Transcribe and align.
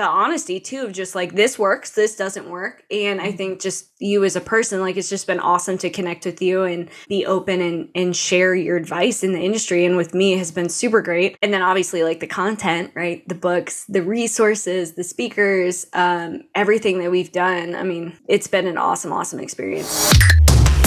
the 0.00 0.06
honesty 0.06 0.58
too 0.58 0.82
of 0.84 0.92
just 0.92 1.14
like 1.14 1.34
this 1.34 1.58
works 1.58 1.90
this 1.90 2.16
doesn't 2.16 2.48
work. 2.48 2.82
And 2.90 3.20
i 3.20 3.28
Mm-hmm. 3.28 3.36
think 3.36 3.60
just 3.60 3.86
you 3.98 4.24
as 4.24 4.34
a 4.34 4.40
person 4.40 4.80
like 4.80 4.96
it's 4.96 5.10
just 5.10 5.26
been 5.26 5.40
awesome 5.40 5.76
to 5.78 5.90
connect 5.90 6.24
with 6.24 6.40
you 6.40 6.62
and 6.62 6.88
be 7.08 7.26
open 7.26 7.60
and 7.60 7.88
and 7.94 8.16
share 8.16 8.54
your 8.54 8.76
advice 8.78 9.22
in 9.22 9.32
the 9.34 9.40
industry. 9.40 9.84
And 9.84 9.96
with 9.98 10.14
me 10.14 10.38
has 10.38 10.50
been 10.50 10.70
super 10.70 11.02
great. 11.02 11.36
And 11.42 11.52
then 11.52 11.60
obviously 11.60 12.02
like 12.02 12.20
the 12.20 12.26
content 12.26 12.92
right? 12.94 13.28
The 13.28 13.34
books 13.34 13.84
the 13.88 14.02
resources 14.02 14.94
the 14.94 15.04
speakers 15.04 15.86
um, 15.92 16.44
everything 16.54 16.98
that 17.00 17.10
we've 17.10 17.32
done. 17.32 17.74
I 17.74 17.82
mean 17.82 18.16
it's 18.26 18.46
been 18.46 18.66
an 18.66 18.78
awesome 18.78 19.12
awesome 19.12 19.38
experience. 19.40 20.12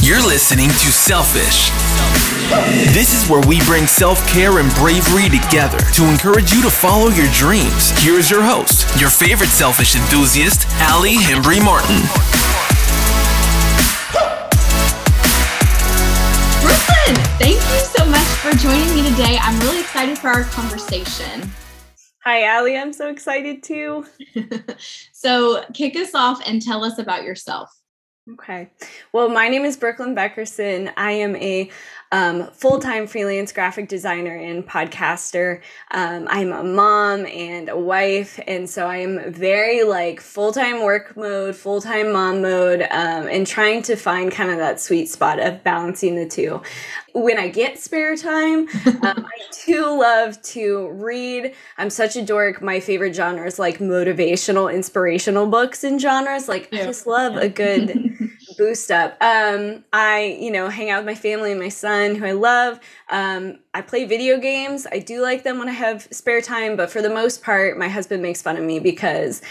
You're 0.02 0.26
listening 0.26 0.70
to 0.70 0.92
Selfish. 0.92 1.70
This 2.94 3.14
is 3.14 3.28
where 3.30 3.42
we 3.48 3.60
bring 3.62 3.88
self 3.88 4.28
care 4.28 4.60
and 4.60 4.72
bravery 4.76 5.28
together 5.28 5.80
to 5.80 6.06
encourage 6.06 6.52
you 6.52 6.62
to 6.62 6.70
follow 6.70 7.10
your 7.10 7.28
dreams. 7.34 7.90
Here 8.00 8.14
is 8.14 8.30
your 8.30 8.44
host, 8.44 8.86
your 9.02 9.10
favorite 9.10 9.50
selfish 9.50 9.96
enthusiast, 9.96 10.68
Allie 10.78 11.16
Hembry 11.16 11.64
Martin. 11.66 11.98
Brooklyn, 16.62 17.16
thank 17.40 17.58
you 17.58 17.80
so 17.80 18.06
much 18.06 18.28
for 18.38 18.56
joining 18.58 18.94
me 18.94 19.10
today. 19.10 19.40
I'm 19.42 19.60
really 19.62 19.80
excited 19.80 20.20
for 20.20 20.28
our 20.28 20.44
conversation. 20.44 21.50
hi 22.24 22.56
ali 22.56 22.78
i'm 22.78 22.94
so 22.94 23.10
excited 23.10 23.64
too 23.64 24.06
so, 25.12 25.64
kick 25.74 25.96
us 25.96 26.14
off 26.14 26.40
and 26.46 26.62
tell 26.62 26.84
us 26.84 27.00
about 27.00 27.24
yourself. 27.24 27.70
Okay. 28.32 28.70
Well, 29.12 29.28
my 29.28 29.50
name 29.50 29.66
is 29.66 29.76
Brooklyn 29.76 30.16
Beckerson. 30.16 30.94
I 30.96 31.12
am 31.12 31.36
a 31.36 31.70
um, 32.14 32.46
full 32.52 32.78
time 32.78 33.08
freelance 33.08 33.52
graphic 33.52 33.90
designer 33.90 34.36
and 34.36 34.66
podcaster. 34.66 35.62
Um, 35.90 36.28
I'm 36.30 36.52
a 36.52 36.64
mom 36.64 37.26
and 37.26 37.70
a 37.70 37.78
wife. 37.78 38.40
And 38.46 38.70
so 38.70 38.86
I 38.86 38.98
am 38.98 39.34
very 39.34 39.84
like 39.84 40.22
full 40.22 40.52
time 40.52 40.84
work 40.84 41.18
mode, 41.18 41.56
full 41.56 41.82
time 41.82 42.14
mom 42.14 42.44
mode, 42.44 42.84
um, 42.84 43.28
and 43.28 43.48
trying 43.48 43.82
to 43.84 43.96
find 43.96 44.32
kind 44.32 44.52
of 44.52 44.58
that 44.58 44.80
sweet 44.80 45.10
spot 45.10 45.40
of 45.40 45.64
balancing 45.64 46.16
the 46.16 46.28
two. 46.28 46.62
When 47.14 47.40
I 47.40 47.48
get 47.48 47.80
spare 47.80 48.16
time, 48.16 48.68
um, 48.86 49.26
I 49.26 49.42
do 49.66 50.00
love 50.00 50.40
to 50.44 50.90
read. 50.90 51.56
I'm 51.80 51.90
such 51.90 52.16
a 52.16 52.24
dork. 52.24 52.62
My 52.62 52.80
favorite 52.80 53.16
genre 53.16 53.48
is 53.48 53.58
like 53.58 53.80
motivational, 53.80 54.72
inspirational 54.72 55.48
books 55.48 55.84
and 55.84 56.00
genres. 56.00 56.48
Like, 56.48 56.72
I 56.72 56.78
just 56.78 57.08
love 57.08 57.38
a 57.38 57.50
good 57.64 58.13
boost 58.58 58.92
up. 58.92 59.18
Um, 59.22 59.84
I, 59.94 60.38
you 60.40 60.52
know, 60.52 60.70
hang 60.70 60.90
out 60.90 61.00
with 61.00 61.06
my 61.06 61.16
family 61.16 61.52
and 61.52 61.60
my 61.60 61.70
son, 61.70 62.16
who 62.16 62.26
I 62.26 62.32
love. 62.32 62.80
Um, 63.10 63.60
I 63.74 63.82
play 63.82 64.06
video 64.06 64.38
games. 64.40 64.88
I 64.92 65.00
do 65.00 65.22
like 65.22 65.44
them 65.44 65.60
when 65.60 65.70
I 65.70 65.74
have 65.74 66.08
spare 66.12 66.42
time, 66.42 66.76
but 66.76 66.90
for 66.92 67.02
the 67.02 67.10
most 67.10 67.44
part, 67.44 67.78
my 67.78 67.90
husband 67.90 68.22
makes 68.22 68.42
fun 68.42 68.58
of 68.58 68.64
me 68.64 68.80
because 68.80 69.42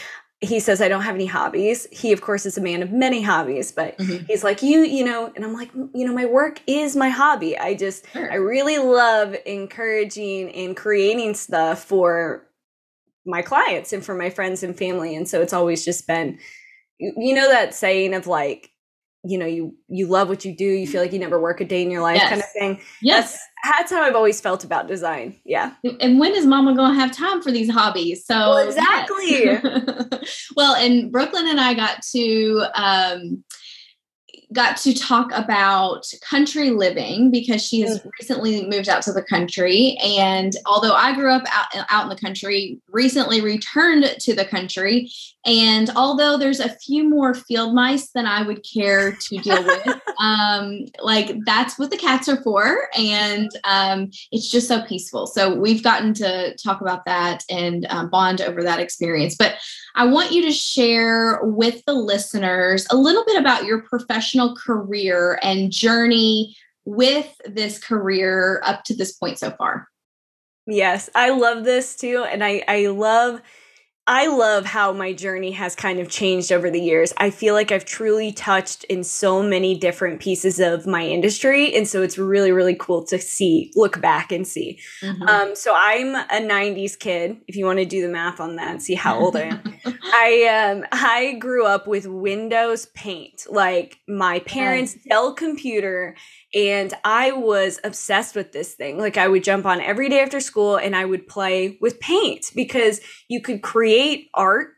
he 0.41 0.58
says 0.58 0.80
I 0.80 0.89
don't 0.89 1.03
have 1.03 1.14
any 1.14 1.27
hobbies. 1.27 1.86
He, 1.92 2.11
of 2.12 2.20
course, 2.20 2.47
is 2.47 2.58
a 2.58 2.61
man 2.61 2.83
of 2.83 2.91
many 2.91 3.23
hobbies, 3.23 3.70
but 3.70 3.97
Mhm. 3.98 4.27
he's 4.27 4.42
like, 4.42 4.61
you, 4.62 4.80
you 4.80 5.05
know, 5.05 5.33
and 5.36 5.45
I'm 5.45 5.53
like, 5.55 5.73
"Mm, 5.73 5.91
you 5.95 6.05
know, 6.05 6.12
my 6.12 6.27
work 6.27 6.61
is 6.67 6.97
my 6.97 7.11
hobby. 7.11 7.56
I 7.56 7.75
just, 7.75 8.05
Sure. 8.14 8.33
I 8.33 8.36
really 8.36 8.78
love 8.78 9.36
encouraging 9.47 10.50
and 10.50 10.77
creating 10.77 11.34
stuff 11.34 11.84
for 11.84 12.48
my 13.25 13.42
clients 13.42 13.92
and 13.92 14.05
for 14.05 14.14
my 14.14 14.30
friends 14.30 14.62
and 14.62 14.77
family. 14.77 15.14
And 15.14 15.28
so 15.28 15.41
it's 15.41 15.53
always 15.53 15.84
just 15.84 16.06
been, 16.08 16.39
you 16.98 17.34
know, 17.34 17.48
that 17.48 17.75
saying 17.75 18.14
of 18.14 18.27
like, 18.27 18.72
you 19.25 19.39
know, 19.39 19.47
you 19.47 19.75
you 19.89 20.06
love 20.06 20.28
what 20.28 20.45
you 20.45 20.55
do. 20.56 20.65
You 20.65 20.87
feel 20.87 21.01
like 21.01 21.12
you 21.12 21.19
never 21.19 21.41
work 21.41 21.61
a 21.61 21.65
day 21.65 21.83
in 21.83 21.91
your 21.91 22.03
life, 22.03 22.20
kind 22.20 22.34
of 22.34 22.39
Yes. 22.41 22.53
thing. 22.53 22.81
Yes. 23.01 23.31
That's 23.33 23.79
that's 23.79 23.92
how 23.92 24.03
I've 24.03 24.17
always 24.17 24.41
felt 24.41 24.64
about 24.64 24.89
design. 24.89 25.39
Yeah. 25.45 25.75
and 26.01 26.19
when 26.19 26.34
is 26.34 26.45
mama 26.47 26.75
going 26.75 26.95
to 26.95 26.98
have 27.01 27.12
time 27.12 27.41
for 27.41 27.53
these 27.53 27.70
hobbies? 27.70 28.27
So, 28.27 28.34
Well, 28.34 28.59
exactly. 28.67 29.31
yes. 29.31 30.51
well, 30.56 30.75
and 30.75 31.12
Brooklyn 31.12 31.47
and 31.47 31.61
I 31.61 31.75
got 31.75 32.03
to 32.11 32.64
um, 32.75 33.45
got 34.53 34.77
to 34.78 34.95
talk 34.95 35.31
about 35.33 36.05
country 36.22 36.70
living 36.70 37.31
because 37.31 37.63
she 37.63 37.80
has 37.80 38.05
recently 38.20 38.67
moved 38.67 38.89
out 38.89 39.02
to 39.02 39.13
the 39.13 39.23
country. 39.23 39.96
And 40.02 40.52
although 40.67 40.95
I 40.95 41.14
grew 41.14 41.30
up 41.30 41.45
out, 41.52 41.85
out 41.90 42.05
in 42.05 42.08
the 42.08 42.20
country, 42.20 42.79
recently 42.90 43.40
returned 43.40 44.05
to 44.20 44.35
the 44.35 44.45
country. 44.45 45.11
And 45.45 45.90
although 45.96 46.36
there's 46.36 46.61
a 46.61 46.77
few 46.77 47.08
more 47.08 47.35
field 47.35 47.74
mice 47.74 48.11
than 48.11 48.27
I 48.27 48.42
would 48.42 48.64
care 48.64 49.13
to 49.13 49.39
deal 49.39 49.63
with, 49.64 49.86
um, 50.20 50.86
like 51.01 51.36
that's 51.45 51.79
what 51.79 51.90
the 51.90 51.96
cats 51.96 52.29
are 52.29 52.40
for. 52.42 52.89
And 52.96 53.51
um, 53.64 54.11
it's 54.30 54.51
just 54.51 54.69
so 54.69 54.83
peaceful. 54.83 55.27
So 55.27 55.55
we've 55.55 55.83
gotten 55.83 56.14
to 56.14 56.57
talk 56.57 56.80
about 56.80 57.05
that 57.07 57.45
and 57.51 57.86
um, 57.90 58.11
bond 58.11 58.40
over 58.40 58.63
that 58.63 58.80
experience. 58.80 59.36
But 59.36 59.57
I 59.95 60.07
want 60.07 60.33
you 60.33 60.42
to 60.42 60.52
share 60.52 61.40
with 61.42 61.84
the 61.84 61.92
listeners 61.92 62.86
a 62.90 62.96
little 62.96 63.24
bit 63.24 63.39
about 63.39 63.64
your 63.64 63.83
professional 63.83 64.42
career 64.51 65.39
and 65.42 65.70
journey 65.70 66.57
with 66.85 67.35
this 67.47 67.79
career 67.79 68.61
up 68.64 68.85
to 68.85 68.97
this 68.97 69.13
point 69.13 69.39
so 69.39 69.51
far. 69.53 69.89
Yes, 70.67 71.11
I 71.14 71.30
love 71.30 71.64
this 71.64 71.97
too, 71.97 72.25
and 72.29 72.45
I 72.45 72.63
I 72.69 72.86
love 72.86 73.41
I 74.08 74.27
love 74.27 74.64
how 74.64 74.92
my 74.92 75.13
journey 75.13 75.52
has 75.52 75.77
kind 75.77 76.01
of 76.01 76.08
changed 76.08 76.51
over 76.51 76.70
the 76.70 76.80
years. 76.80 77.13
I 77.18 77.30
feel 77.30 77.55
like 77.55 77.70
I've 77.70 77.85
truly 77.85 78.33
touched 78.33 78.83
in 78.85 79.05
so 79.05 79.45
many 79.45 79.79
different 79.79 80.20
pieces 80.20 80.58
of 80.58 80.89
my 80.89 81.07
industry, 81.07 81.73
and 81.74 81.86
so 81.86 82.02
it's 82.02 82.18
really 82.18 82.51
really 82.51 82.74
cool 82.74 83.05
to 83.05 83.18
see, 83.18 83.70
look 83.77 84.01
back 84.01 84.33
and 84.33 84.46
see. 84.46 84.80
Um, 85.29 85.55
so 85.55 85.73
I'm 85.77 86.17
a 86.17 86.40
'90s 86.40 86.98
kid. 86.98 87.36
If 87.46 87.55
you 87.55 87.64
want 87.64 87.79
to 87.79 87.85
do 87.85 88.02
the 88.02 88.08
math 88.08 88.40
on 88.40 88.57
that, 88.57 88.73
and 88.73 88.83
see 88.83 88.95
how 88.95 89.17
old 89.18 89.36
I 89.36 89.42
am. 89.42 89.63
I 90.02 90.73
um 90.73 90.84
I 90.90 91.34
grew 91.39 91.64
up 91.64 91.86
with 91.86 92.07
Windows 92.07 92.86
Paint, 92.95 93.46
like 93.48 93.98
my 94.08 94.40
parents' 94.40 94.96
Dell 95.08 95.33
computer, 95.33 96.17
and 96.55 96.92
I 97.05 97.33
was 97.33 97.80
obsessed 97.85 98.35
with 98.35 98.52
this 98.52 98.74
thing. 98.74 98.98
Like 98.98 99.17
I 99.17 99.29
would 99.29 99.45
jump 99.45 99.67
on 99.67 99.80
every 99.80 100.08
day 100.08 100.20
after 100.20 100.40
school 100.40 100.77
and 100.77 100.95
I 100.95 101.05
would 101.05 101.27
play 101.27 101.79
with 101.80 102.01
paint 102.01 102.51
because 102.55 103.01
you 103.29 103.40
could 103.40 103.63
create 103.63 104.29
art 104.35 104.73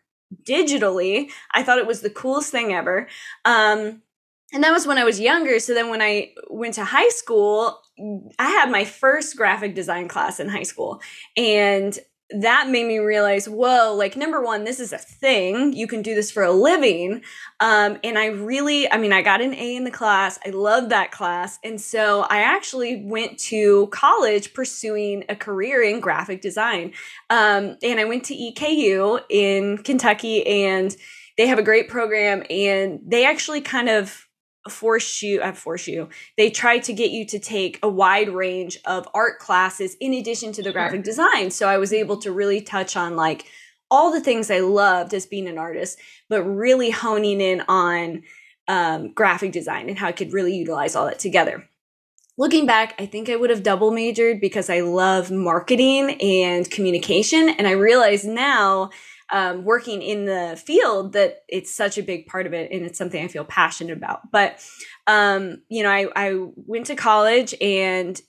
digitally. 0.44 1.30
I 1.52 1.62
thought 1.62 1.78
it 1.78 1.86
was 1.86 2.00
the 2.00 2.10
coolest 2.10 2.50
thing 2.50 2.72
ever. 2.72 3.08
Um 3.44 4.02
and 4.52 4.62
that 4.62 4.72
was 4.72 4.86
when 4.86 4.98
I 4.98 5.04
was 5.04 5.18
younger. 5.18 5.58
So 5.58 5.74
then 5.74 5.90
when 5.90 6.00
I 6.00 6.32
went 6.48 6.74
to 6.74 6.84
high 6.84 7.08
school, 7.08 7.80
I 8.38 8.48
had 8.48 8.70
my 8.70 8.84
first 8.84 9.36
graphic 9.36 9.74
design 9.74 10.06
class 10.06 10.38
in 10.38 10.48
high 10.48 10.62
school. 10.62 11.00
And 11.36 11.98
that 12.40 12.68
made 12.68 12.86
me 12.86 12.98
realize, 12.98 13.48
whoa, 13.48 13.94
like 13.94 14.16
number 14.16 14.42
one, 14.42 14.64
this 14.64 14.80
is 14.80 14.92
a 14.92 14.98
thing. 14.98 15.72
You 15.72 15.86
can 15.86 16.02
do 16.02 16.14
this 16.14 16.30
for 16.30 16.42
a 16.42 16.50
living. 16.50 17.22
Um, 17.60 17.98
and 18.02 18.18
I 18.18 18.26
really, 18.26 18.90
I 18.90 18.96
mean, 18.96 19.12
I 19.12 19.22
got 19.22 19.40
an 19.40 19.54
A 19.54 19.76
in 19.76 19.84
the 19.84 19.90
class. 19.90 20.38
I 20.44 20.50
loved 20.50 20.90
that 20.90 21.12
class. 21.12 21.58
And 21.62 21.80
so 21.80 22.22
I 22.22 22.38
actually 22.38 23.04
went 23.04 23.38
to 23.40 23.86
college 23.88 24.52
pursuing 24.52 25.24
a 25.28 25.36
career 25.36 25.82
in 25.82 26.00
graphic 26.00 26.40
design. 26.40 26.92
Um, 27.30 27.76
and 27.82 28.00
I 28.00 28.04
went 28.04 28.24
to 28.24 28.34
EKU 28.34 29.20
in 29.30 29.78
Kentucky, 29.78 30.44
and 30.46 30.96
they 31.36 31.46
have 31.46 31.58
a 31.58 31.62
great 31.62 31.88
program. 31.88 32.42
And 32.50 33.00
they 33.06 33.24
actually 33.24 33.60
kind 33.60 33.88
of 33.88 34.26
force 34.70 35.22
you, 35.22 35.42
I 35.42 35.52
force 35.52 35.86
you, 35.86 36.08
they 36.36 36.50
try 36.50 36.78
to 36.78 36.92
get 36.92 37.10
you 37.10 37.26
to 37.26 37.38
take 37.38 37.78
a 37.82 37.88
wide 37.88 38.28
range 38.28 38.78
of 38.86 39.08
art 39.14 39.38
classes 39.38 39.96
in 40.00 40.14
addition 40.14 40.52
to 40.52 40.62
the 40.62 40.66
Sure. 40.66 40.72
graphic 40.72 41.02
design. 41.02 41.50
So 41.50 41.68
I 41.68 41.78
was 41.78 41.92
able 41.92 42.16
to 42.18 42.32
really 42.32 42.60
touch 42.60 42.96
on 42.96 43.16
like 43.16 43.44
all 43.90 44.10
the 44.10 44.20
things 44.20 44.50
I 44.50 44.60
loved 44.60 45.12
as 45.14 45.26
being 45.26 45.46
an 45.46 45.58
artist, 45.58 45.98
but 46.28 46.42
really 46.42 46.90
honing 46.90 47.40
in 47.40 47.62
on 47.68 48.22
um, 48.66 49.12
graphic 49.12 49.52
design 49.52 49.88
and 49.88 49.98
how 49.98 50.08
I 50.08 50.12
could 50.12 50.32
really 50.32 50.56
utilize 50.56 50.96
all 50.96 51.06
that 51.06 51.18
together. 51.18 51.68
Looking 52.36 52.66
back, 52.66 52.94
I 52.98 53.06
think 53.06 53.28
I 53.28 53.36
would 53.36 53.50
have 53.50 53.62
double 53.62 53.92
majored 53.92 54.40
because 54.40 54.68
I 54.68 54.80
love 54.80 55.30
marketing 55.30 56.20
and 56.20 56.68
communication. 56.68 57.50
And 57.50 57.68
I 57.68 57.72
realize 57.72 58.24
now, 58.24 58.90
um, 59.32 59.64
working 59.64 60.02
in 60.02 60.24
the 60.24 60.60
field, 60.62 61.12
that 61.14 61.42
it's 61.48 61.74
such 61.74 61.98
a 61.98 62.02
big 62.02 62.26
part 62.26 62.46
of 62.46 62.52
it 62.52 62.70
and 62.70 62.84
it's 62.84 62.98
something 62.98 63.24
I 63.24 63.28
feel 63.28 63.44
passionate 63.44 63.96
about. 63.96 64.30
But, 64.30 64.58
um, 65.06 65.62
you 65.68 65.82
know, 65.82 65.90
I, 65.90 66.08
I 66.14 66.46
went 66.56 66.86
to 66.86 66.94
college 66.94 67.54
and 67.60 68.20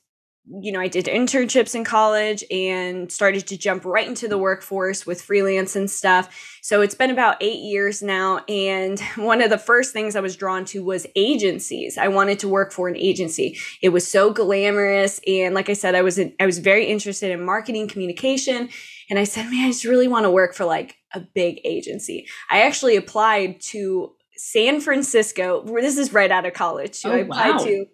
you 0.47 0.71
know, 0.71 0.79
I 0.79 0.87
did 0.87 1.05
internships 1.05 1.73
in 1.73 1.83
college 1.83 2.43
and 2.51 3.11
started 3.11 3.47
to 3.47 3.57
jump 3.57 3.83
right 3.83 4.07
into 4.07 4.27
the 4.27 4.37
workforce 4.37 5.05
with 5.05 5.21
freelance 5.21 5.75
and 5.75 5.89
stuff. 5.89 6.59
So 6.61 6.81
it's 6.81 6.93
been 6.93 7.09
about 7.09 7.37
eight 7.41 7.59
years 7.59 8.03
now. 8.03 8.43
And 8.47 8.99
one 9.15 9.41
of 9.41 9.49
the 9.49 9.57
first 9.57 9.91
things 9.91 10.15
I 10.15 10.19
was 10.19 10.35
drawn 10.35 10.65
to 10.65 10.83
was 10.83 11.07
agencies. 11.15 11.97
I 11.97 12.09
wanted 12.09 12.39
to 12.39 12.47
work 12.47 12.71
for 12.71 12.87
an 12.87 12.95
agency. 12.95 13.57
It 13.81 13.89
was 13.89 14.07
so 14.07 14.31
glamorous. 14.31 15.19
And 15.25 15.55
like 15.55 15.69
I 15.69 15.73
said, 15.73 15.95
I 15.95 16.03
was, 16.03 16.19
in, 16.19 16.35
I 16.39 16.45
was 16.45 16.59
very 16.59 16.85
interested 16.85 17.31
in 17.31 17.43
marketing 17.43 17.87
communication. 17.87 18.69
And 19.09 19.19
I 19.19 19.23
said, 19.23 19.45
man, 19.49 19.65
I 19.65 19.71
just 19.71 19.85
really 19.85 20.07
want 20.07 20.25
to 20.25 20.31
work 20.31 20.53
for 20.53 20.65
like 20.65 20.97
a 21.13 21.19
big 21.19 21.59
agency. 21.63 22.27
I 22.49 22.63
actually 22.63 22.95
applied 22.95 23.61
to 23.61 24.13
San 24.35 24.81
Francisco. 24.81 25.63
This 25.63 25.97
is 25.97 26.13
right 26.13 26.31
out 26.31 26.45
of 26.45 26.53
college. 26.53 26.95
So 26.95 27.11
Oh, 27.11 27.13
I 27.13 27.17
applied 27.19 27.55
wow. 27.57 27.65
to 27.65 27.85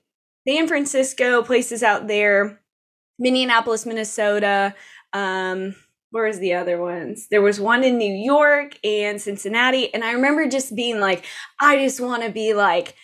San 0.47 0.67
Francisco, 0.67 1.43
places 1.43 1.83
out 1.83 2.07
there, 2.07 2.61
Minneapolis, 3.19 3.85
Minnesota, 3.85 4.73
um, 5.13 5.75
where 6.11 6.27
was 6.27 6.39
the 6.39 6.53
other 6.53 6.79
ones? 6.79 7.27
There 7.31 7.41
was 7.41 7.59
one 7.59 7.83
in 7.83 7.97
New 7.97 8.13
York 8.13 8.77
and 8.83 9.19
Cincinnati. 9.19 9.93
And 9.93 10.03
I 10.03 10.11
remember 10.11 10.47
just 10.47 10.75
being 10.75 10.99
like, 10.99 11.25
I 11.59 11.77
just 11.77 12.01
want 12.01 12.23
to 12.23 12.29
be 12.29 12.53
like 12.53 12.95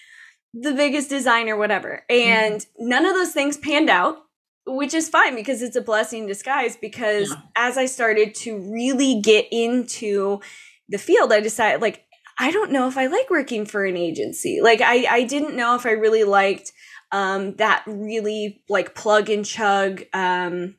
the 0.53 0.73
biggest 0.73 1.09
designer, 1.09 1.55
whatever. 1.55 2.03
Mm-hmm. 2.11 2.29
And 2.29 2.61
mm-hmm. 2.61 2.89
none 2.89 3.05
of 3.05 3.15
those 3.15 3.31
things 3.31 3.57
panned 3.57 3.89
out, 3.89 4.17
which 4.67 4.93
is 4.93 5.09
fine 5.09 5.35
because 5.35 5.61
it's 5.61 5.75
a 5.75 5.81
blessing 5.81 6.23
in 6.23 6.27
disguise. 6.27 6.77
Because 6.77 7.29
yeah. 7.29 7.41
as 7.55 7.77
I 7.77 7.85
started 7.85 8.35
to 8.35 8.57
really 8.71 9.21
get 9.21 9.47
into 9.51 10.39
the 10.89 10.97
field, 10.97 11.33
I 11.33 11.39
decided 11.39 11.81
like, 11.81 12.03
I 12.39 12.51
don't 12.51 12.71
know 12.71 12.87
if 12.87 12.97
I 12.97 13.07
like 13.07 13.29
working 13.29 13.65
for 13.65 13.85
an 13.85 13.97
agency. 13.97 14.59
Like 14.61 14.81
I, 14.81 15.05
I 15.09 15.23
didn't 15.23 15.55
know 15.55 15.75
if 15.75 15.85
I 15.85 15.91
really 15.91 16.23
liked 16.23 16.71
um, 17.11 17.55
that 17.55 17.83
really 17.87 18.61
like 18.69 18.95
plug 18.95 19.29
and 19.29 19.45
chug 19.45 20.03
um, 20.13 20.75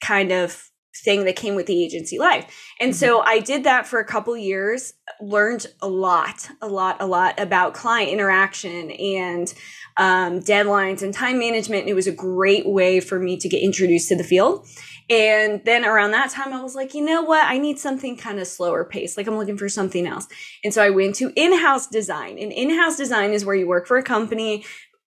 kind 0.00 0.30
of 0.30 0.70
thing 1.02 1.24
that 1.24 1.36
came 1.36 1.54
with 1.54 1.66
the 1.66 1.84
agency 1.84 2.18
life. 2.18 2.46
And 2.80 2.92
mm-hmm. 2.92 2.98
so 2.98 3.20
I 3.20 3.40
did 3.40 3.64
that 3.64 3.86
for 3.86 3.98
a 3.98 4.04
couple 4.04 4.36
years, 4.36 4.92
learned 5.20 5.66
a 5.82 5.88
lot, 5.88 6.48
a 6.60 6.68
lot, 6.68 6.96
a 7.00 7.06
lot 7.06 7.38
about 7.40 7.74
client 7.74 8.10
interaction 8.10 8.90
and 8.92 9.52
um, 9.96 10.40
deadlines 10.40 11.02
and 11.02 11.12
time 11.12 11.38
management. 11.38 11.88
It 11.88 11.94
was 11.94 12.06
a 12.06 12.12
great 12.12 12.66
way 12.66 13.00
for 13.00 13.18
me 13.18 13.36
to 13.38 13.48
get 13.48 13.62
introduced 13.62 14.08
to 14.08 14.16
the 14.16 14.24
field. 14.24 14.66
And 15.10 15.60
then 15.64 15.84
around 15.84 16.12
that 16.12 16.30
time, 16.30 16.52
I 16.52 16.62
was 16.62 16.74
like, 16.74 16.94
you 16.94 17.04
know 17.04 17.22
what? 17.22 17.46
I 17.46 17.58
need 17.58 17.78
something 17.78 18.16
kind 18.16 18.38
of 18.38 18.46
slower 18.46 18.84
pace. 18.84 19.16
Like 19.16 19.26
I'm 19.26 19.36
looking 19.36 19.58
for 19.58 19.68
something 19.68 20.06
else. 20.06 20.26
And 20.64 20.72
so 20.72 20.82
I 20.82 20.90
went 20.90 21.16
to 21.16 21.32
in 21.36 21.58
house 21.58 21.86
design. 21.86 22.38
And 22.38 22.50
in 22.50 22.70
house 22.70 22.96
design 22.96 23.32
is 23.32 23.44
where 23.44 23.54
you 23.54 23.66
work 23.66 23.86
for 23.86 23.98
a 23.98 24.02
company, 24.02 24.64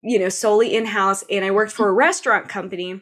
you 0.02 0.20
know, 0.20 0.30
solely 0.30 0.76
in 0.76 0.86
house. 0.86 1.24
And 1.30 1.46
I 1.46 1.52
worked 1.52 1.72
for 1.72 1.88
a 1.88 1.94
restaurant 1.94 2.50
company 2.50 3.02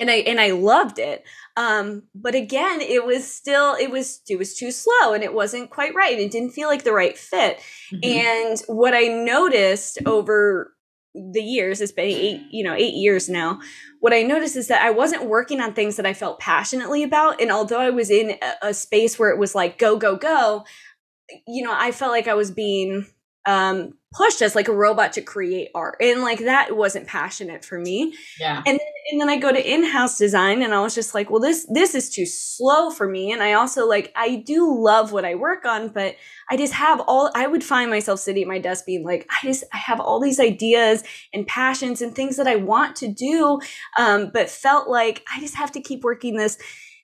and 0.00 0.10
I 0.10 0.16
and 0.16 0.40
I 0.40 0.50
loved 0.50 0.98
it. 0.98 1.24
Um, 1.56 2.04
but 2.14 2.34
again, 2.34 2.80
it 2.80 3.04
was 3.04 3.30
still 3.30 3.74
it 3.74 3.90
was 3.90 4.22
it 4.28 4.36
was 4.36 4.56
too 4.56 4.72
slow 4.72 5.12
and 5.12 5.22
it 5.22 5.34
wasn't 5.34 5.70
quite 5.70 5.94
right. 5.94 6.18
It 6.18 6.30
didn't 6.30 6.50
feel 6.50 6.68
like 6.68 6.82
the 6.82 6.92
right 6.92 7.16
fit. 7.16 7.60
Mm-hmm. 7.92 7.98
And 8.04 8.62
what 8.66 8.94
I 8.94 9.02
noticed 9.02 9.98
over 10.06 10.74
the 11.14 11.42
years, 11.42 11.80
it's 11.80 11.92
been 11.92 12.06
eight, 12.06 12.40
you 12.50 12.64
know, 12.64 12.74
eight 12.74 12.94
years 12.94 13.28
now. 13.28 13.60
What 14.00 14.14
I 14.14 14.22
noticed 14.22 14.56
is 14.56 14.68
that 14.68 14.82
I 14.82 14.90
wasn't 14.90 15.26
working 15.26 15.60
on 15.60 15.74
things 15.74 15.96
that 15.96 16.06
I 16.06 16.14
felt 16.14 16.40
passionately 16.40 17.02
about. 17.02 17.40
And 17.40 17.50
although 17.50 17.80
I 17.80 17.90
was 17.90 18.10
in 18.10 18.36
a, 18.42 18.68
a 18.68 18.74
space 18.74 19.18
where 19.18 19.30
it 19.30 19.38
was 19.38 19.54
like 19.54 19.76
go, 19.76 19.96
go, 19.96 20.16
go, 20.16 20.64
you 21.46 21.62
know, 21.62 21.74
I 21.76 21.92
felt 21.92 22.12
like 22.12 22.28
I 22.28 22.34
was 22.34 22.50
being 22.50 23.06
um 23.46 23.92
pushed 24.12 24.42
us 24.42 24.56
like 24.56 24.66
a 24.66 24.74
robot 24.74 25.12
to 25.12 25.22
create 25.22 25.68
art. 25.72 25.96
And 26.00 26.22
like 26.22 26.40
that 26.40 26.76
wasn't 26.76 27.06
passionate 27.06 27.64
for 27.64 27.78
me. 27.78 28.12
Yeah. 28.40 28.56
And 28.66 28.78
then, 28.78 28.88
and 29.12 29.20
then 29.20 29.28
i 29.28 29.36
go 29.36 29.52
to 29.52 29.72
in-house 29.72 30.18
design 30.18 30.62
and 30.62 30.74
i 30.74 30.80
was 30.80 30.94
just 30.94 31.14
like 31.14 31.30
well 31.30 31.40
this 31.40 31.66
this 31.72 31.94
is 31.94 32.10
too 32.10 32.26
slow 32.26 32.90
for 32.90 33.08
me. 33.08 33.32
And 33.32 33.42
i 33.42 33.52
also 33.52 33.86
like 33.86 34.12
i 34.16 34.36
do 34.36 34.82
love 34.82 35.12
what 35.12 35.24
i 35.24 35.34
work 35.34 35.64
on 35.64 35.88
but 35.88 36.16
i 36.50 36.56
just 36.56 36.72
have 36.72 37.00
all 37.00 37.30
i 37.34 37.46
would 37.46 37.64
find 37.64 37.90
myself 37.90 38.20
sitting 38.20 38.42
at 38.42 38.48
my 38.48 38.58
desk 38.58 38.84
being 38.84 39.04
like 39.04 39.28
i 39.30 39.46
just 39.46 39.64
i 39.72 39.76
have 39.76 40.00
all 40.00 40.20
these 40.20 40.40
ideas 40.40 41.02
and 41.32 41.46
passions 41.46 42.02
and 42.02 42.14
things 42.14 42.36
that 42.36 42.46
i 42.46 42.56
want 42.56 42.96
to 42.96 43.08
do 43.08 43.60
um, 43.98 44.30
but 44.32 44.50
felt 44.50 44.88
like 44.88 45.24
i 45.34 45.40
just 45.40 45.54
have 45.54 45.72
to 45.72 45.80
keep 45.80 46.02
working 46.02 46.36
this 46.36 46.58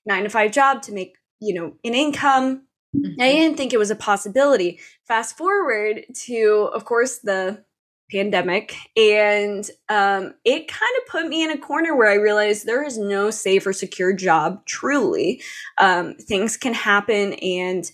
nine 0.04 0.24
to 0.24 0.28
five 0.28 0.52
job 0.52 0.82
to 0.82 0.92
make 0.92 1.16
you 1.40 1.54
know 1.54 1.74
an 1.84 1.94
income 1.94 2.65
Mm-hmm. 2.96 3.20
I 3.20 3.32
didn't 3.32 3.56
think 3.56 3.72
it 3.72 3.78
was 3.78 3.90
a 3.90 3.96
possibility. 3.96 4.78
Fast 5.04 5.36
forward 5.36 6.04
to, 6.26 6.70
of 6.72 6.84
course, 6.84 7.18
the 7.18 7.64
pandemic, 8.10 8.76
and 8.96 9.68
um, 9.88 10.34
it 10.44 10.68
kind 10.68 10.92
of 10.98 11.08
put 11.08 11.26
me 11.26 11.42
in 11.42 11.50
a 11.50 11.58
corner 11.58 11.96
where 11.96 12.10
I 12.10 12.14
realized 12.14 12.64
there 12.64 12.84
is 12.84 12.98
no 12.98 13.30
safe 13.30 13.66
or 13.66 13.72
secure 13.72 14.12
job, 14.12 14.64
truly. 14.64 15.42
Um, 15.78 16.14
things 16.14 16.56
can 16.56 16.74
happen, 16.74 17.34
and 17.34 17.90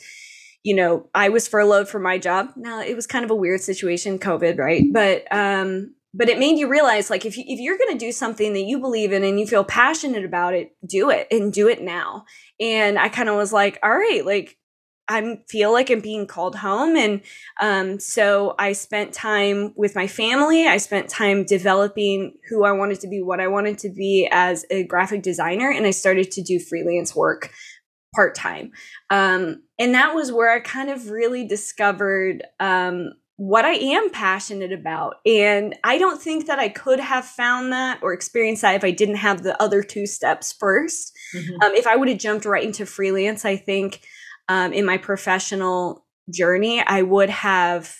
you 0.63 0.77
know, 0.77 1.09
I 1.15 1.29
was 1.29 1.49
furloughed 1.49 1.89
from 1.89 2.03
my 2.03 2.19
job. 2.19 2.51
Now, 2.57 2.81
it 2.81 2.95
was 2.95 3.07
kind 3.07 3.25
of 3.25 3.31
a 3.31 3.37
weird 3.37 3.61
situation, 3.61 4.19
COVID, 4.19 4.59
right? 4.59 4.85
But 4.93 5.25
um, 5.35 5.95
but 6.15 6.29
it 6.29 6.39
made 6.39 6.59
you 6.59 6.69
realize 6.69 7.11
like 7.11 7.25
if 7.25 7.37
you, 7.37 7.45
if 7.47 7.59
you're 7.59 7.79
going 7.79 7.97
to 7.97 8.05
do 8.05 8.13
something 8.13 8.53
that 8.53 8.63
you 8.63 8.79
believe 8.79 9.13
in 9.13 9.25
and 9.25 9.41
you 9.41 9.47
feel 9.47 9.65
passionate 9.65 10.25
about 10.25 10.55
it 10.55 10.75
do 10.87 11.11
it 11.11 11.27
and 11.31 11.53
do 11.53 11.69
it 11.69 11.83
now 11.83 12.25
and 12.61 12.99
i 12.99 13.09
kind 13.09 13.29
of 13.29 13.37
was 13.37 13.53
like 13.53 13.79
all 13.83 13.91
right 13.91 14.25
like 14.25 14.57
I 15.09 15.41
feel 15.49 15.73
like 15.73 15.91
I'm 15.91 16.01
being 16.01 16.27
called 16.27 16.57
home. 16.57 16.97
And 16.97 17.21
um, 17.61 18.01
so 18.01 18.55
I 18.59 18.73
spent 18.73 19.13
time 19.13 19.73
with 19.77 19.95
my 19.95 20.07
family. 20.07 20.67
I 20.67 20.77
spent 20.77 21.09
time 21.09 21.45
developing 21.45 22.35
who 22.49 22.65
I 22.65 22.73
wanted 22.73 23.01
to 23.01 23.09
be, 23.09 23.21
what 23.21 23.41
I 23.41 23.49
wanted 23.49 23.79
to 23.79 23.91
be 23.91 24.29
as 24.31 24.65
a 24.71 24.85
graphic 24.85 25.23
designer. 25.23 25.71
And 25.71 25.87
I 25.87 25.91
started 25.91 26.31
to 26.33 26.43
do 26.43 26.59
freelance 26.59 27.15
work 27.15 27.53
part 28.15 28.35
time. 28.35 28.73
Um, 29.11 29.63
and 29.79 29.95
that 29.95 30.15
was 30.15 30.31
where 30.31 30.51
I 30.51 30.61
kind 30.61 30.91
of 30.91 31.11
really 31.11 31.47
discovered 31.47 32.45
um, 32.61 33.13
what 33.37 33.65
I 33.65 33.73
am 33.73 34.11
passionate 34.11 34.73
about. 34.73 35.17
And 35.27 35.75
I 35.83 35.99
don't 35.99 36.21
think 36.21 36.47
that 36.47 36.59
I 36.59 36.69
could 36.69 37.01
have 37.01 37.25
found 37.25 37.73
that 37.73 37.99
or 38.03 38.13
experienced 38.13 38.63
that 38.63 38.77
if 38.77 38.85
I 38.85 38.91
didn't 38.91 39.17
have 39.17 39.43
the 39.43 39.61
other 39.61 39.83
two 39.83 40.07
steps 40.07 40.55
1st 40.63 41.13
mm-hmm. 41.35 41.63
Um, 41.63 41.75
if 41.75 41.87
I 41.87 41.97
would 41.97 42.09
have 42.09 42.19
jumped 42.19 42.45
right 42.45 42.63
into 42.63 42.87
freelance, 42.87 43.45
I 43.45 43.57
think 43.57 44.03
um, 44.53 44.75
in 44.75 44.85
my 44.85 44.99
professional 44.99 46.05
journey, 46.31 46.83
I 46.87 47.01
would 47.01 47.31
have, 47.31 47.97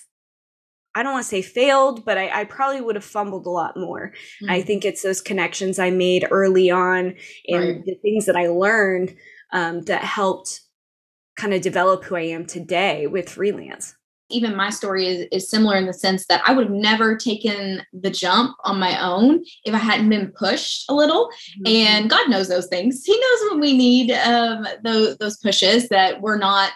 I 0.93 1.01
don't 1.01 1.13
want 1.13 1.23
to 1.23 1.29
say 1.29 1.41
failed, 1.41 2.05
but 2.05 2.15
I, 2.15 2.41
I, 2.41 2.43
probably 2.43 2.79
would 2.79 2.93
have 2.93 3.03
fumbled 3.03 3.47
a 3.47 3.49
lot 3.49 3.75
more. 3.75 4.13
Mm-hmm. 4.43 4.51
I 4.51 4.61
think 4.61 4.85
it's 4.85 5.01
those 5.01 5.19
connections 5.19 5.79
I 5.79 5.89
made 5.89 6.27
early 6.29 6.69
on 6.69 7.15
and 7.47 7.67
right. 7.67 7.85
the 7.85 7.95
things 8.03 8.27
that 8.27 8.35
I 8.35 8.49
learned 8.49 9.15
um, 9.51 9.81
that 9.85 10.03
helped 10.03 10.61
kind 11.35 11.55
of 11.55 11.63
develop 11.63 12.03
who 12.03 12.15
I 12.15 12.21
am 12.21 12.45
today 12.45 13.07
with 13.07 13.29
freelance 13.29 13.95
even 14.29 14.55
my 14.55 14.69
story 14.69 15.07
is, 15.07 15.27
is 15.31 15.49
similar 15.49 15.75
in 15.77 15.85
the 15.85 15.93
sense 15.93 16.25
that 16.27 16.41
I 16.45 16.53
would 16.53 16.65
have 16.65 16.75
never 16.75 17.15
taken 17.15 17.83
the 17.93 18.09
jump 18.09 18.55
on 18.63 18.79
my 18.79 19.01
own 19.01 19.43
if 19.65 19.73
I 19.73 19.77
hadn't 19.77 20.09
been 20.09 20.31
pushed 20.31 20.89
a 20.89 20.93
little. 20.93 21.29
Mm-hmm. 21.59 21.67
And 21.67 22.09
God 22.09 22.29
knows 22.29 22.47
those 22.47 22.67
things. 22.67 23.03
He 23.05 23.13
knows 23.13 23.51
when 23.51 23.59
we 23.59 23.77
need 23.77 24.11
um, 24.11 24.67
those, 24.83 25.17
those 25.17 25.37
pushes 25.37 25.89
that 25.89 26.21
we're 26.21 26.37
not 26.37 26.73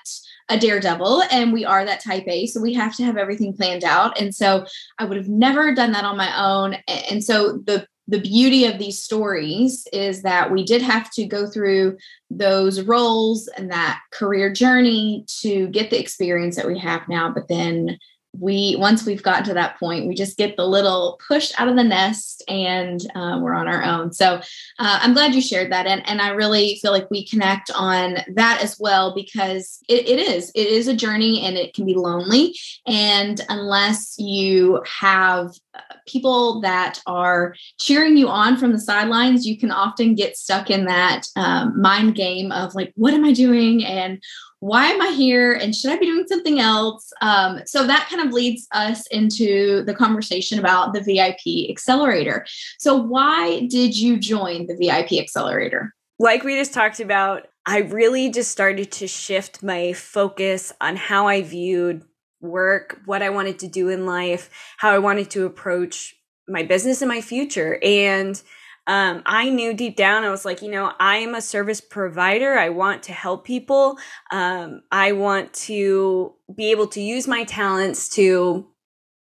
a 0.50 0.58
daredevil 0.58 1.24
and 1.32 1.52
we 1.52 1.66
are 1.66 1.84
that 1.84 2.02
type 2.02 2.24
A. 2.28 2.46
So 2.48 2.62
we 2.62 2.74
have 2.74 2.96
to 2.98 3.04
have 3.04 3.18
everything 3.18 3.54
planned 3.54 3.84
out. 3.84 4.20
And 4.20 4.34
so 4.34 4.66
I 4.98 5.06
would 5.06 5.18
have 5.18 5.28
never 5.28 5.74
done 5.74 5.92
that 5.92 6.06
on 6.06 6.16
my 6.16 6.32
own. 6.42 6.76
And 6.88 7.24
so 7.24 7.58
the 7.66 7.88
the 8.08 8.20
beauty 8.20 8.66
of 8.66 8.80
these 8.80 9.02
stories 9.02 9.86
is 9.92 10.22
that 10.22 10.52
we 10.52 10.64
did 10.64 10.82
have 10.82 11.12
to 11.12 11.26
go 11.26 11.48
through 11.48 11.98
those 12.30 12.82
roles 12.82 13.48
and 13.58 13.72
that 13.72 14.00
career 14.12 14.52
journey 14.52 15.26
to 15.42 15.68
get 15.68 15.90
the 15.90 16.00
experience 16.00 16.56
that 16.56 16.68
we 16.68 16.78
have 16.78 17.08
now 17.10 17.32
but 17.32 17.48
then 17.48 17.98
we 18.40 18.76
once 18.78 19.06
we've 19.06 19.24
gotten 19.24 19.44
to 19.44 19.54
that 19.54 19.80
point 19.80 20.08
we 20.08 20.16
just 20.16 20.38
get 20.38 20.56
the 20.58 20.66
little 20.66 21.20
push 21.28 21.52
out 21.58 21.68
of 21.68 21.76
the 21.76 21.84
nest 21.84 22.44
and 22.48 23.02
uh, 23.16 23.40
we're 23.42 23.54
on 23.54 23.68
our 23.68 23.84
own. 23.84 24.12
So 24.14 24.36
uh, 24.80 25.00
i'm 25.02 25.14
glad 25.14 25.36
you 25.36 25.42
shared 25.42 25.72
that 25.72 25.88
and, 25.88 26.08
and 26.08 26.22
i 26.22 26.30
really 26.30 26.80
feel 26.82 26.92
like 26.92 27.10
we 27.10 27.26
connect 27.26 27.72
on 27.76 28.18
that 28.36 28.60
as 28.62 28.78
well 28.80 29.14
because 29.14 29.80
it, 29.88 30.08
it 30.08 30.20
is 30.20 30.52
it 30.56 30.68
is 30.68 30.88
a 30.88 30.96
journey 30.96 31.42
and 31.42 31.58
it 31.58 31.74
can 31.74 31.86
be 31.86 31.94
lonely. 31.94 32.56
And 32.86 33.40
unless 33.50 34.16
you 34.18 34.82
have 34.86 35.52
uh, 35.74 35.80
people 36.08 36.62
that 36.62 37.02
are 37.06 37.56
cheering 37.80 38.18
you 38.18 38.28
on 38.28 38.58
from 38.58 38.72
the 38.72 38.80
sidelines 38.80 39.46
you 39.46 39.58
can 39.58 39.72
often 39.72 40.16
get 40.16 40.38
stuck 40.38 40.70
in 40.70 40.86
that 40.86 41.24
um, 41.36 41.80
mind 41.80 42.16
game 42.16 42.52
of 42.52 42.76
like 42.76 42.92
what 42.96 43.14
am 43.14 43.26
i 43.26 43.34
doing? 43.34 43.86
And 43.86 44.22
why 44.60 44.88
am 44.88 45.02
I 45.02 45.10
here 45.10 45.54
and 45.54 45.76
should 45.76 45.92
I 45.92 45.98
be 45.98 46.08
doing 46.08 46.26
something 46.28 46.60
else? 46.60 47.12
Um, 47.22 47.62
so 47.66 47.86
that 47.86 48.08
kind 48.10 48.26
of 48.26 48.34
leads 48.34 48.68
us 48.72 49.06
into 49.08 49.84
the 49.84 49.94
conversation 49.94 50.58
about 50.58 50.94
the 50.94 51.02
VIP 51.02 51.70
Accelerator. 51.70 52.46
So, 52.80 52.96
why 52.96 53.68
did 53.68 53.98
you 53.98 54.18
join 54.18 54.68
the 54.68 54.76
VIP 54.76 55.22
Accelerator? 55.22 55.94
Like 56.20 56.44
we 56.44 56.56
just 56.56 56.74
talked 56.74 57.00
about, 57.00 57.48
I 57.68 57.80
really 57.80 58.32
just 58.32 58.52
started 58.52 58.92
to 58.94 59.08
shift 59.08 59.62
my 59.62 59.94
focus 59.94 60.74
on 60.82 60.96
how 60.96 61.28
I 61.28 61.44
viewed 61.44 62.04
work, 62.42 63.00
what 63.06 63.22
I 63.22 63.30
wanted 63.30 63.60
to 63.60 63.68
do 63.68 63.90
in 63.90 64.06
life, 64.06 64.50
how 64.78 64.92
I 64.92 64.98
wanted 64.98 65.30
to 65.32 65.46
approach 65.46 66.16
my 66.48 66.64
business 66.64 67.02
and 67.02 67.10
my 67.10 67.22
future. 67.22 67.80
And 67.84 68.42
um, 68.88 69.22
I 69.26 69.50
knew 69.50 69.74
deep 69.74 69.98
down, 69.98 70.24
I 70.24 70.30
was 70.30 70.46
like, 70.46 70.62
you 70.62 70.72
know, 70.72 70.94
I 70.98 71.18
am 71.18 71.36
a 71.36 71.42
service 71.42 71.82
provider. 71.82 72.58
I 72.58 72.70
want 72.70 73.04
to 73.04 73.14
help 73.14 73.46
people. 73.46 73.98
Um, 74.32 74.82
I 74.92 75.12
want 75.12 75.54
to 75.54 76.34
be 76.56 76.72
able 76.72 76.88
to 76.88 77.02
use 77.02 77.28
my 77.28 77.44
talents 77.44 78.08
to, 78.16 78.66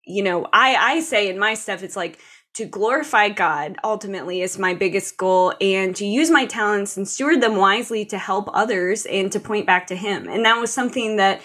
you 0.07 0.23
know, 0.23 0.47
I, 0.53 0.77
I 0.77 1.01
say 1.01 1.29
in 1.29 1.41
my 1.41 1.55
stuff, 1.55 1.83
it's 1.83 1.97
like 1.97 2.21
to 2.55 2.65
glorify 2.65 3.29
God 3.29 3.77
ultimately 3.83 4.43
is 4.43 4.59
my 4.59 4.75
biggest 4.75 5.17
goal 5.17 5.53
and 5.61 5.95
to 5.97 6.07
use 6.07 6.31
my 6.31 6.47
talents 6.47 6.97
and 6.97 7.07
steward 7.07 7.41
them 7.41 7.57
wisely 7.57 8.05
to 8.07 8.19
help 8.19 8.49
others 8.53 9.07
and 9.07 9.31
to 9.33 9.41
point 9.41 9.67
back 9.67 9.89
to 9.89 9.97
Him. 9.97 10.29
And 10.29 10.45
that 10.45 10.61
was 10.61 10.73
something 10.73 11.17
that 11.17 11.41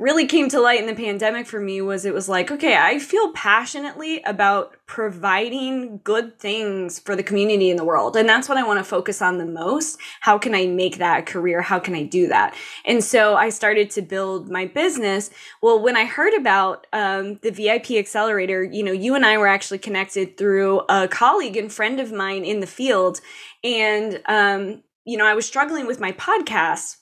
really 0.00 0.26
came 0.26 0.48
to 0.48 0.58
light 0.58 0.80
in 0.80 0.86
the 0.86 0.94
pandemic 0.94 1.46
for 1.46 1.60
me 1.60 1.82
was 1.82 2.06
it 2.06 2.14
was 2.14 2.28
like, 2.28 2.50
okay, 2.50 2.74
I 2.74 2.98
feel 2.98 3.32
passionately 3.32 4.22
about 4.22 4.74
providing 4.86 6.00
good 6.02 6.38
things 6.38 6.98
for 6.98 7.14
the 7.14 7.22
community 7.22 7.68
in 7.68 7.76
the 7.76 7.84
world. 7.84 8.16
And 8.16 8.26
that's 8.26 8.48
what 8.48 8.56
I 8.56 8.66
want 8.66 8.78
to 8.78 8.84
focus 8.84 9.20
on 9.20 9.36
the 9.36 9.44
most. 9.44 9.98
How 10.20 10.38
can 10.38 10.54
I 10.54 10.66
make 10.66 10.96
that 10.96 11.20
a 11.20 11.22
career? 11.22 11.60
How 11.60 11.78
can 11.78 11.94
I 11.94 12.04
do 12.04 12.28
that? 12.28 12.56
And 12.86 13.04
so 13.04 13.34
I 13.36 13.50
started 13.50 13.90
to 13.90 14.02
build 14.02 14.50
my 14.50 14.64
business. 14.64 15.30
Well, 15.60 15.80
when 15.80 15.96
I 15.96 16.06
heard 16.06 16.32
about 16.32 16.86
um, 16.94 17.38
the 17.42 17.50
VIP 17.50 17.92
Accelerator, 17.92 18.64
you 18.64 18.82
know, 18.82 18.92
you 18.92 19.14
and 19.14 19.26
I 19.26 19.36
were 19.36 19.46
actually 19.46 19.78
connected 19.78 20.38
through 20.38 20.80
a 20.88 21.08
colleague 21.08 21.58
and 21.58 21.70
friend 21.70 22.00
of 22.00 22.10
mine 22.10 22.44
in 22.44 22.60
the 22.60 22.66
field. 22.66 23.20
And, 23.62 24.22
um, 24.24 24.82
you 25.04 25.18
know, 25.18 25.26
I 25.26 25.34
was 25.34 25.44
struggling 25.44 25.86
with 25.86 26.00
my 26.00 26.12
podcast 26.12 26.96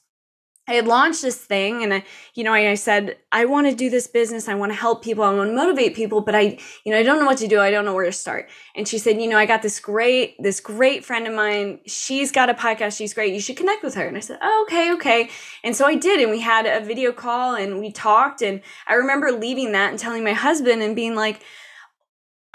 I 0.69 0.75
had 0.75 0.87
launched 0.87 1.23
this 1.23 1.39
thing 1.39 1.83
and 1.83 1.95
I, 1.95 2.05
you 2.35 2.45
know, 2.45 2.53
I, 2.53 2.71
I 2.71 2.75
said, 2.75 3.17
I 3.33 3.47
want 3.47 3.69
to 3.69 3.75
do 3.75 3.89
this 3.89 4.07
business. 4.07 4.49
I 4.49 4.55
want 4.55 4.71
to 4.71 4.77
help 4.77 5.03
people. 5.03 5.25
I 5.25 5.35
want 5.35 5.49
to 5.49 5.57
motivate 5.57 5.97
people, 5.97 6.21
but 6.21 6.35
I, 6.35 6.59
you 6.85 6.93
know, 6.93 6.99
I 6.99 7.03
don't 7.03 7.19
know 7.19 7.25
what 7.25 7.39
to 7.39 7.49
do. 7.49 7.59
I 7.59 7.71
don't 7.71 7.87
know 7.87 7.95
where 7.95 8.05
to 8.05 8.13
start. 8.13 8.51
And 8.77 8.87
she 8.87 8.99
said, 8.99 9.19
you 9.19 9.29
know, 9.29 9.39
I 9.39 9.47
got 9.47 9.63
this 9.63 9.81
great, 9.81 10.41
this 10.43 10.61
great 10.61 11.07
friend 11.07 11.27
of 11.27 11.35
mine. 11.35 11.81
She's 11.87 12.31
got 12.31 12.51
a 12.51 12.55
podcast. 12.55 12.99
She's 12.99 13.15
great. 13.15 13.33
You 13.33 13.41
should 13.41 13.57
connect 13.57 13.83
with 13.83 13.95
her. 13.95 14.07
And 14.07 14.17
I 14.17 14.21
said, 14.21 14.39
oh, 14.43 14.67
okay, 14.69 14.93
okay. 14.93 15.31
And 15.65 15.75
so 15.75 15.87
I 15.87 15.95
did. 15.95 16.21
And 16.21 16.31
we 16.31 16.41
had 16.41 16.67
a 16.67 16.85
video 16.85 17.13
call 17.13 17.55
and 17.55 17.81
we 17.81 17.91
talked. 17.91 18.43
And 18.43 18.61
I 18.87 18.95
remember 18.95 19.33
leaving 19.33 19.73
that 19.73 19.89
and 19.89 19.99
telling 19.99 20.23
my 20.23 20.35
husband 20.35 20.83
and 20.83 20.95
being 20.95 21.15
like, 21.15 21.43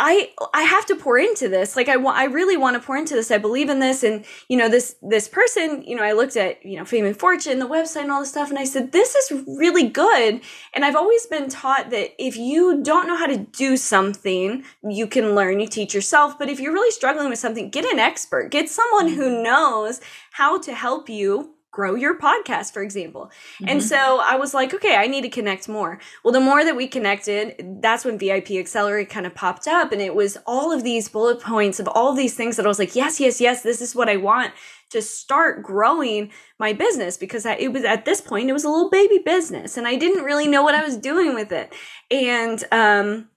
I 0.06 0.32
I 0.54 0.64
have 0.64 0.86
to 0.88 0.98
pour 0.98 1.18
into 1.18 1.48
this. 1.48 1.78
Like 1.78 1.88
I 1.88 1.96
want 1.96 2.18
I 2.18 2.26
really 2.26 2.58
want 2.58 2.76
to 2.76 2.86
pour 2.86 2.98
into 2.98 3.16
this. 3.16 3.32
I 3.32 3.38
believe 3.38 3.70
in 3.70 3.80
this 3.80 4.04
and 4.04 4.26
you 4.50 4.58
know 4.58 4.68
this 4.68 4.98
this 5.02 5.30
person, 5.30 5.82
you 5.84 5.96
know, 5.96 6.04
I 6.04 6.12
looked 6.12 6.36
at, 6.36 6.64
you 6.66 6.78
know, 6.78 6.84
Fame 6.84 7.06
and 7.06 7.18
Fortune, 7.18 7.60
the 7.60 7.68
website 7.68 8.02
and 8.02 8.12
all 8.12 8.20
this 8.20 8.30
stuff 8.30 8.50
and 8.50 8.60
I 8.60 8.66
said 8.66 8.92
this 8.92 9.16
is 9.16 9.44
really 9.48 9.88
good. 9.88 10.42
And 10.74 10.84
I've 10.84 10.98
always 10.98 11.26
been 11.28 11.48
taught 11.48 11.90
that 11.92 12.22
if 12.22 12.36
you 12.36 12.84
don't 12.84 13.08
know 13.08 13.16
how 13.16 13.28
to 13.28 13.38
do 13.38 13.78
something, 13.78 14.66
you 14.84 15.08
can 15.08 15.36
learn, 15.36 15.62
you 15.62 15.68
teach 15.68 15.94
yourself, 15.94 16.38
but 16.38 16.50
if 16.50 16.60
you're 16.60 16.74
really 16.74 16.92
struggling 16.92 17.30
with 17.30 17.40
something, 17.40 17.70
get 17.70 17.86
an 17.86 18.00
expert. 18.00 18.52
Get 18.52 18.68
someone 18.68 19.08
who 19.08 19.30
mm-hmm. 19.30 19.44
knows 19.44 20.02
how 20.32 20.60
to 20.60 20.74
help 20.74 21.08
you 21.08 21.53
grow 21.74 21.96
your 21.96 22.18
podcast, 22.18 22.72
for 22.72 22.82
example. 22.84 23.32
Mm-hmm. 23.56 23.68
And 23.68 23.84
so 23.84 24.22
I 24.24 24.38
was 24.38 24.54
like, 24.54 24.74
okay, 24.74 24.96
I 24.96 25.08
need 25.08 25.24
to 25.24 25.30
connect 25.30 25.68
more. 25.68 26.00
Well, 26.24 26.32
the 26.32 26.40
more 26.40 26.64
that 26.64 26.78
we 26.78 26.88
connected, 26.88 27.82
that's 27.82 28.06
when 28.06 28.20
VIP 28.20 28.52
Accelerate 28.52 29.10
kind 29.10 29.26
of 29.26 29.36
popped 29.36 29.68
up. 29.68 29.92
And 29.92 30.00
it 30.00 30.16
was 30.16 30.38
all 30.46 30.72
of 30.72 30.84
these 30.84 31.10
bullet 31.10 31.42
points 31.42 31.80
of 31.80 31.88
all 31.90 32.14
these 32.14 32.36
things 32.36 32.56
that 32.56 32.66
I 32.66 32.70
was 32.70 32.80
like, 32.80 32.96
yes, 32.96 33.20
yes, 33.20 33.42
yes, 33.42 33.64
this 33.64 33.82
is 33.82 33.96
what 33.96 34.08
I 34.08 34.18
want 34.18 34.54
to 34.92 35.02
start 35.02 35.64
growing 35.64 36.32
my 36.60 36.72
business 36.72 37.18
because 37.18 37.44
it 37.48 37.74
was 37.74 37.84
at 37.84 38.06
this 38.06 38.22
point, 38.22 38.50
it 38.50 38.54
was 38.54 38.64
a 38.64 38.70
little 38.70 38.92
baby 38.92 39.18
business 39.26 39.76
and 39.76 39.88
I 39.88 39.96
didn't 39.96 40.24
really 40.24 40.48
know 40.48 40.62
what 40.62 40.76
I 40.76 40.84
was 40.84 40.96
doing 40.96 41.34
with 41.34 41.52
it. 41.52 41.74
And, 42.12 42.64
um, 42.72 43.30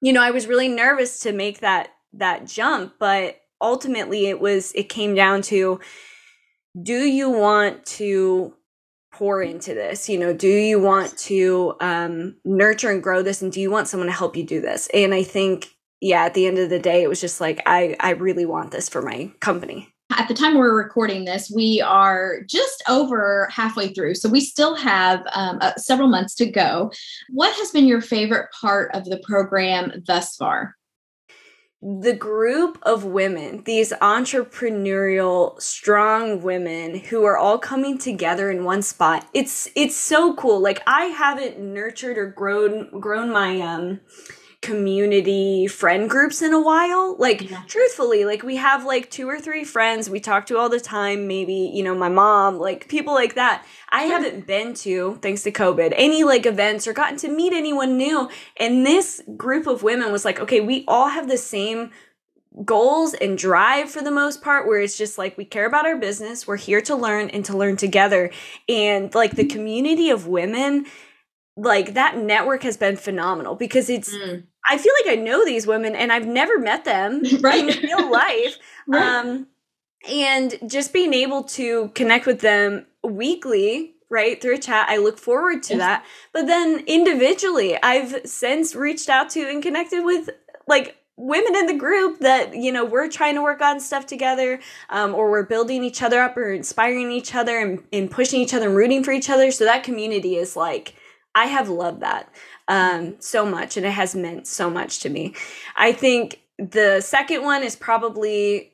you 0.00 0.14
know, 0.14 0.22
I 0.22 0.30
was 0.30 0.46
really 0.46 0.68
nervous 0.68 1.20
to 1.20 1.32
make 1.32 1.60
that, 1.60 1.90
that 2.14 2.46
jump, 2.46 2.94
but 2.98 3.42
ultimately 3.60 4.28
it 4.28 4.40
was, 4.40 4.72
it 4.72 4.88
came 4.88 5.14
down 5.14 5.42
to, 5.42 5.78
do 6.80 7.04
you 7.04 7.30
want 7.30 7.84
to 7.84 8.54
pour 9.12 9.42
into 9.42 9.74
this 9.74 10.08
you 10.08 10.18
know 10.18 10.32
do 10.32 10.48
you 10.48 10.80
want 10.80 11.16
to 11.18 11.74
um, 11.80 12.34
nurture 12.44 12.90
and 12.90 13.02
grow 13.02 13.22
this 13.22 13.42
and 13.42 13.52
do 13.52 13.60
you 13.60 13.70
want 13.70 13.88
someone 13.88 14.06
to 14.06 14.12
help 14.12 14.36
you 14.36 14.44
do 14.44 14.60
this 14.60 14.88
and 14.94 15.12
i 15.12 15.22
think 15.22 15.68
yeah 16.00 16.24
at 16.24 16.34
the 16.34 16.46
end 16.46 16.58
of 16.58 16.70
the 16.70 16.78
day 16.78 17.02
it 17.02 17.08
was 17.08 17.20
just 17.20 17.40
like 17.40 17.60
i 17.66 17.94
i 18.00 18.10
really 18.10 18.46
want 18.46 18.70
this 18.70 18.88
for 18.88 19.02
my 19.02 19.30
company 19.40 19.92
at 20.18 20.28
the 20.28 20.34
time 20.34 20.58
we're 20.58 20.76
recording 20.76 21.24
this, 21.24 21.50
we 21.54 21.80
are 21.80 22.40
just 22.46 22.82
over 22.88 23.48
halfway 23.50 23.92
through. 23.92 24.14
So 24.14 24.28
we 24.28 24.40
still 24.40 24.74
have 24.74 25.24
um, 25.32 25.58
uh, 25.60 25.74
several 25.76 26.08
months 26.08 26.34
to 26.36 26.50
go. 26.50 26.92
What 27.30 27.54
has 27.56 27.70
been 27.70 27.86
your 27.86 28.00
favorite 28.00 28.50
part 28.52 28.94
of 28.94 29.04
the 29.04 29.22
program 29.24 30.02
thus 30.06 30.36
far? 30.36 30.76
The 31.82 32.14
group 32.14 32.78
of 32.82 33.04
women, 33.04 33.64
these 33.64 33.92
entrepreneurial, 34.00 35.60
strong 35.60 36.40
women 36.40 36.96
who 36.96 37.24
are 37.24 37.36
all 37.36 37.58
coming 37.58 37.98
together 37.98 38.52
in 38.52 38.62
one 38.62 38.82
spot. 38.82 39.28
It's 39.34 39.68
it's 39.74 39.96
so 39.96 40.34
cool. 40.34 40.60
Like 40.60 40.80
I 40.86 41.06
haven't 41.06 41.58
nurtured 41.58 42.18
or 42.18 42.28
grown 42.28 43.00
grown 43.00 43.30
my 43.30 43.60
um 43.60 44.00
community 44.62 45.66
friend 45.66 46.08
groups 46.08 46.40
in 46.40 46.52
a 46.54 46.60
while. 46.60 47.16
Like, 47.18 47.50
yeah. 47.50 47.62
truthfully, 47.66 48.24
like 48.24 48.42
we 48.42 48.56
have 48.56 48.84
like 48.84 49.10
two 49.10 49.28
or 49.28 49.38
three 49.38 49.64
friends 49.64 50.08
we 50.08 50.20
talk 50.20 50.46
to 50.46 50.56
all 50.56 50.68
the 50.68 50.80
time, 50.80 51.26
maybe, 51.26 51.70
you 51.74 51.82
know, 51.82 51.94
my 51.94 52.08
mom, 52.08 52.58
like 52.58 52.88
people 52.88 53.12
like 53.12 53.34
that. 53.34 53.66
I 53.90 54.04
haven't 54.04 54.46
been 54.46 54.72
to, 54.74 55.18
thanks 55.20 55.42
to 55.42 55.52
COVID, 55.52 55.92
any 55.96 56.24
like 56.24 56.46
events 56.46 56.86
or 56.86 56.92
gotten 56.92 57.18
to 57.18 57.28
meet 57.28 57.52
anyone 57.52 57.98
new. 57.98 58.30
And 58.56 58.86
this 58.86 59.20
group 59.36 59.66
of 59.66 59.82
women 59.82 60.10
was 60.12 60.24
like, 60.24 60.40
okay, 60.40 60.60
we 60.60 60.84
all 60.88 61.08
have 61.08 61.28
the 61.28 61.36
same 61.36 61.90
goals 62.64 63.14
and 63.14 63.38
drive 63.38 63.90
for 63.90 64.02
the 64.02 64.10
most 64.10 64.42
part 64.42 64.66
where 64.66 64.80
it's 64.80 64.98
just 64.98 65.16
like 65.16 65.38
we 65.38 65.44
care 65.44 65.64
about 65.64 65.86
our 65.86 65.96
business 65.96 66.46
we're 66.46 66.58
here 66.58 66.82
to 66.82 66.94
learn 66.94 67.30
and 67.30 67.46
to 67.46 67.56
learn 67.56 67.78
together 67.78 68.30
and 68.68 69.14
like 69.14 69.36
the 69.36 69.46
community 69.46 70.10
of 70.10 70.26
women 70.26 70.84
like 71.56 71.94
that 71.94 72.18
network 72.18 72.62
has 72.62 72.76
been 72.76 72.96
phenomenal 72.96 73.54
because 73.54 73.88
it's 73.88 74.14
mm. 74.14 74.44
I 74.68 74.78
feel 74.78 74.92
like 75.04 75.18
I 75.18 75.20
know 75.20 75.44
these 75.44 75.66
women 75.66 75.94
and 75.94 76.12
I've 76.12 76.26
never 76.26 76.58
met 76.58 76.84
them 76.84 77.22
right. 77.40 77.68
in 77.68 77.82
real 77.82 78.10
life. 78.10 78.58
right. 78.86 79.02
Um, 79.02 79.46
and 80.10 80.58
just 80.66 80.92
being 80.92 81.14
able 81.14 81.44
to 81.44 81.90
connect 81.94 82.26
with 82.26 82.40
them 82.40 82.86
weekly, 83.04 83.94
right, 84.10 84.40
through 84.40 84.56
a 84.56 84.58
chat, 84.58 84.88
I 84.88 84.96
look 84.96 85.18
forward 85.18 85.62
to 85.64 85.74
yes. 85.74 85.78
that. 85.78 86.04
But 86.32 86.46
then 86.46 86.84
individually, 86.86 87.80
I've 87.82 88.20
since 88.24 88.74
reached 88.74 89.08
out 89.08 89.30
to 89.30 89.48
and 89.48 89.62
connected 89.62 90.04
with 90.04 90.30
like 90.66 91.02
women 91.16 91.54
in 91.54 91.66
the 91.66 91.74
group 91.74 92.20
that 92.20 92.54
you 92.54 92.72
know 92.72 92.84
we're 92.84 93.08
trying 93.08 93.34
to 93.34 93.42
work 93.42 93.60
on 93.60 93.78
stuff 93.78 94.06
together 94.06 94.58
um, 94.90 95.14
or 95.14 95.30
we're 95.30 95.44
building 95.44 95.84
each 95.84 96.02
other 96.02 96.20
up 96.20 96.36
or 96.36 96.52
inspiring 96.52 97.10
each 97.10 97.34
other 97.34 97.58
and, 97.58 97.82
and 97.92 98.10
pushing 98.10 98.40
each 98.40 98.54
other 98.54 98.66
and 98.66 98.76
rooting 98.76 99.04
for 99.04 99.12
each 99.12 99.28
other 99.28 99.50
so 99.50 99.64
that 99.64 99.84
community 99.84 100.36
is 100.36 100.56
like 100.56 100.94
i 101.34 101.44
have 101.44 101.68
loved 101.68 102.00
that 102.00 102.32
um, 102.68 103.16
so 103.18 103.44
much, 103.44 103.76
and 103.76 103.86
it 103.86 103.90
has 103.92 104.14
meant 104.14 104.46
so 104.46 104.70
much 104.70 105.00
to 105.00 105.08
me. 105.08 105.34
I 105.76 105.92
think 105.92 106.40
the 106.58 107.00
second 107.00 107.42
one 107.42 107.62
is 107.62 107.76
probably 107.76 108.72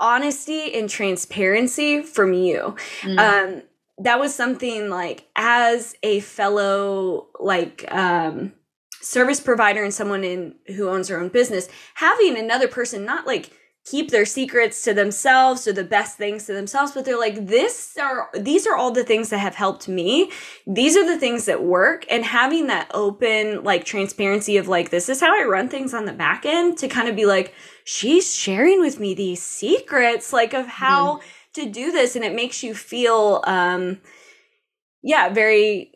honesty 0.00 0.74
and 0.74 0.88
transparency 0.88 2.02
from 2.02 2.32
you. 2.32 2.76
Mm. 3.02 3.18
Um, 3.18 3.62
that 3.98 4.20
was 4.20 4.34
something 4.34 4.88
like 4.88 5.26
as 5.34 5.96
a 6.02 6.20
fellow 6.20 7.26
like 7.40 7.84
um, 7.92 8.52
service 9.00 9.40
provider 9.40 9.82
and 9.82 9.92
someone 9.92 10.22
in 10.24 10.54
who 10.68 10.88
owns 10.88 11.08
their 11.08 11.20
own 11.20 11.28
business, 11.28 11.68
having 11.94 12.38
another 12.38 12.68
person 12.68 13.04
not 13.04 13.26
like 13.26 13.50
keep 13.88 14.10
their 14.10 14.26
secrets 14.26 14.82
to 14.82 14.92
themselves 14.92 15.66
or 15.66 15.72
the 15.72 15.84
best 15.84 16.16
things 16.16 16.44
to 16.44 16.52
themselves 16.52 16.92
but 16.92 17.04
they're 17.04 17.18
like 17.18 17.46
this 17.46 17.96
are 17.98 18.28
these 18.34 18.66
are 18.66 18.76
all 18.76 18.90
the 18.90 19.04
things 19.04 19.30
that 19.30 19.38
have 19.38 19.54
helped 19.54 19.88
me 19.88 20.30
these 20.66 20.96
are 20.96 21.06
the 21.06 21.18
things 21.18 21.46
that 21.46 21.62
work 21.62 22.04
and 22.10 22.24
having 22.24 22.66
that 22.66 22.90
open 22.92 23.62
like 23.64 23.84
transparency 23.84 24.56
of 24.56 24.68
like 24.68 24.90
this 24.90 25.08
is 25.08 25.20
how 25.20 25.34
i 25.40 25.44
run 25.44 25.68
things 25.68 25.94
on 25.94 26.04
the 26.04 26.12
back 26.12 26.44
end 26.44 26.76
to 26.76 26.88
kind 26.88 27.08
of 27.08 27.16
be 27.16 27.24
like 27.24 27.54
she's 27.84 28.34
sharing 28.34 28.80
with 28.80 29.00
me 29.00 29.14
these 29.14 29.42
secrets 29.42 30.32
like 30.32 30.52
of 30.52 30.66
how 30.66 31.16
mm. 31.16 31.22
to 31.54 31.66
do 31.66 31.90
this 31.90 32.14
and 32.14 32.24
it 32.24 32.34
makes 32.34 32.62
you 32.62 32.74
feel 32.74 33.42
um 33.46 33.98
yeah 35.02 35.28
very 35.28 35.92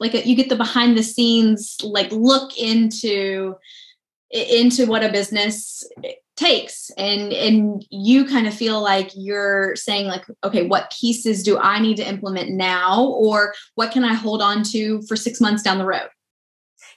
like 0.00 0.14
a, 0.14 0.26
you 0.26 0.34
get 0.34 0.48
the 0.48 0.56
behind 0.56 0.96
the 0.96 1.02
scenes 1.02 1.76
like 1.82 2.10
look 2.12 2.56
into 2.56 3.54
into 4.30 4.86
what 4.86 5.04
a 5.04 5.12
business 5.12 5.84
takes. 6.42 6.90
And 6.96 7.32
and 7.32 7.86
you 7.90 8.24
kind 8.24 8.46
of 8.46 8.54
feel 8.54 8.80
like 8.80 9.10
you're 9.14 9.76
saying 9.76 10.06
like 10.06 10.24
okay 10.44 10.66
what 10.66 10.92
pieces 10.98 11.42
do 11.42 11.58
i 11.58 11.78
need 11.78 11.96
to 11.98 12.08
implement 12.08 12.50
now? 12.50 13.06
Or 13.06 13.54
what 13.74 13.92
can 13.92 14.04
i 14.04 14.14
hold 14.14 14.42
on 14.42 14.62
to 14.64 15.02
for 15.02 15.16
6 15.16 15.40
months 15.40 15.62
down 15.62 15.78
the 15.78 15.86
road? 15.86 16.08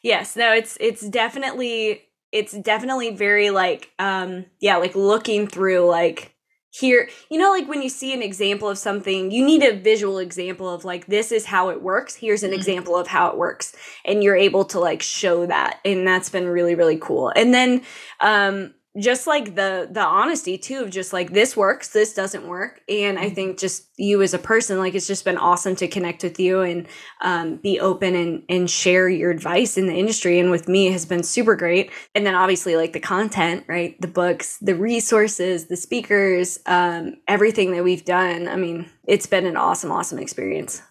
Yes 0.03 0.35
no 0.35 0.53
it's 0.53 0.77
it's 0.79 1.07
definitely 1.09 2.03
it's 2.31 2.53
definitely 2.53 3.11
very 3.11 3.49
like 3.49 3.91
um 3.99 4.45
yeah 4.59 4.77
like 4.77 4.95
looking 4.95 5.47
through 5.47 5.87
like 5.87 6.35
here 6.69 7.07
you 7.29 7.39
know 7.39 7.51
like 7.51 7.67
when 7.69 7.81
you 7.81 7.87
see 7.87 8.13
an 8.13 8.21
example 8.21 8.67
of 8.67 8.77
something 8.77 9.31
you 9.31 9.45
need 9.45 9.63
a 9.63 9.77
visual 9.77 10.17
example 10.19 10.69
of 10.69 10.83
like 10.83 11.05
this 11.07 11.31
is 11.31 11.45
how 11.45 11.69
it 11.69 11.81
works. 11.81 12.15
Here's 12.15 12.43
an 12.43 12.49
mm-hmm. 12.49 12.59
example 12.59 12.97
of 12.97 13.07
how 13.07 13.29
it 13.29 13.37
works. 13.37 13.73
And 14.03 14.21
you're 14.21 14.35
able 14.35 14.65
to 14.65 14.79
like 14.79 15.01
show 15.01 15.45
that. 15.45 15.79
And 15.85 16.05
that's 16.05 16.29
been 16.29 16.47
really 16.47 16.75
really 16.75 16.97
cool. 16.97 17.31
And 17.35 17.53
then 17.53 17.81
um 18.19 18.73
just 18.97 19.27
like 19.27 19.55
the 19.55 19.87
the 19.91 20.01
honesty 20.01 20.57
too 20.57 20.79
of 20.79 20.89
just 20.89 21.11
like 21.11 21.31
this 21.31 21.55
works 21.55 21.89
this 21.89 22.13
doesn't 22.13 22.47
work. 22.47 22.81
And 22.87 23.19
i 23.19 23.25
mm-hmm. 23.25 23.35
think 23.35 23.59
just 23.59 23.87
you 23.97 24.21
as 24.21 24.33
a 24.33 24.39
person 24.39 24.77
like 24.77 24.95
it's 24.95 25.07
just 25.07 25.25
been 25.25 25.37
awesome 25.37 25.75
to 25.77 25.87
connect 25.87 26.23
with 26.23 26.39
you 26.39 26.61
and 26.61 26.87
um, 27.21 27.57
be 27.57 27.79
open 27.79 28.15
and 28.15 28.43
and 28.49 28.69
share 28.69 29.09
your 29.09 29.31
advice 29.31 29.77
in 29.77 29.87
the 29.87 29.95
industry. 29.95 30.39
And 30.39 30.51
with 30.51 30.67
me 30.67 30.91
has 30.91 31.05
been 31.05 31.23
super 31.23 31.55
great. 31.55 31.91
And 32.13 32.25
then 32.25 32.35
obviously 32.35 32.75
like 32.75 32.93
the 32.93 32.99
content 32.99 33.65
right? 33.67 33.99
The 34.01 34.07
books 34.07 34.57
the 34.59 34.75
resources 34.75 35.65
the 35.65 35.77
speakers 35.77 36.59
um, 36.65 37.15
everything 37.27 37.71
that 37.71 37.83
we've 37.83 38.05
done. 38.05 38.47
I 38.47 38.55
mean 38.55 38.89
it's 39.05 39.27
been 39.27 39.45
an 39.45 39.57
awesome 39.57 39.91
awesome 39.91 40.19
experience 40.19 40.81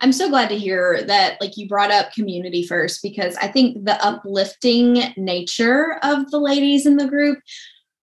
I'm 0.00 0.12
so 0.12 0.28
glad 0.28 0.48
to 0.48 0.58
hear 0.58 1.02
that 1.04 1.40
like 1.40 1.56
you 1.56 1.68
brought 1.68 1.90
up 1.90 2.12
community 2.12 2.66
first 2.66 3.02
because 3.02 3.36
I 3.36 3.48
think 3.48 3.84
the 3.84 4.02
uplifting 4.04 5.12
nature 5.16 5.98
of 6.02 6.30
the 6.30 6.38
ladies 6.38 6.86
in 6.86 6.96
the 6.96 7.08
group 7.08 7.38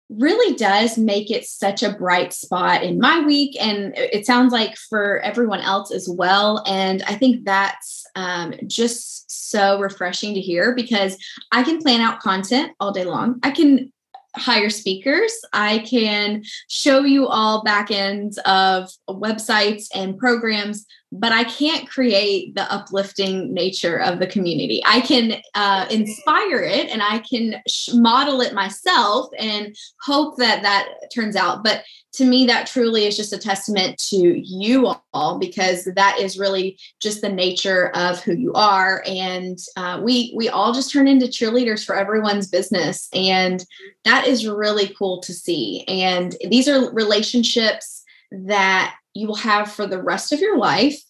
really 0.10 0.56
does 0.56 0.98
make 0.98 1.30
it 1.30 1.46
such 1.46 1.84
a 1.84 1.92
bright 1.94 2.32
spot 2.32 2.82
in 2.82 2.98
my 2.98 3.20
week 3.20 3.58
and 3.60 3.94
it 3.98 4.26
sounds 4.26 4.54
like 4.54 4.78
for 4.78 5.20
everyone 5.20 5.60
else 5.60 5.92
as 5.92 6.08
well 6.08 6.64
and 6.66 7.04
i 7.04 7.14
think 7.14 7.44
that's 7.44 8.06
um, 8.16 8.54
just 8.68 9.50
so 9.50 9.82
refreshing 9.82 10.34
to 10.34 10.40
hear 10.40 10.74
because 10.74 11.18
i 11.52 11.62
can 11.62 11.78
plan 11.80 12.00
out 12.00 12.22
content 12.22 12.72
all 12.80 12.94
day 12.94 13.04
long 13.04 13.38
i 13.44 13.52
can 13.52 13.92
hire 14.38 14.70
speakers. 14.70 15.34
I 15.54 15.80
can 15.80 16.44
show 16.68 17.02
you 17.02 17.28
all 17.28 17.64
back 17.64 17.92
ends 17.92 18.38
of 18.46 18.90
websites 19.10 19.88
and 19.94 20.18
programs, 20.18 20.86
but 21.12 21.32
I 21.32 21.46
can't 21.46 21.90
create 21.90 22.54
the 22.56 22.72
uplifting 22.72 23.54
nature 23.54 23.98
of 23.98 24.20
the 24.20 24.28
community. 24.28 24.82
I 24.86 25.00
can 25.02 25.42
uh, 25.56 25.86
inspire 25.90 26.60
it 26.60 26.90
and 26.90 27.02
I 27.02 27.20
can 27.20 27.62
sh- 27.68 27.94
model 27.94 28.42
it 28.42 28.54
myself 28.54 29.30
and 29.40 29.76
hope 30.02 30.38
that 30.38 30.64
that 30.64 30.90
turns 31.14 31.36
out. 31.36 31.64
But 31.64 31.84
to 32.14 32.26
me, 32.26 32.46
that 32.48 32.68
truly 32.68 33.06
is 33.06 33.16
just 33.16 33.32
a 33.32 33.38
testament 33.38 33.98
to 34.10 34.18
you 34.18 34.94
all 35.14 35.40
because 35.40 35.86
that 35.86 36.20
is 36.20 36.40
really 36.40 36.78
just 37.00 37.22
the 37.22 37.30
nature 37.30 37.90
of 37.96 38.22
who 38.22 38.34
you 38.34 38.52
are. 38.54 39.04
And 39.08 39.58
uh, 39.78 40.02
we 40.04 40.34
we 40.36 40.50
all 40.50 40.74
just 40.74 40.92
turn 40.92 41.08
into 41.08 41.28
cheerleaders 41.28 41.86
for 41.86 41.96
everyone's 41.96 42.48
business, 42.48 43.08
and 43.14 43.64
that 44.04 44.28
is 44.28 44.48
really 44.48 44.94
cool 44.98 45.22
to 45.22 45.34
see. 45.34 45.86
And 45.88 46.36
these 46.50 46.68
are 46.68 46.92
relationships 46.92 48.04
that 48.32 48.96
you 49.18 49.28
will 49.28 49.36
have 49.36 49.72
for 49.72 49.88
the 49.88 50.02
rest 50.02 50.32
of 50.32 50.40
your 50.40 50.58
life. 50.58 51.02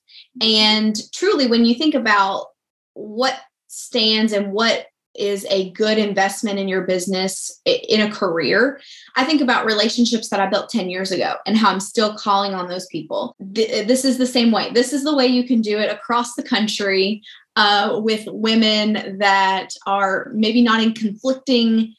And 0.42 0.96
truly, 1.14 1.48
when 1.48 1.66
you 1.66 1.76
think 1.76 1.96
about 1.96 2.48
what 2.94 3.40
stands 3.68 4.34
and 4.34 4.52
what 4.52 4.88
is 5.18 5.46
a 5.50 5.72
good 5.72 5.98
investment 5.98 6.60
in 6.60 6.68
your 6.68 6.84
business 6.84 7.60
in 7.66 8.02
a 8.02 8.12
career 8.12 8.80
i 9.16 9.24
think 9.24 9.42
about 9.42 9.66
relationships 9.66 10.30
that 10.30 10.40
i 10.40 10.48
built 10.48 10.70
10 10.70 10.90
years 10.90 11.12
ago 11.12 11.34
and 11.46 11.58
how 11.58 11.72
i'm 11.72 11.80
still 11.80 12.16
calling 12.16 12.54
on 12.54 12.68
those 12.68 12.86
people 12.88 13.36
this 13.40 14.06
is 14.06 14.18
the 14.18 14.28
same 14.28 14.52
way 14.52 14.70
this 14.72 14.94
is 14.94 15.04
the 15.04 15.16
way 15.16 15.26
you 15.26 15.44
can 15.44 15.60
do 15.60 15.78
it 15.80 15.92
across 15.92 16.36
the 16.36 16.44
country 16.44 17.22
uh, 17.56 18.00
with 18.04 18.28
women 18.28 19.18
that 19.18 19.70
are 19.88 20.32
maybe 20.36 20.62
not 20.62 20.82
in 20.82 20.94
conflicting 20.94 21.96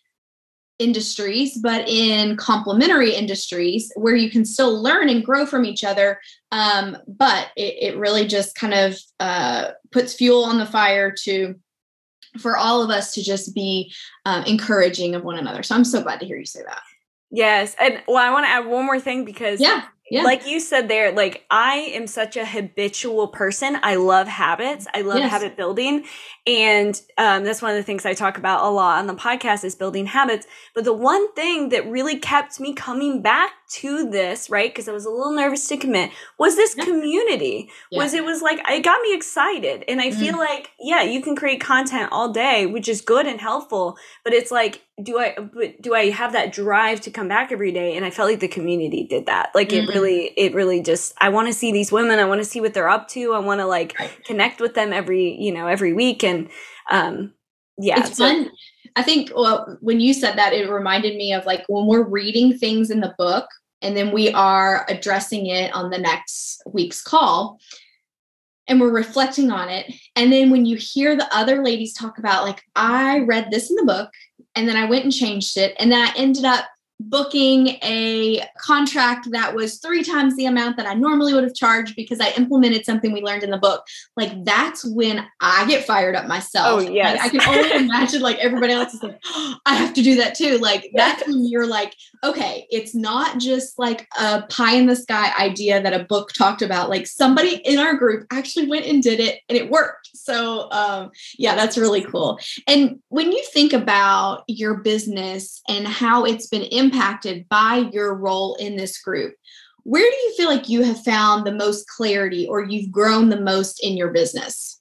industries 0.78 1.58
but 1.58 1.88
in 1.88 2.36
complementary 2.36 3.14
industries 3.14 3.92
where 3.96 4.14
you 4.14 4.30
can 4.30 4.44
still 4.44 4.80
learn 4.80 5.08
and 5.08 5.24
grow 5.24 5.44
from 5.44 5.64
each 5.64 5.82
other 5.82 6.20
um, 6.52 6.96
but 7.06 7.48
it, 7.56 7.74
it, 7.80 7.96
really 7.98 8.26
just 8.26 8.54
kind 8.54 8.72
of 8.72 8.96
uh, 9.20 9.70
puts 9.90 10.14
fuel 10.14 10.44
on 10.44 10.58
the 10.58 10.66
fire 10.66 11.12
to 11.12 11.54
for 12.38 12.56
all 12.56 12.82
of 12.82 12.90
us 12.90 13.12
to 13.14 13.22
just 13.22 13.54
be 13.54 13.92
um, 14.24 14.44
encouraging 14.44 15.14
of 15.14 15.24
one 15.24 15.38
another. 15.38 15.62
So 15.62 15.74
I'm 15.74 15.84
so 15.84 16.02
glad 16.02 16.20
to 16.20 16.26
hear 16.26 16.36
you 16.36 16.46
say 16.46 16.62
that. 16.66 16.82
Yes. 17.30 17.76
And 17.78 18.02
well, 18.06 18.16
I 18.18 18.30
want 18.30 18.46
to 18.46 18.50
add 18.50 18.66
one 18.66 18.86
more 18.86 19.00
thing 19.00 19.24
because 19.24 19.60
yeah. 19.60 19.84
Yeah. 20.10 20.22
Like 20.22 20.46
you 20.46 20.60
said 20.60 20.88
there, 20.88 21.12
like 21.12 21.44
I 21.50 21.92
am 21.94 22.06
such 22.06 22.36
a 22.36 22.44
habitual 22.44 23.28
person. 23.28 23.78
I 23.82 23.96
love 23.96 24.26
habits. 24.26 24.86
I 24.94 25.02
love 25.02 25.18
yes. 25.18 25.30
habit 25.30 25.56
building. 25.56 26.04
And 26.46 27.00
um, 27.18 27.44
that's 27.44 27.60
one 27.60 27.72
of 27.72 27.76
the 27.76 27.82
things 27.82 28.06
I 28.06 28.14
talk 28.14 28.38
about 28.38 28.64
a 28.64 28.70
lot 28.70 28.98
on 28.98 29.06
the 29.06 29.14
podcast 29.14 29.64
is 29.64 29.74
building 29.74 30.06
habits. 30.06 30.46
But 30.74 30.84
the 30.84 30.94
one 30.94 31.32
thing 31.34 31.68
that 31.70 31.86
really 31.90 32.18
kept 32.18 32.58
me 32.58 32.72
coming 32.72 33.20
back 33.20 33.52
to 33.70 34.08
this, 34.08 34.48
right? 34.48 34.70
Because 34.70 34.88
I 34.88 34.92
was 34.92 35.04
a 35.04 35.10
little 35.10 35.32
nervous 35.32 35.66
to 35.68 35.76
commit, 35.76 36.10
was 36.38 36.56
this 36.56 36.74
yeah. 36.76 36.84
community. 36.84 37.70
Yeah. 37.90 37.98
Was 37.98 38.14
it 38.14 38.24
was 38.24 38.40
like 38.40 38.60
it 38.68 38.84
got 38.84 39.02
me 39.02 39.14
excited. 39.14 39.84
And 39.88 40.00
I 40.00 40.08
mm. 40.08 40.14
feel 40.14 40.38
like, 40.38 40.70
yeah, 40.80 41.02
you 41.02 41.20
can 41.20 41.36
create 41.36 41.60
content 41.60 42.08
all 42.12 42.32
day, 42.32 42.64
which 42.64 42.88
is 42.88 43.02
good 43.02 43.26
and 43.26 43.40
helpful. 43.40 43.98
But 44.24 44.32
it's 44.32 44.50
like, 44.50 44.82
do 45.02 45.18
I 45.18 45.34
but 45.38 45.80
do 45.80 45.94
I 45.94 46.10
have 46.10 46.32
that 46.32 46.52
drive 46.52 47.00
to 47.02 47.10
come 47.10 47.28
back 47.28 47.52
every 47.52 47.72
day? 47.72 47.96
And 47.96 48.04
I 48.04 48.10
felt 48.10 48.28
like 48.28 48.40
the 48.40 48.48
community 48.48 49.04
did 49.04 49.26
that. 49.26 49.50
Like 49.54 49.70
mm. 49.70 49.82
it 49.82 49.88
really, 49.88 50.32
it 50.36 50.54
really 50.54 50.82
just 50.82 51.14
I 51.18 51.28
want 51.28 51.48
to 51.48 51.54
see 51.54 51.72
these 51.72 51.92
women. 51.92 52.18
I 52.18 52.24
want 52.24 52.40
to 52.40 52.44
see 52.44 52.60
what 52.60 52.74
they're 52.74 52.88
up 52.88 53.08
to. 53.08 53.32
I 53.32 53.38
want 53.38 53.60
to 53.60 53.66
like 53.66 53.96
connect 54.24 54.60
with 54.60 54.74
them 54.74 54.92
every, 54.92 55.40
you 55.40 55.52
know, 55.52 55.66
every 55.66 55.92
week. 55.92 56.24
And 56.24 56.48
um 56.90 57.32
yeah. 57.78 58.00
It's 58.00 58.16
so, 58.16 58.24
fun. 58.24 58.50
I 58.96 59.02
think 59.02 59.30
well, 59.34 59.78
when 59.80 60.00
you 60.00 60.12
said 60.12 60.36
that, 60.36 60.52
it 60.52 60.68
reminded 60.68 61.16
me 61.16 61.32
of 61.32 61.46
like 61.46 61.64
when 61.68 61.86
we're 61.86 62.08
reading 62.08 62.58
things 62.58 62.90
in 62.90 63.00
the 63.00 63.14
book 63.18 63.46
and 63.82 63.96
then 63.96 64.12
we 64.12 64.32
are 64.32 64.84
addressing 64.88 65.46
it 65.46 65.72
on 65.72 65.90
the 65.90 65.98
next 65.98 66.62
week's 66.66 67.00
call 67.00 67.60
and 68.68 68.80
we're 68.80 68.90
reflecting 68.90 69.50
on 69.50 69.68
it. 69.68 69.92
And 70.14 70.32
then 70.32 70.50
when 70.50 70.66
you 70.66 70.76
hear 70.76 71.16
the 71.16 71.34
other 71.34 71.64
ladies 71.64 71.94
talk 71.94 72.18
about, 72.18 72.44
like, 72.44 72.62
I 72.76 73.20
read 73.20 73.50
this 73.50 73.70
in 73.70 73.76
the 73.76 73.84
book 73.84 74.10
and 74.54 74.68
then 74.68 74.76
I 74.76 74.84
went 74.84 75.04
and 75.04 75.12
changed 75.12 75.56
it, 75.56 75.74
and 75.78 75.90
then 75.90 76.00
I 76.00 76.12
ended 76.16 76.44
up 76.44 76.64
booking 77.00 77.68
a 77.82 78.42
contract 78.58 79.30
that 79.30 79.54
was 79.54 79.78
three 79.78 80.02
times 80.02 80.36
the 80.36 80.46
amount 80.46 80.76
that 80.76 80.86
I 80.86 80.94
normally 80.94 81.32
would 81.32 81.44
have 81.44 81.54
charged 81.54 81.94
because 81.94 82.20
I 82.20 82.30
implemented 82.36 82.84
something 82.84 83.12
we 83.12 83.22
learned 83.22 83.44
in 83.44 83.50
the 83.50 83.58
book. 83.58 83.84
Like 84.16 84.44
that's 84.44 84.84
when 84.84 85.24
I 85.40 85.66
get 85.66 85.86
fired 85.86 86.16
up 86.16 86.26
myself. 86.26 86.66
Oh 86.66 86.78
yes. 86.80 87.18
Like, 87.18 87.26
I 87.26 87.38
can 87.38 87.54
only 87.54 87.84
imagine 87.86 88.20
like 88.20 88.38
everybody 88.38 88.72
else 88.72 88.94
is 88.94 89.02
like, 89.02 89.20
oh, 89.26 89.54
I 89.64 89.76
have 89.76 89.94
to 89.94 90.02
do 90.02 90.16
that 90.16 90.34
too. 90.34 90.58
Like 90.58 90.90
that's 90.94 91.26
when 91.26 91.46
you're 91.48 91.66
like, 91.66 91.94
okay, 92.24 92.66
it's 92.70 92.94
not 92.94 93.38
just 93.38 93.78
like 93.78 94.08
a 94.18 94.42
pie 94.48 94.74
in 94.74 94.86
the 94.86 94.96
sky 94.96 95.32
idea 95.38 95.80
that 95.80 95.98
a 95.98 96.04
book 96.04 96.32
talked 96.32 96.62
about. 96.62 96.90
Like 96.90 97.06
somebody 97.06 97.56
in 97.64 97.78
our 97.78 97.94
group 97.94 98.26
actually 98.32 98.66
went 98.66 98.86
and 98.86 99.02
did 99.02 99.20
it 99.20 99.40
and 99.48 99.56
it 99.56 99.70
worked. 99.70 100.10
So 100.14 100.68
um 100.72 101.10
yeah, 101.38 101.54
that's 101.54 101.78
really 101.78 102.02
cool. 102.02 102.40
And 102.66 102.98
when 103.08 103.30
you 103.30 103.44
think 103.52 103.72
about 103.72 104.42
your 104.48 104.78
business 104.78 105.62
and 105.68 105.86
how 105.86 106.24
it's 106.24 106.48
been 106.48 106.62
implemented 106.62 106.87
impacted 106.88 107.48
by 107.48 107.88
your 107.92 108.14
role 108.14 108.54
in 108.56 108.76
this 108.76 109.00
group. 109.00 109.34
Where 109.84 110.08
do 110.08 110.16
you 110.16 110.34
feel 110.36 110.48
like 110.48 110.68
you 110.68 110.82
have 110.82 111.02
found 111.02 111.46
the 111.46 111.52
most 111.52 111.86
clarity 111.88 112.46
or 112.46 112.62
you've 112.62 112.90
grown 112.90 113.28
the 113.28 113.40
most 113.40 113.82
in 113.82 113.96
your 113.96 114.10
business? 114.10 114.80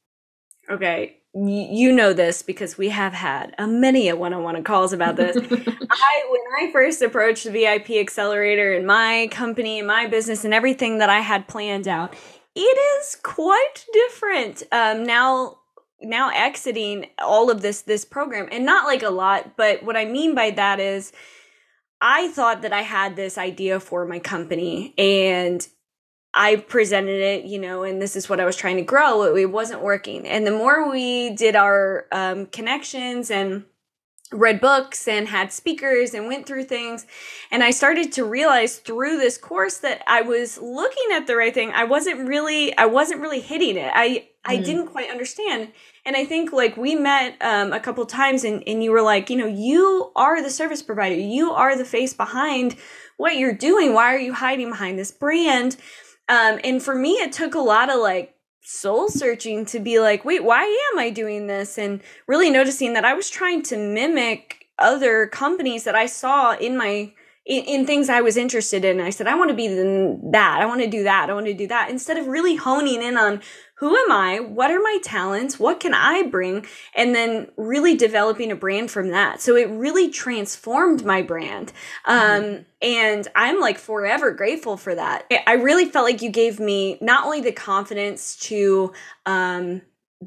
Okay, 0.70 1.18
you 1.34 1.92
know 1.92 2.14
this 2.14 2.42
because 2.42 2.78
we 2.78 2.90
have 2.90 3.14
had 3.14 3.54
a 3.58 3.68
many 3.68 4.10
a 4.10 4.16
one-on-one 4.16 4.62
calls 4.64 4.92
about 4.92 5.16
this. 5.16 5.38
I 5.92 6.26
when 6.30 6.70
I 6.70 6.72
first 6.74 7.02
approached 7.02 7.46
the 7.46 7.52
VIP 7.52 7.92
accelerator 7.92 8.74
and 8.74 8.86
my 8.86 9.30
company, 9.32 9.80
and 9.80 9.88
my 9.88 10.08
business, 10.08 10.44
and 10.44 10.54
everything 10.54 10.98
that 10.98 11.10
I 11.10 11.20
had 11.20 11.48
planned 11.48 11.88
out, 11.88 12.14
it 12.56 12.60
is 12.60 13.16
quite 13.24 13.86
different. 13.94 14.64
Um, 14.72 15.04
now 15.04 15.58
now 16.02 16.30
exiting 16.30 17.08
all 17.20 17.50
of 17.50 17.62
this 17.62 17.82
this 17.82 18.06
program 18.06 18.48
and 18.52 18.66
not 18.66 18.86
like 18.86 19.02
a 19.02 19.10
lot 19.10 19.58
but 19.58 19.82
what 19.84 19.98
i 19.98 20.06
mean 20.06 20.36
by 20.36 20.52
that 20.52 20.80
is 20.80 21.12
I 22.02 22.28
thought 22.30 22.62
that 22.62 22.74
I 22.74 22.82
had 22.82 23.16
this 23.16 23.38
idea 23.38 23.80
for 23.80 24.06
my 24.06 24.20
company 24.20 24.94
and 24.98 25.68
I 26.34 26.58
presented 26.58 27.20
it, 27.20 27.46
you 27.46 27.60
know, 27.60 27.84
and 27.84 28.02
this 28.02 28.16
is 28.16 28.30
what 28.30 28.40
I 28.40 28.46
was 28.46 28.56
trying 28.56 28.78
to 28.78 28.84
grow. 28.84 29.36
It, 29.36 29.52
wasn't 29.52 29.82
working. 29.82 30.28
And 30.28 30.46
the 30.46 30.52
more 30.52 30.92
we 30.92 31.32
did 31.32 31.56
our 31.56 32.06
um, 32.12 32.46
connections 32.48 33.32
and 33.32 33.66
read 34.32 34.60
books 34.60 35.08
and 35.08 35.28
had 35.30 35.52
speakers 35.52 36.14
and 36.14 36.28
went 36.28 36.46
through 36.46 36.66
things 36.66 37.06
and 37.50 37.64
i 37.64 37.72
started 37.72 38.12
to 38.12 38.26
realize 38.26 38.78
through 38.78 39.16
this 39.18 39.38
course 39.38 39.78
that 39.78 40.04
i 40.06 40.22
was 40.22 40.58
looking 40.58 41.14
at 41.14 41.28
the 41.28 41.36
right 41.36 41.54
thing 41.54 41.72
i 41.72 41.86
wasn't 41.86 42.28
really 42.28 42.78
i 42.78 42.86
wasn't 42.86 43.22
really 43.22 43.40
hitting 43.40 43.78
it 43.78 43.90
i. 43.96 44.28
i 44.48 44.58
didn't 44.58 44.88
quite 44.88 45.10
understand. 45.10 45.72
And 46.06 46.16
i 46.16 46.26
think 46.26 46.52
like 46.52 46.78
we 46.78 46.96
met 46.96 47.38
um, 47.42 47.74
a 47.74 47.80
couple 47.80 48.06
times 48.06 48.44
and, 48.44 48.64
and 48.68 48.84
you 48.84 48.92
were 48.92 49.02
like 49.02 49.30
you 49.30 49.38
know 49.38 49.48
you 49.48 50.12
are 50.16 50.42
the 50.42 50.50
service 50.50 50.82
provider. 50.82 51.16
You 51.16 51.52
are 51.52 51.78
the 51.78 51.86
face 51.86 52.14
behind 52.14 52.76
what 53.18 53.38
you're 53.38 53.54
doing. 53.54 53.94
Why 53.94 54.14
are 54.14 54.20
you 54.20 54.34
hiding 54.34 54.70
behind 54.70 54.98
this 54.98 55.12
brand? 55.12 55.78
Um, 56.30 56.60
and 56.64 56.82
for 56.82 56.96
me 56.96 57.12
it 57.14 57.32
took 57.32 57.56
a 57.56 57.60
lot 57.60 57.90
of 57.90 58.00
like 58.00 58.36
soul 58.68 59.08
searching 59.08 59.66
to 59.66 59.80
be 59.80 60.00
like, 60.00 60.26
wait, 60.26 60.44
why 60.44 60.64
am 60.92 61.00
I 61.00 61.10
doing 61.10 61.48
this? 61.48 61.78
And 61.78 62.02
really 62.28 62.50
noticing 62.50 62.94
that 62.94 63.06
I 63.06 63.14
was 63.14 63.30
trying 63.30 63.64
to 63.64 63.78
mimic 63.78 64.68
other 64.78 65.28
companies 65.28 65.86
that 65.86 65.96
I 65.96 66.06
saw 66.06 66.56
in 66.56 66.78
my 66.78 67.14
in, 67.48 67.64
in 67.64 67.86
things 67.86 68.10
I 68.10 68.22
was 68.22 68.38
interested 68.38 68.84
in. 68.84 69.00
I 69.00 69.10
said, 69.10 69.28
I 69.28 69.36
want 69.36 69.50
to 69.50 69.56
be 69.56 69.68
the, 69.68 70.20
that. 70.32 70.60
I 70.62 70.66
want 70.66 70.82
to 70.82 70.88
do 70.88 71.04
that. 71.04 71.30
I 71.30 71.34
want 71.34 71.46
to 71.48 71.54
do 71.54 71.68
that. 71.68 71.90
Instead 71.90 72.18
of 72.18 72.28
really 72.28 72.56
honing 72.56 73.02
in 73.02 73.18
on 73.18 73.42
who 73.76 73.96
am 73.96 74.12
I? 74.12 74.40
What 74.40 74.72
are 74.72 74.80
my 74.80 74.98
talents? 75.04 75.60
What 75.60 75.80
can 75.80 75.94
I 75.94 76.24
bring? 76.24 76.66
And 76.96 77.14
then 77.14 77.48
really 77.58 77.96
developing 77.96 78.52
a 78.52 78.56
brand 78.56 78.92
from 78.92 79.10
that. 79.10 79.40
So 79.40 79.56
it 79.56 79.70
really 79.70 80.10
transformed 80.10 81.06
my 81.06 81.22
brand. 81.22 81.72
Um, 82.06 82.20
mm-hmm. 82.20 82.64
And 82.82 83.28
I'm 83.36 83.60
like 83.60 83.78
forever 83.78 84.32
grateful 84.32 84.78
for 84.78 84.96
that. 84.96 85.32
I 85.46 85.54
really 85.54 85.86
felt 85.86 86.06
like 86.06 86.22
you 86.22 86.32
gave 86.32 86.60
me 86.60 86.98
not 87.02 87.26
only 87.26 87.42
the 87.42 87.52
confidence 87.52 88.36
to, 88.48 88.94
um, 89.26 89.84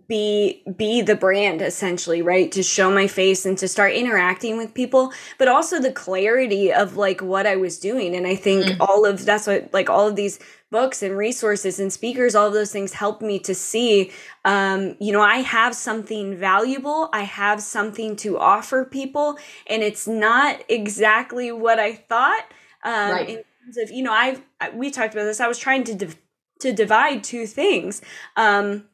be 0.07 0.63
be 0.77 1.03
the 1.03 1.17
brand 1.17 1.61
essentially 1.61 2.23
right 2.23 2.53
to 2.53 2.63
show 2.63 2.93
my 2.93 3.09
face 3.09 3.45
and 3.45 3.59
to 3.59 3.67
start 3.67 3.93
interacting 3.93 4.57
with 4.57 4.73
people 4.73 5.13
but 5.37 5.49
also 5.49 5.81
the 5.81 5.91
clarity 5.91 6.73
of 6.73 6.97
like 6.97 7.21
what 7.21 7.45
i 7.45 7.57
was 7.57 7.77
doing 7.77 8.15
and 8.15 8.25
i 8.25 8.37
think 8.37 8.65
mm-hmm. 8.65 8.81
all 8.81 9.05
of 9.05 9.25
that's 9.25 9.49
what 9.49 9.69
like 9.73 9.91
all 9.91 10.07
of 10.07 10.15
these 10.15 10.39
books 10.71 11.03
and 11.03 11.17
resources 11.17 11.81
and 11.81 11.93
speakers, 11.93 12.35
all 12.35 12.47
of 12.47 12.53
those 12.53 12.73
things 12.73 12.93
helped 12.93 13.23
me 13.23 13.39
to 13.41 13.55
see, 13.55 14.11
um, 14.45 14.97
you 15.01 15.13
know, 15.13 15.21
I 15.21 15.37
have 15.39 15.75
something 15.75 16.37
valuable. 16.37 17.09
I 17.13 17.23
have 17.23 17.61
something 17.61 18.17
to 18.17 18.39
offer 18.39 18.85
people, 18.85 19.39
and 19.67 19.83
it's 19.83 20.07
not 20.07 20.63
exactly 20.69 21.51
what 21.53 21.79
I 21.79 21.95
thought. 21.95 22.47
Um, 22.85 23.11
right. 23.11 23.29
In 23.29 23.45
terms 23.65 23.77
of, 23.79 23.91
you 23.91 24.03
know, 24.03 24.13
I've 24.13 24.43
we 24.75 24.91
talked 24.91 25.15
about 25.15 25.25
this. 25.25 25.41
I 25.41 25.49
was 25.49 25.59
trying 25.59 25.85
to 25.85 25.95
div- 25.95 26.19
to 26.61 26.73
divide 26.73 27.25
two 27.25 27.47
things, 27.47 28.03
um, 28.37 28.85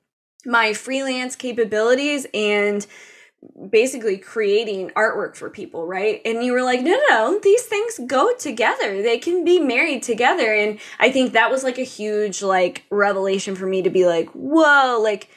my 0.46 0.72
freelance 0.72 1.36
capabilities 1.36 2.26
and 2.32 2.86
basically 3.70 4.18
creating 4.18 4.90
artwork 4.90 5.36
for 5.36 5.50
people, 5.50 5.86
right? 5.86 6.20
And 6.24 6.42
you 6.42 6.52
were 6.52 6.62
like, 6.62 6.80
no, 6.80 6.92
no, 6.92 7.02
no, 7.08 7.40
these 7.42 7.62
things 7.62 8.00
go 8.06 8.34
together. 8.34 9.02
They 9.02 9.18
can 9.18 9.44
be 9.44 9.60
married 9.60 10.02
together. 10.02 10.52
And 10.52 10.78
I 10.98 11.10
think 11.10 11.32
that 11.32 11.50
was 11.50 11.62
like 11.62 11.78
a 11.78 11.84
huge 11.84 12.42
like 12.42 12.84
revelation 12.90 13.54
for 13.54 13.66
me 13.66 13.82
to 13.82 13.90
be 13.90 14.06
like, 14.06 14.28
whoa, 14.30 14.98
like 15.00 15.28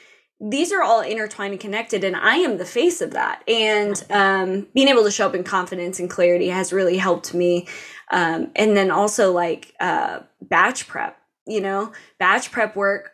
these 0.42 0.72
are 0.72 0.82
all 0.82 1.02
intertwined 1.02 1.52
and 1.52 1.60
connected 1.60 2.04
and 2.04 2.16
i 2.16 2.36
am 2.36 2.58
the 2.58 2.66
face 2.66 3.02
of 3.02 3.12
that 3.12 3.44
and 3.48 4.06
um, 4.10 4.68
being 4.74 4.88
able 4.88 5.04
to 5.04 5.12
show 5.12 5.28
up 5.28 5.36
in 5.36 5.44
confidence 5.44 6.00
and 6.00 6.10
clarity 6.10 6.48
has 6.48 6.72
really 6.72 6.98
helped 6.98 7.34
me 7.34 7.68
um, 8.12 8.50
and 8.56 8.76
then 8.78 8.90
also 8.90 9.34
like 9.34 9.74
uh, 9.82 10.20
batch 10.42 10.88
prep 10.88 11.18
you 11.46 11.60
know 11.60 11.92
batch 12.20 12.52
prep 12.52 12.76
work 12.76 13.12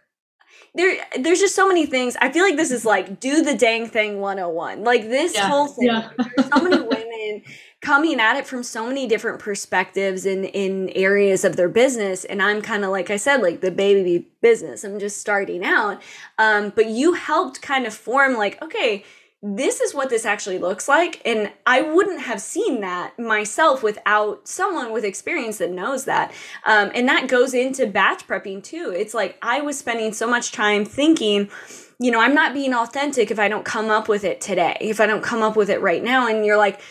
there 0.75 0.97
there's 1.19 1.39
just 1.39 1.55
so 1.55 1.67
many 1.67 1.85
things. 1.85 2.15
I 2.21 2.31
feel 2.31 2.43
like 2.43 2.57
this 2.57 2.71
is 2.71 2.85
like 2.85 3.19
do 3.19 3.41
the 3.41 3.55
dang 3.55 3.87
thing 3.87 4.19
101. 4.19 4.83
Like 4.83 5.03
this 5.09 5.33
yeah. 5.33 5.47
whole 5.47 5.67
thing. 5.67 5.87
Yeah. 5.87 6.09
there's 6.17 6.49
so 6.49 6.61
many 6.63 6.81
women 6.81 7.43
coming 7.81 8.19
at 8.19 8.35
it 8.35 8.47
from 8.47 8.63
so 8.63 8.87
many 8.87 9.07
different 9.07 9.39
perspectives 9.39 10.25
in 10.25 10.43
in 10.45 10.89
areas 10.95 11.45
of 11.45 11.55
their 11.55 11.69
business 11.69 12.25
and 12.25 12.41
i'm 12.41 12.59
kind 12.59 12.83
of 12.83 12.89
like 12.89 13.11
i 13.11 13.15
said 13.15 13.41
like 13.43 13.61
the 13.61 13.69
baby 13.69 14.27
business 14.41 14.83
i'm 14.83 14.97
just 14.99 15.19
starting 15.19 15.63
out 15.63 16.01
um, 16.39 16.73
but 16.75 16.87
you 16.87 17.13
helped 17.13 17.61
kind 17.61 17.85
of 17.85 17.93
form 17.93 18.35
like 18.35 18.59
okay 18.63 19.03
this 19.47 19.79
is 19.79 19.93
what 19.93 20.09
this 20.09 20.25
actually 20.25 20.57
looks 20.57 20.87
like. 20.87 21.21
And 21.23 21.51
I 21.67 21.81
wouldn't 21.81 22.21
have 22.21 22.41
seen 22.41 22.81
that 22.81 23.17
myself 23.19 23.83
without 23.83 24.47
someone 24.47 24.91
with 24.91 25.03
experience 25.03 25.59
that 25.59 25.69
knows 25.69 26.05
that. 26.05 26.33
Um, 26.65 26.89
and 26.95 27.07
that 27.07 27.27
goes 27.27 27.53
into 27.53 27.85
batch 27.85 28.27
prepping 28.27 28.63
too. 28.63 28.91
It's 28.95 29.13
like 29.13 29.37
I 29.43 29.61
was 29.61 29.77
spending 29.77 30.13
so 30.13 30.27
much 30.27 30.51
time 30.51 30.83
thinking, 30.83 31.51
you 31.99 32.09
know, 32.09 32.19
I'm 32.19 32.33
not 32.33 32.55
being 32.55 32.73
authentic 32.73 33.29
if 33.29 33.37
I 33.37 33.47
don't 33.47 33.63
come 33.63 33.91
up 33.91 34.07
with 34.07 34.23
it 34.23 34.41
today, 34.41 34.77
if 34.81 34.99
I 34.99 35.05
don't 35.05 35.23
come 35.23 35.43
up 35.43 35.55
with 35.55 35.69
it 35.69 35.79
right 35.79 36.03
now. 36.03 36.27
And 36.27 36.43
you're 36.43 36.57
like, 36.57 36.81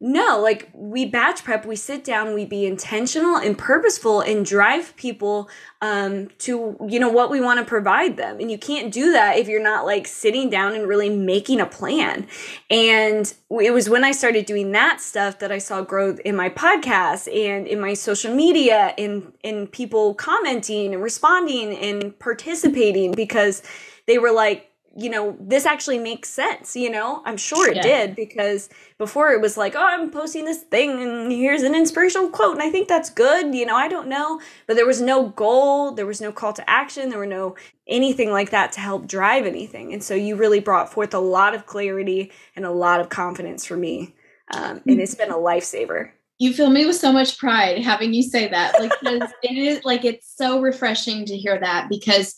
no, 0.00 0.40
like 0.40 0.70
we 0.74 1.06
batch 1.06 1.44
prep, 1.44 1.64
we 1.64 1.76
sit 1.76 2.04
down, 2.04 2.34
we 2.34 2.44
be 2.44 2.66
intentional 2.66 3.36
and 3.36 3.56
purposeful 3.56 4.20
and 4.20 4.44
drive 4.44 4.94
people 4.96 5.48
um, 5.80 6.28
to, 6.38 6.76
you 6.88 6.98
know, 6.98 7.08
what 7.08 7.30
we 7.30 7.40
want 7.40 7.60
to 7.60 7.64
provide 7.64 8.16
them. 8.16 8.40
And 8.40 8.50
you 8.50 8.58
can't 8.58 8.92
do 8.92 9.12
that 9.12 9.38
if 9.38 9.48
you're 9.48 9.62
not 9.62 9.86
like 9.86 10.06
sitting 10.06 10.50
down 10.50 10.74
and 10.74 10.88
really 10.88 11.08
making 11.08 11.60
a 11.60 11.66
plan. 11.66 12.26
And 12.68 13.32
it 13.50 13.72
was 13.72 13.88
when 13.88 14.04
I 14.04 14.10
started 14.12 14.46
doing 14.46 14.72
that 14.72 15.00
stuff 15.00 15.38
that 15.38 15.52
I 15.52 15.58
saw 15.58 15.80
growth 15.80 16.18
in 16.20 16.34
my 16.34 16.50
podcast 16.50 17.32
and 17.34 17.66
in 17.66 17.80
my 17.80 17.94
social 17.94 18.34
media, 18.34 18.94
in 18.98 19.32
in 19.42 19.68
people 19.68 20.14
commenting 20.14 20.92
and 20.92 21.02
responding 21.02 21.76
and 21.76 22.18
participating 22.18 23.12
because 23.12 23.62
they 24.06 24.18
were 24.18 24.32
like, 24.32 24.73
you 24.96 25.10
know, 25.10 25.36
this 25.40 25.66
actually 25.66 25.98
makes 25.98 26.28
sense, 26.28 26.76
you 26.76 26.88
know? 26.88 27.22
I'm 27.24 27.36
sure 27.36 27.68
it 27.68 27.76
yeah. 27.76 27.82
did 27.82 28.16
because 28.16 28.68
before 28.96 29.32
it 29.32 29.40
was 29.40 29.56
like, 29.56 29.74
oh, 29.74 29.84
I'm 29.84 30.10
posting 30.10 30.44
this 30.44 30.62
thing 30.62 31.02
and 31.02 31.32
here's 31.32 31.62
an 31.62 31.74
inspirational 31.74 32.28
quote 32.28 32.54
and 32.54 32.62
I 32.62 32.70
think 32.70 32.86
that's 32.86 33.10
good, 33.10 33.54
you 33.54 33.66
know, 33.66 33.74
I 33.74 33.88
don't 33.88 34.08
know, 34.08 34.40
but 34.66 34.76
there 34.76 34.86
was 34.86 35.00
no 35.00 35.28
goal, 35.30 35.92
there 35.92 36.06
was 36.06 36.20
no 36.20 36.30
call 36.30 36.52
to 36.52 36.70
action, 36.70 37.08
there 37.08 37.18
were 37.18 37.26
no 37.26 37.56
anything 37.88 38.30
like 38.30 38.50
that 38.50 38.72
to 38.72 38.80
help 38.80 39.06
drive 39.06 39.46
anything. 39.46 39.92
And 39.92 40.02
so 40.02 40.14
you 40.14 40.36
really 40.36 40.60
brought 40.60 40.92
forth 40.92 41.12
a 41.12 41.18
lot 41.18 41.54
of 41.54 41.66
clarity 41.66 42.30
and 42.54 42.64
a 42.64 42.70
lot 42.70 43.00
of 43.00 43.08
confidence 43.08 43.64
for 43.64 43.76
me. 43.76 44.14
Um, 44.52 44.80
and 44.86 45.00
it's 45.00 45.14
been 45.14 45.30
a 45.30 45.34
lifesaver 45.34 46.10
you 46.38 46.52
fill 46.52 46.70
me 46.70 46.84
with 46.84 46.96
so 46.96 47.12
much 47.12 47.38
pride 47.38 47.78
having 47.82 48.12
you 48.12 48.22
say 48.22 48.48
that 48.48 48.78
like 48.80 48.92
it 49.42 49.56
is 49.56 49.84
like 49.84 50.04
it's 50.04 50.34
so 50.36 50.60
refreshing 50.60 51.24
to 51.24 51.36
hear 51.36 51.58
that 51.58 51.88
because 51.88 52.34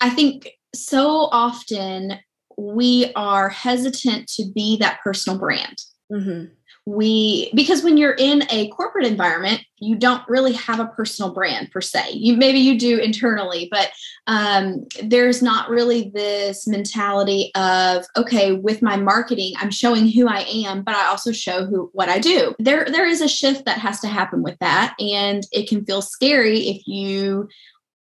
i 0.00 0.08
think 0.08 0.48
so 0.74 1.28
often 1.32 2.18
we 2.56 3.12
are 3.16 3.48
hesitant 3.48 4.28
to 4.28 4.44
be 4.54 4.76
that 4.78 5.00
personal 5.02 5.38
brand. 5.38 5.82
Mm-hmm. 6.12 6.52
We 6.86 7.52
because 7.54 7.84
when 7.84 7.98
you're 7.98 8.16
in 8.18 8.44
a 8.50 8.68
corporate 8.68 9.06
environment, 9.06 9.60
you 9.78 9.96
don't 9.96 10.26
really 10.28 10.54
have 10.54 10.80
a 10.80 10.86
personal 10.86 11.32
brand 11.32 11.70
per 11.70 11.80
se. 11.80 12.12
You 12.12 12.36
maybe 12.36 12.58
you 12.58 12.78
do 12.78 12.98
internally, 12.98 13.68
but 13.70 13.90
um, 14.26 14.86
there's 15.02 15.42
not 15.42 15.68
really 15.68 16.10
this 16.14 16.66
mentality 16.66 17.52
of 17.54 18.06
okay, 18.16 18.52
with 18.52 18.82
my 18.82 18.96
marketing, 18.96 19.52
I'm 19.58 19.70
showing 19.70 20.08
who 20.08 20.26
I 20.26 20.40
am, 20.66 20.82
but 20.82 20.96
I 20.96 21.06
also 21.06 21.32
show 21.32 21.66
who 21.66 21.90
what 21.92 22.08
I 22.08 22.18
do. 22.18 22.54
There 22.58 22.86
there 22.86 23.06
is 23.06 23.20
a 23.20 23.28
shift 23.28 23.66
that 23.66 23.78
has 23.78 24.00
to 24.00 24.08
happen 24.08 24.42
with 24.42 24.58
that, 24.60 24.96
and 24.98 25.46
it 25.52 25.68
can 25.68 25.84
feel 25.84 26.02
scary 26.02 26.60
if 26.60 26.86
you 26.86 27.48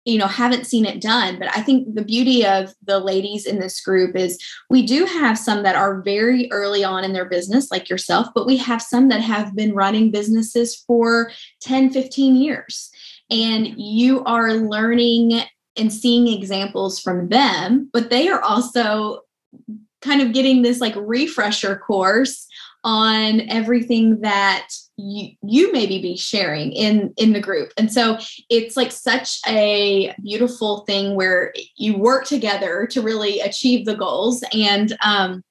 you 0.04 0.18
know 0.18 0.26
haven't 0.26 0.66
seen 0.66 0.84
it 0.84 1.00
done 1.00 1.38
but 1.38 1.48
i 1.56 1.62
think 1.62 1.94
the 1.94 2.04
beauty 2.04 2.44
of 2.44 2.74
the 2.84 2.98
ladies 2.98 3.46
in 3.46 3.58
this 3.58 3.80
group 3.80 4.14
is 4.14 4.38
we 4.68 4.84
do 4.84 5.04
have 5.06 5.38
some 5.38 5.62
that 5.62 5.76
are 5.76 6.02
very 6.02 6.50
early 6.52 6.84
on 6.84 7.04
in 7.04 7.12
their 7.12 7.24
business 7.24 7.70
like 7.70 7.88
yourself 7.88 8.28
but 8.34 8.46
we 8.46 8.56
have 8.56 8.82
some 8.82 9.08
that 9.08 9.20
have 9.20 9.54
been 9.54 9.74
running 9.74 10.10
businesses 10.10 10.76
for 10.86 11.30
10 11.62 11.90
15 11.90 12.36
years. 12.36 12.90
And 13.30 13.68
you 13.78 14.22
are 14.24 14.52
learning 14.54 15.40
and 15.76 15.92
seeing 15.92 16.28
examples 16.28 17.00
from 17.00 17.28
them 17.28 17.88
but 17.92 18.10
they 18.10 18.28
are 18.28 18.42
also 18.42 19.20
kind 20.02 20.20
of 20.20 20.32
getting 20.32 20.62
this 20.62 20.80
like 20.80 20.94
refresher 20.96 21.76
course 21.76 22.46
on 22.84 23.40
everything 23.48 24.20
that 24.20 24.68
you 24.96 25.30
you 25.42 25.72
maybe 25.72 26.00
be 26.00 26.16
sharing 26.16 26.72
in 26.72 27.12
in 27.16 27.32
the 27.32 27.40
group. 27.40 27.72
And 27.76 27.92
so 27.92 28.18
it's 28.48 28.76
like 28.76 28.92
such 28.92 29.40
a 29.46 30.14
beautiful 30.22 30.80
thing 30.86 31.14
where 31.14 31.52
you 31.76 31.96
work 31.98 32.26
together 32.26 32.86
to 32.90 33.02
really 33.02 33.40
achieve 33.40 33.86
the 33.86 33.96
goals. 33.96 34.44
And 34.52 34.96
um 35.04 35.42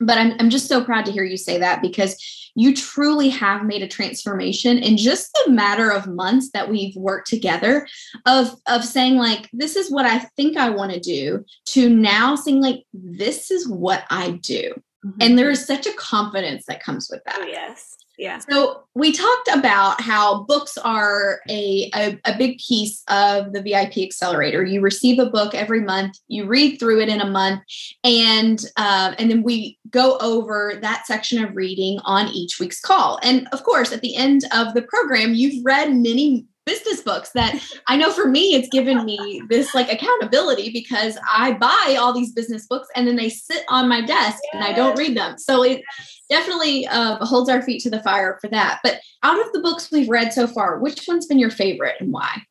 but 0.00 0.18
I'm, 0.18 0.32
I'm 0.40 0.50
just 0.50 0.66
so 0.66 0.82
proud 0.82 1.04
to 1.06 1.12
hear 1.12 1.22
you 1.22 1.36
say 1.36 1.58
that 1.58 1.80
because 1.80 2.50
you 2.54 2.74
truly 2.74 3.28
have 3.28 3.64
made 3.64 3.82
a 3.82 3.88
transformation 3.88 4.78
in 4.78 4.96
just 4.96 5.30
the 5.44 5.52
matter 5.52 5.90
of 5.90 6.08
months 6.08 6.50
that 6.52 6.68
we've 6.68 6.96
worked 6.96 7.28
together 7.28 7.86
of 8.26 8.54
of 8.66 8.84
saying 8.84 9.16
like 9.16 9.48
this 9.52 9.76
is 9.76 9.90
what 9.90 10.04
i 10.04 10.18
think 10.36 10.56
i 10.56 10.68
want 10.68 10.92
to 10.92 11.00
do 11.00 11.44
to 11.66 11.88
now 11.88 12.34
saying 12.34 12.60
like 12.60 12.84
this 12.92 13.50
is 13.50 13.68
what 13.68 14.04
i 14.10 14.32
do. 14.42 14.74
Mm-hmm. 15.04 15.18
and 15.20 15.38
there 15.38 15.50
is 15.50 15.66
such 15.66 15.86
a 15.86 15.92
confidence 15.94 16.64
that 16.66 16.82
comes 16.82 17.08
with 17.10 17.22
that. 17.24 17.38
Oh, 17.40 17.46
yes 17.46 17.96
yeah. 18.18 18.38
So 18.38 18.84
we 18.94 19.12
talked 19.12 19.48
about 19.54 20.00
how 20.00 20.42
books 20.44 20.76
are 20.78 21.40
a, 21.48 21.90
a, 21.94 22.20
a, 22.24 22.36
big 22.36 22.58
piece 22.58 23.02
of 23.08 23.52
the 23.52 23.62
VIP 23.62 23.98
Accelerator. 23.98 24.62
You 24.64 24.80
receive 24.80 25.18
a 25.18 25.26
book 25.30 25.54
every 25.54 25.80
month, 25.80 26.18
you 26.28 26.46
read 26.46 26.78
through 26.78 27.00
it 27.00 27.08
in 27.08 27.20
a 27.20 27.30
month, 27.30 27.62
and 28.04 28.62
uh, 28.76 29.14
and 29.18 29.30
then 29.30 29.42
we 29.42 29.78
go 29.90 30.18
over 30.18 30.78
that 30.82 31.06
section 31.06 31.42
of 31.42 31.56
reading 31.56 32.00
on 32.04 32.28
each 32.28 32.60
week's 32.60 32.80
call. 32.80 33.18
And 33.22 33.48
of 33.52 33.64
course, 33.64 33.92
at 33.92 34.02
the 34.02 34.14
end 34.14 34.42
of 34.54 34.74
the 34.74 34.82
program, 34.82 35.34
you've 35.34 35.64
read 35.64 35.94
many 35.94 36.46
business 36.64 37.00
books 37.02 37.30
that 37.34 37.60
I 37.88 37.96
know 37.96 38.12
for 38.12 38.28
me 38.28 38.54
it's 38.54 38.68
given 38.68 39.04
me 39.04 39.42
this 39.48 39.74
like 39.74 39.92
accountability 39.92 40.70
because 40.70 41.18
I 41.28 41.54
buy 41.54 41.96
all 41.98 42.12
these 42.12 42.32
business 42.32 42.66
books 42.66 42.88
and 42.94 43.06
then 43.06 43.16
they 43.16 43.28
sit 43.28 43.64
on 43.68 43.88
my 43.88 44.00
desk 44.04 44.38
and 44.52 44.62
I 44.62 44.72
don't 44.72 44.96
read 44.96 45.16
them. 45.16 45.38
So 45.38 45.64
it 45.64 45.82
definitely 46.30 46.86
uh, 46.86 47.24
holds 47.24 47.50
our 47.50 47.62
feet 47.62 47.82
to 47.82 47.90
the 47.90 48.02
fire 48.02 48.38
for 48.40 48.48
that. 48.48 48.80
But 48.82 49.00
out 49.22 49.44
of 49.44 49.52
the 49.52 49.60
books 49.60 49.90
we've 49.90 50.08
read 50.08 50.32
so 50.32 50.46
far, 50.46 50.78
which 50.78 51.04
one's 51.06 51.26
been 51.26 51.38
your 51.38 51.50
favorite 51.50 51.96
and 52.00 52.12
why? 52.12 52.42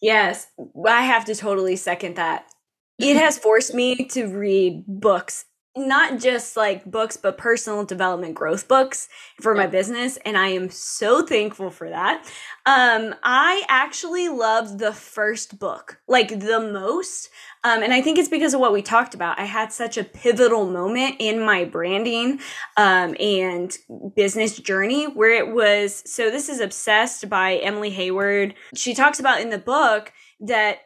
Yes, 0.00 0.46
I 0.86 1.02
have 1.02 1.24
to 1.26 1.34
totally 1.34 1.76
second 1.76 2.16
that. 2.16 2.46
It 2.98 3.16
has 3.16 3.38
forced 3.38 3.74
me 3.74 4.04
to 4.08 4.26
read 4.26 4.84
books 4.86 5.46
not 5.76 6.18
just 6.18 6.56
like 6.56 6.84
books 6.84 7.16
but 7.16 7.38
personal 7.38 7.84
development 7.84 8.34
growth 8.34 8.66
books 8.66 9.08
for 9.40 9.54
my 9.54 9.68
business 9.68 10.18
and 10.24 10.36
i 10.36 10.48
am 10.48 10.68
so 10.68 11.24
thankful 11.24 11.70
for 11.70 11.88
that. 11.88 12.24
Um 12.66 13.14
i 13.22 13.64
actually 13.68 14.28
loved 14.28 14.78
the 14.80 14.92
first 14.92 15.58
book 15.58 16.00
like 16.08 16.40
the 16.40 16.60
most 16.60 17.30
um, 17.62 17.82
and 17.82 17.92
i 17.92 18.02
think 18.02 18.18
it's 18.18 18.28
because 18.28 18.52
of 18.52 18.60
what 18.60 18.72
we 18.72 18.82
talked 18.82 19.14
about. 19.14 19.38
I 19.38 19.44
had 19.44 19.72
such 19.72 19.96
a 19.96 20.04
pivotal 20.04 20.66
moment 20.66 21.16
in 21.20 21.40
my 21.40 21.64
branding 21.64 22.40
um, 22.76 23.14
and 23.20 23.76
business 24.16 24.58
journey 24.58 25.04
where 25.06 25.32
it 25.32 25.54
was 25.54 26.02
so 26.04 26.30
this 26.30 26.48
is 26.48 26.60
obsessed 26.60 27.28
by 27.28 27.56
Emily 27.56 27.92
Heyward. 27.92 28.54
She 28.74 28.94
talks 28.94 29.20
about 29.20 29.40
in 29.40 29.50
the 29.50 29.58
book 29.58 30.12
that 30.40 30.78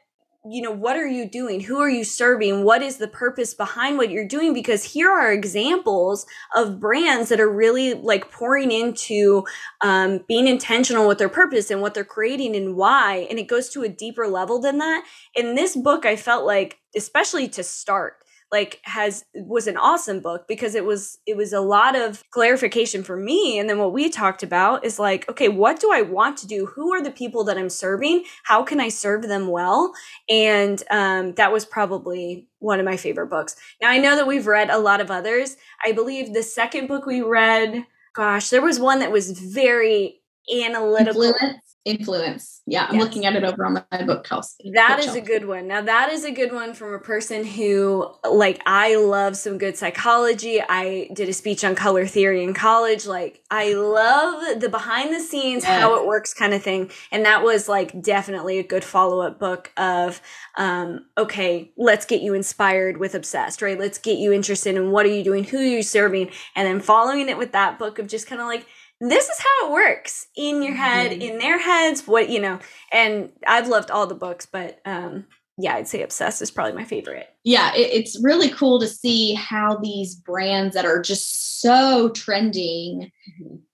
you 0.46 0.60
know 0.60 0.70
what 0.70 0.96
are 0.96 1.06
you 1.06 1.28
doing? 1.28 1.60
Who 1.60 1.78
are 1.80 1.88
you 1.88 2.04
serving? 2.04 2.64
What 2.64 2.82
is 2.82 2.98
the 2.98 3.08
purpose 3.08 3.54
behind 3.54 3.96
what 3.96 4.10
you're 4.10 4.28
doing? 4.28 4.52
Because 4.52 4.84
here 4.84 5.10
are 5.10 5.32
examples 5.32 6.26
of 6.54 6.78
brands 6.78 7.30
that 7.30 7.40
are 7.40 7.50
really 7.50 7.94
like 7.94 8.30
pouring 8.30 8.70
into 8.70 9.44
um, 9.80 10.20
being 10.28 10.46
intentional 10.46 11.08
with 11.08 11.18
their 11.18 11.28
purpose 11.28 11.70
and 11.70 11.80
what 11.80 11.94
they're 11.94 12.04
creating 12.04 12.54
and 12.54 12.76
why 12.76 13.26
and 13.30 13.38
it 13.38 13.48
goes 13.48 13.70
to 13.70 13.82
a 13.82 13.88
deeper 13.88 14.28
level 14.28 14.60
than 14.60 14.78
that. 14.78 15.04
In 15.34 15.54
this 15.54 15.76
book 15.76 16.04
i 16.04 16.16
felt 16.16 16.44
like 16.44 16.78
especially 16.96 17.48
to 17.48 17.62
start 17.62 18.23
like 18.54 18.80
has 18.84 19.24
was 19.34 19.66
an 19.66 19.76
awesome 19.76 20.20
book 20.20 20.46
because 20.46 20.76
it 20.76 20.84
was 20.84 21.18
it 21.26 21.36
was 21.36 21.52
a 21.52 21.60
lot 21.60 21.96
of 21.96 22.22
clarification 22.30 23.02
for 23.02 23.16
me. 23.16 23.58
And 23.58 23.68
then 23.68 23.78
what 23.78 23.92
we 23.92 24.08
talked 24.08 24.44
about 24.44 24.84
is 24.84 25.00
like 25.00 25.28
okay 25.28 25.48
what 25.48 25.80
do 25.80 25.90
i 25.92 26.02
want 26.02 26.38
to 26.38 26.46
do? 26.46 26.66
Who 26.66 26.94
are 26.94 27.02
the 27.02 27.10
people 27.10 27.42
that 27.44 27.58
i'm 27.58 27.68
serving? 27.68 28.24
How 28.44 28.62
can 28.62 28.78
i 28.80 28.88
serve 28.88 29.22
them 29.22 29.48
well? 29.48 29.92
And 30.28 30.80
um, 30.90 31.34
that 31.34 31.52
was 31.52 31.64
probably 31.66 32.46
one 32.60 32.78
of 32.78 32.86
my 32.86 32.96
favorite 32.96 33.26
books. 33.26 33.56
Now 33.82 33.90
i 33.90 33.98
know 33.98 34.14
that 34.14 34.28
we've 34.28 34.46
read 34.46 34.70
a 34.70 34.78
lot 34.78 35.00
of 35.00 35.10
others. 35.10 35.56
I 35.84 35.90
believe 35.90 36.32
the 36.32 36.44
second 36.44 36.86
book 36.86 37.06
we 37.06 37.20
read 37.22 37.84
gosh 38.14 38.50
there 38.50 38.62
was 38.62 38.78
one 38.78 39.00
that 39.00 39.10
was 39.10 39.32
very 39.32 40.20
analytical 40.52 41.22
influence 41.22 41.76
influence 41.84 42.62
yeah 42.66 42.86
i'm 42.88 42.94
Yes. 42.94 43.04
looking 43.04 43.26
at 43.26 43.36
it 43.36 43.44
over 43.44 43.64
on 43.66 43.74
my 43.74 44.02
bookshelf 44.04 44.46
That 44.72 45.00
is 45.00 45.14
a 45.14 45.20
good 45.20 45.46
one. 45.46 45.68
Now 45.68 45.82
that 45.82 46.10
is 46.10 46.24
a 46.24 46.30
good 46.32 46.52
one 46.52 46.72
from 46.72 46.94
a 46.94 46.98
person 46.98 47.44
who 47.44 48.10
like 48.28 48.62
I 48.64 48.96
love 48.96 49.36
some 49.36 49.58
good 49.58 49.76
psychology. 49.76 50.62
I 50.66 51.10
did 51.12 51.28
a 51.28 51.32
speech 51.34 51.62
on 51.62 51.74
color 51.74 52.06
theory 52.06 52.42
in 52.42 52.54
college. 52.54 53.04
Like 53.06 53.42
I 53.50 53.74
love 53.74 54.60
the 54.60 54.68
behind 54.70 55.14
the 55.14 55.20
scenes 55.20 55.64
how 55.64 55.96
it 56.00 56.06
works 56.06 56.32
kind 56.32 56.54
of 56.54 56.62
thing. 56.62 56.90
And 57.12 57.24
that 57.26 57.42
was 57.42 57.68
like 57.68 58.00
definitely 58.02 58.58
a 58.58 58.62
good 58.62 58.84
follow-up 58.84 59.38
book 59.38 59.70
of 59.76 60.22
um 60.56 61.04
okay, 61.18 61.70
let's 61.76 62.06
get 62.06 62.22
you 62.22 62.32
inspired 62.34 62.96
with 62.96 63.14
obsessed, 63.14 63.60
right? 63.60 63.78
Let's 63.78 63.98
get 63.98 64.18
you 64.18 64.32
interested 64.32 64.74
in 64.76 64.90
what 64.90 65.04
are 65.06 65.10
you 65.10 65.22
doing, 65.24 65.44
who 65.44 65.58
are 65.58 65.62
you 65.62 65.82
serving, 65.82 66.30
and 66.56 66.66
then 66.66 66.80
following 66.80 67.28
it 67.28 67.36
with 67.36 67.52
that 67.52 67.78
book 67.78 67.98
of 67.98 68.06
just 68.08 68.26
kind 68.26 68.40
of 68.40 68.46
like 68.46 68.66
this 69.08 69.28
is 69.28 69.38
how 69.38 69.66
it 69.68 69.72
works 69.72 70.26
in 70.36 70.62
your 70.62 70.74
head, 70.74 71.10
Mhm. 71.12 71.20
in 71.20 71.38
their 71.38 71.58
heads, 71.58 72.06
what 72.06 72.28
you 72.28 72.40
know. 72.40 72.58
And 72.92 73.30
I've 73.46 73.68
loved 73.68 73.90
all 73.90 74.06
the 74.06 74.14
books, 74.14 74.46
but 74.50 74.80
um 74.84 75.26
yeah, 75.56 75.74
I'd 75.76 75.86
say 75.86 76.02
Obsessed 76.02 76.42
is 76.42 76.50
probably 76.50 76.72
my 76.72 76.84
favorite. 76.84 77.28
yeah 77.44 77.72
it, 77.76 77.88
it's 77.92 78.20
really 78.22 78.48
cool 78.50 78.80
to 78.80 78.88
see 78.88 79.34
how 79.34 79.76
these 79.76 80.14
brands 80.16 80.74
that 80.74 80.84
are 80.84 81.00
just 81.00 81.60
so 81.60 82.08
trending 82.10 83.12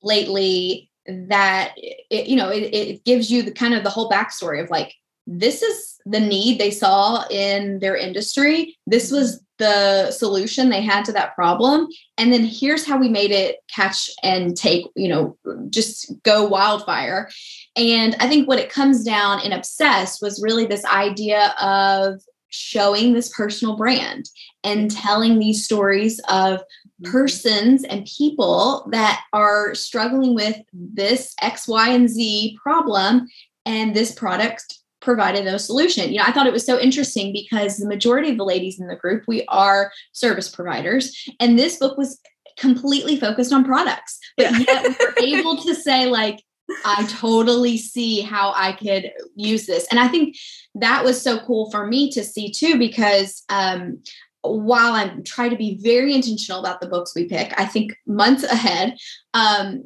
lately 0.03 0.91
that 1.07 1.73
it, 1.77 2.27
you 2.27 2.37
know 2.37 2.51
it, 2.51 2.65
it 2.75 3.05
gives 3.05 3.31
you 3.31 3.43
the 3.43 3.51
kind 3.51 3.75
of 3.75 3.83
the 3.83 3.91
whole 3.91 4.11
backstory 4.11 4.63
of 4.63 4.71
like 4.71 4.93
this 5.27 5.63
is 5.63 5.97
the 6.07 6.21
need 6.21 6.59
they 6.59 6.71
saw 6.71 7.25
in 7.31 7.79
their 7.79 7.97
industry 7.97 8.77
this 8.87 9.11
was 9.11 9.43
the 9.61 10.11
solution 10.11 10.69
they 10.69 10.83
had 10.83 11.05
to 11.05 11.13
that 11.13 11.37
problem. 11.37 11.87
And 12.19 12.33
then 12.33 12.45
here's 12.45 12.85
how 12.85 12.99
we 12.99 13.09
made 13.09 13.31
it 13.31 13.59
catch 13.73 14.11
and 14.25 14.57
take 14.57 14.87
you 14.97 15.09
know 15.09 15.39
just 15.71 16.13
go 16.25 16.45
wildfire. 16.47 17.31
And 17.77 18.17
i 18.19 18.27
think 18.27 18.49
what 18.49 18.59
it 18.59 18.73
comes 18.73 19.05
down 19.05 19.43
in 19.43 19.53
obsessed 19.53 20.21
was 20.21 20.43
really 20.43 20.67
this 20.67 20.85
idea 20.85 21.55
of 21.61 22.21
showing 22.51 23.13
this 23.13 23.29
personal 23.35 23.77
brand 23.77 24.29
and 24.65 24.91
telling 24.91 25.39
these 25.39 25.65
stories 25.65 26.21
of 26.29 26.59
mm-hmm. 26.59 27.11
persons 27.11 27.85
and 27.85 28.07
people 28.19 28.89
that 28.91 29.23
are 29.33 29.75
struggling 29.75 30.35
with 30.35 30.57
this 30.73 31.35
X, 31.41 31.67
Y, 31.67 31.89
and 31.91 32.09
Z 32.09 32.59
problem, 32.63 33.29
and 33.65 33.95
this 33.95 34.13
product 34.13 34.79
provided 35.01 35.47
a 35.47 35.59
solution. 35.59 36.13
You 36.13 36.19
know, 36.19 36.25
I 36.27 36.33
thought 36.33 36.47
it 36.47 36.53
was 36.53 36.67
so 36.67 36.79
interesting 36.79 37.33
because 37.33 37.77
the 37.77 37.89
majority 37.89 38.31
of 38.31 38.37
the 38.37 38.45
ladies 38.45 38.79
in 38.79 38.87
the 38.87 38.97
group, 38.97 39.25
we 39.27 39.45
are 39.49 39.93
service 40.13 40.49
providers, 40.49 41.27
and 41.41 41.59
this 41.59 41.79
book 41.79 41.97
was 41.97 42.21
completely 42.59 43.17
focused 43.17 43.53
on 43.53 43.65
products, 43.65 44.19
but 44.37 44.53
yet 44.67 44.85
we 44.85 45.07
were 45.07 45.15
able 45.39 45.57
to 45.57 45.75
say, 45.75 46.07
like, 46.07 46.43
I 46.85 47.05
totally 47.07 47.77
see 47.77 48.21
how 48.21 48.53
I 48.55 48.73
could 48.73 49.11
use 49.35 49.67
this. 49.67 49.87
And 49.91 49.99
I 49.99 50.09
think 50.09 50.37
that 50.77 51.05
was 51.05 51.21
so 51.21 51.41
cool 51.41 51.71
for 51.71 51.87
me 51.87 52.11
to 52.13 52.23
see 52.23 52.53
too, 52.53 52.79
because 52.79 53.43
um, 53.49 54.03
while 54.43 54.93
I'm 54.93 55.23
trying 55.25 55.51
to 55.51 55.57
be 55.57 55.79
very 55.83 56.15
intentional 56.15 56.61
about 56.61 56.81
the 56.81 56.89
books 56.89 57.15
we 57.15 57.25
pick, 57.25 57.53
I 57.59 57.65
think 57.65 57.97
months 58.07 58.45
ahead, 58.45 58.97
um, 59.35 59.85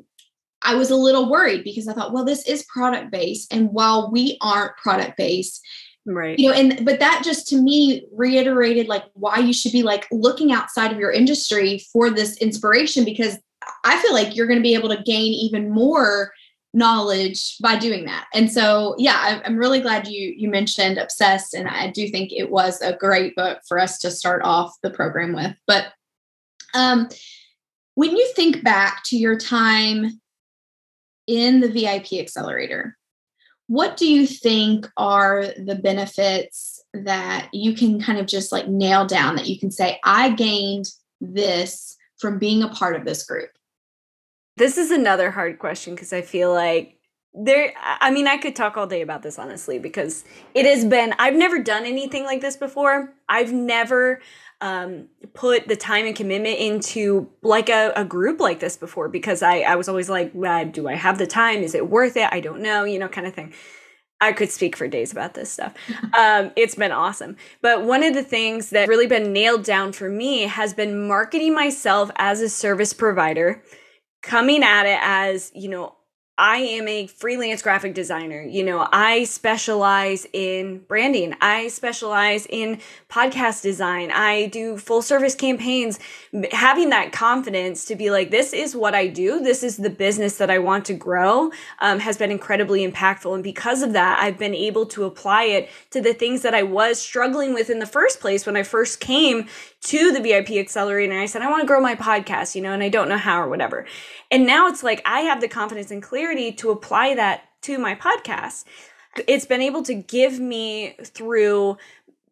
I 0.65 0.75
was 0.75 0.91
a 0.91 0.97
little 0.97 1.31
worried 1.31 1.63
because 1.65 1.89
I 1.89 1.93
thought, 1.93 2.13
well, 2.13 2.25
this 2.25 2.47
is 2.49 2.65
product 2.65 3.11
based. 3.11 3.53
And 3.53 3.71
while 3.71 4.11
we 4.11 4.39
aren't 4.41 4.77
product 4.77 5.17
based, 5.17 5.65
Right. 6.07 6.39
you 6.39 6.51
know, 6.51 6.55
and 6.55 6.85
but 6.85 7.01
that 7.01 7.23
just 7.25 7.49
to 7.49 7.57
me 7.57 8.07
reiterated 8.13 8.89
like 8.89 9.05
why 9.15 9.39
you 9.39 9.55
should 9.55 9.73
be 9.73 9.83
like 9.83 10.07
looking 10.13 10.53
outside 10.53 10.93
of 10.93 10.99
your 10.99 11.11
industry 11.11 11.79
for 11.93 12.11
this 12.11 12.37
inspiration 12.39 13.07
because 13.07 13.39
I 13.85 13.99
feel 14.03 14.13
like 14.13 14.37
you're 14.37 14.47
going 14.47 14.59
to 14.59 14.63
be 14.63 14.75
able 14.75 14.91
to 14.91 15.03
gain 15.03 15.33
even 15.33 15.71
more 15.71 16.33
knowledge 16.75 17.57
by 17.59 17.79
doing 17.79 18.05
that. 18.05 18.27
And 18.35 18.53
so, 18.53 18.97
yeah, 18.99 19.41
I'm 19.45 19.57
really 19.57 19.81
glad 19.81 20.07
you 20.09 20.35
you 20.37 20.51
mentioned 20.51 20.99
obsessed, 20.99 21.55
and 21.55 21.69
I 21.69 21.91
do 21.91 22.09
think 22.09 22.33
it 22.33 22.51
was 22.51 22.83
a 22.83 22.97
great 22.97 23.35
book 23.35 23.61
for 23.67 23.79
us 23.79 23.99
to 24.01 24.11
start 24.11 24.43
off 24.45 24.77
the 24.83 24.91
program 24.91 25.33
with. 25.33 25.55
But 25.67 25.87
um, 26.75 27.09
when 27.95 28.17
you 28.17 28.31
think 28.35 28.63
back 28.63 29.05
to 29.07 29.17
your 29.17 29.39
time 29.39 30.21
in 31.27 31.61
the 31.61 31.69
VIP 31.69 32.15
accelerator, 32.15 32.97
what 33.67 33.97
do 33.97 34.07
you 34.07 34.27
think 34.27 34.89
are 34.97 35.47
the 35.57 35.79
benefits 35.83 36.83
that 36.93 37.49
you 37.53 37.75
can 37.75 38.01
kind 38.01 38.19
of 38.19 38.27
just 38.27 38.53
like 38.53 38.69
nail 38.69 39.07
down 39.07 39.37
that 39.37 39.49
you 39.49 39.59
can 39.59 39.71
say, 39.71 39.99
I 40.05 40.31
gained 40.31 40.87
this 41.21 41.97
from 42.19 42.39
being 42.39 42.63
a 42.63 42.69
part 42.69 42.97
of 42.97 43.05
this 43.05 43.25
group? 43.25 43.51
This 44.57 44.79
is 44.79 44.91
another 44.91 45.31
hard 45.31 45.59
question 45.59 45.95
because 45.95 46.13
I 46.13 46.23
feel 46.23 46.53
like 46.53 46.99
there 47.35 47.73
I 47.83 48.11
mean 48.11 48.29
I 48.29 48.37
could 48.37 48.55
talk 48.55 48.77
all 48.77 48.87
day 48.87 49.03
about 49.03 49.23
this 49.23 49.39
honestly 49.39 49.79
because 49.79 50.25
it 50.55 50.67
has 50.67 50.85
been 50.85 51.15
I've 51.19 51.35
never 51.35 51.63
done 51.63 51.85
anything 51.85 52.25
like 52.25 52.41
this 52.41 52.57
before. 52.57 53.13
I've 53.29 53.53
never 53.53 54.21
um, 54.61 55.09
put 55.35 55.69
the 55.69 55.77
time 55.77 56.07
and 56.07 56.17
commitment 56.17 56.59
into 56.59 57.29
like 57.43 57.69
a, 57.69 57.93
a 57.97 58.05
group 58.05 58.41
like 58.41 58.61
this 58.61 58.77
before 58.77 59.09
because 59.09 59.43
I, 59.43 59.59
I 59.59 59.77
was 59.77 59.89
always 59.89 60.09
like, 60.09 60.31
well, 60.33 60.65
do 60.65 60.89
I 60.89 60.95
have 60.95 61.19
the 61.19 61.27
time? 61.27 61.63
Is 61.63 61.75
it 61.75 61.91
worth 61.91 62.17
it? 62.17 62.29
I 62.33 62.41
don't 62.41 62.61
know, 62.63 62.85
you 62.85 62.99
know, 62.99 63.09
kind 63.09 63.27
of 63.27 63.35
thing. 63.35 63.53
I 64.21 64.33
could 64.33 64.51
speak 64.51 64.75
for 64.75 64.89
days 64.89 65.13
about 65.13 65.35
this 65.35 65.51
stuff. 65.51 65.75
Um, 66.15 66.53
it's 66.55 66.77
been 66.77 66.93
awesome. 66.93 67.37
But 67.61 67.83
one 67.83 68.05
of 68.05 68.15
the 68.15 68.23
things 68.23 68.71
that 68.71 68.89
really 68.89 69.09
been 69.09 69.33
nailed 69.33 69.65
down 69.65 69.93
for 69.93 70.09
me 70.09 70.43
has 70.43 70.73
been 70.73 71.09
marketing 71.09 71.55
myself 71.55 72.09
as 72.17 72.41
a 72.41 72.49
service 72.49 72.93
provider, 72.93 73.63
coming 74.23 74.63
at 74.63 74.87
it 74.87 75.01
as, 75.03 75.51
you 75.57 75.69
know, 75.69 75.97
I 76.37 76.57
am 76.57 76.89
a 76.89 77.07
freelance 77.07 77.63
graphic 77.63 77.95
designer. 77.95 78.43
You 78.43 78.65
know, 78.65 78.89
I 78.91 79.23
specialize 79.23 80.27
in 80.33 80.81
branding. 80.81 81.37
I 81.41 81.69
specialize 81.69 82.45
in 82.51 82.81
podcast 83.09 83.63
design. 83.63 84.11
I 84.11 84.47
do 84.47 84.77
full 84.77 85.01
service 85.01 85.37
campaigns. 85.37 86.01
Having 86.51 86.91
that 86.91 87.13
confidence 87.13 87.85
to 87.85 87.95
be 87.95 88.11
like, 88.11 88.33
this 88.33 88.53
is 88.53 88.75
what 88.75 88.97
I 88.97 89.07
do. 89.07 89.41
This 89.41 89.63
is 89.63 89.77
the 89.77 89.91
business 89.91 90.37
that 90.39 90.51
I 90.51 90.59
want 90.59 90.85
to 90.87 90.95
grow 90.95 91.53
um, 91.79 92.01
has 92.01 92.17
been 92.17 92.33
incredibly 92.33 92.85
impactful. 92.85 93.33
And 93.33 93.45
because 93.45 93.83
of 93.83 93.93
that, 93.93 94.19
I've 94.21 94.39
been 94.39 94.57
able 94.57 94.87
to 94.87 95.05
apply 95.05 95.45
it 95.45 95.71
to 95.91 96.01
the 96.01 96.15
things 96.15 96.43
that 96.43 96.55
I 96.55 96.65
was 96.65 96.99
struggling 96.99 97.55
with 97.55 97.71
in 97.71 97.79
the 97.79 97.87
first 97.87 98.19
place 98.19 98.45
when 98.45 98.57
I 98.57 98.65
first 98.65 98.99
came 98.99 99.47
to 99.85 100.13
the 100.13 100.21
VIP 100.21 100.53
Accelerator. 100.53 101.13
And 101.13 101.21
I 101.21 101.27
said, 101.27 101.43
I 101.43 101.51
want 101.51 101.63
to 101.63 101.67
grow 101.67 101.81
my 101.81 101.95
podcast, 101.95 102.55
you 102.55 102.63
know, 102.63 102.73
and 102.73 102.83
I 102.83 102.89
don't 102.89 103.09
know 103.09 103.19
how 103.19 103.41
or 103.41 103.49
whatever. 103.49 103.87
And 104.31 104.47
now 104.47 104.67
it's 104.67 104.83
like 104.83 105.03
I 105.05 105.21
have 105.21 105.41
the 105.41 105.49
confidence 105.49 105.91
and 105.91 106.03
clarity 106.03 106.53
to 106.53 106.71
apply 106.71 107.15
that 107.15 107.45
to 107.63 107.79
my 107.79 107.95
podcast. 107.95 108.65
It's 109.29 109.47
been 109.47 109.63
able 109.63 109.83
to 109.85 109.95
give 109.95 110.41
me 110.41 110.97
through 111.03 111.77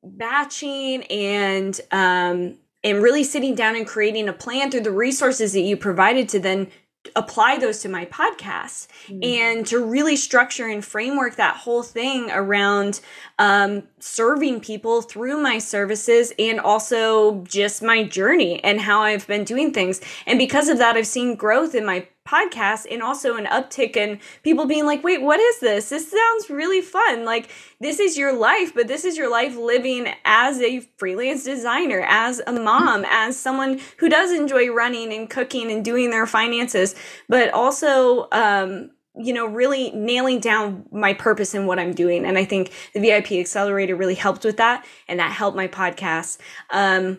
batching 0.05 1.05
and 1.05 1.81
um 1.93 2.59
and 2.85 3.01
really 3.01 3.23
sitting 3.23 3.55
down 3.55 3.77
and 3.77 3.87
creating 3.87 4.29
a 4.29 4.33
plan 4.33 4.69
through 4.69 4.81
the 4.81 4.91
resources 4.91 5.53
that 5.53 5.61
you 5.61 5.77
provided 5.77 6.29
to 6.31 6.41
then 6.41 6.69
apply 7.17 7.59
those 7.59 7.81
to 7.81 7.89
my 7.89 8.05
podcast 8.07 8.89
and 9.23 9.67
to 9.67 9.79
really 9.79 10.17
structure 10.17 10.67
and 10.67 10.85
framework 10.85 11.37
that 11.37 11.57
whole 11.57 11.83
thing 11.83 12.31
around 12.31 13.01
um, 13.39 13.83
serving 13.99 14.61
people 14.61 15.03
through 15.03 15.41
my 15.43 15.59
services 15.59 16.33
and 16.39 16.61
also 16.61 17.43
just 17.45 17.83
my 17.83 18.03
journey 18.05 18.63
and 18.65 18.81
how 18.81 19.01
I've 19.01 19.27
been 19.27 19.45
doing 19.45 19.73
things. 19.73 20.01
And 20.27 20.39
because 20.39 20.69
of 20.69 20.79
that, 20.79 20.97
I've 20.97 21.07
seen 21.07 21.35
growth 21.35 21.75
in 21.75 21.85
my 21.85 22.07
podcast 22.33 22.87
and 22.91 23.03
also 23.03 23.37
an 23.37 23.47
uptick 23.47 23.97
in 23.97 24.19
people 24.43 24.67
being 24.67 24.87
like, 24.87 25.05
wait, 25.05 25.21
what 25.23 25.41
is 25.41 25.61
this? 25.61 25.91
This 25.91 26.11
sounds 26.11 26.51
really 26.51 26.81
fun. 26.81 27.25
Like, 27.25 27.51
this 27.81 28.01
is 28.01 28.17
your 28.17 28.33
life, 28.33 28.75
but 28.75 28.89
this 28.89 29.05
is 29.05 29.17
your 29.17 29.31
life 29.31 29.57
living 29.57 30.09
as 30.25 30.61
a 30.61 30.81
freelance 30.97 31.45
designer, 31.45 32.05
as 32.09 32.41
a 32.47 32.53
mom, 32.53 33.05
as 33.09 33.39
someone 33.39 33.81
who 33.99 34.09
does 34.09 34.33
enjoy 34.33 34.69
running 34.71 35.13
and 35.13 35.29
cooking 35.29 35.71
and 35.71 35.85
doing 35.85 36.11
their 36.11 36.27
finances, 36.27 36.95
but 37.29 37.53
also, 37.53 38.29
um, 38.33 38.91
you 39.15 39.35
know, 39.35 39.47
really 39.47 39.91
nailing 39.91 40.41
down 40.41 40.87
my 40.91 41.13
purpose 41.13 41.55
and 41.55 41.67
what 41.67 41.79
I'm 41.79 41.93
doing. 41.93 42.25
And 42.25 42.39
I 42.39 42.45
think 42.47 42.73
the 42.95 43.01
VIP 43.01 43.33
Accelerator 43.33 43.95
really 43.95 44.15
helped 44.15 44.45
with 44.45 44.57
that, 44.57 44.87
and 45.07 45.21
that 45.21 45.33
helped 45.33 45.57
my 45.57 45.69
podcast. 45.69 46.39
Um, 46.71 47.19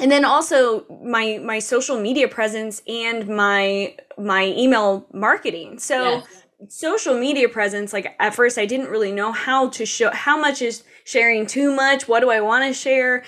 and 0.00 0.10
then 0.10 0.24
also 0.24 0.86
my 1.04 1.38
my 1.44 1.58
social 1.58 2.00
media 2.00 2.28
presence 2.28 2.82
and 2.86 3.28
my 3.28 3.96
my 4.18 4.46
email 4.46 5.06
marketing. 5.12 5.78
So. 5.78 6.02
Yes 6.02 6.26
social 6.68 7.18
media 7.18 7.48
presence 7.48 7.92
like 7.92 8.14
at 8.20 8.32
first 8.32 8.56
i 8.56 8.64
didn't 8.64 8.86
really 8.86 9.10
know 9.10 9.32
how 9.32 9.68
to 9.68 9.84
show 9.84 10.12
how 10.12 10.38
much 10.38 10.62
is 10.62 10.84
sharing 11.04 11.46
too 11.46 11.74
much? 11.74 12.08
What 12.08 12.20
do 12.20 12.30
i 12.30 12.40
want 12.40 12.64
to 12.64 12.74
share? 12.74 13.24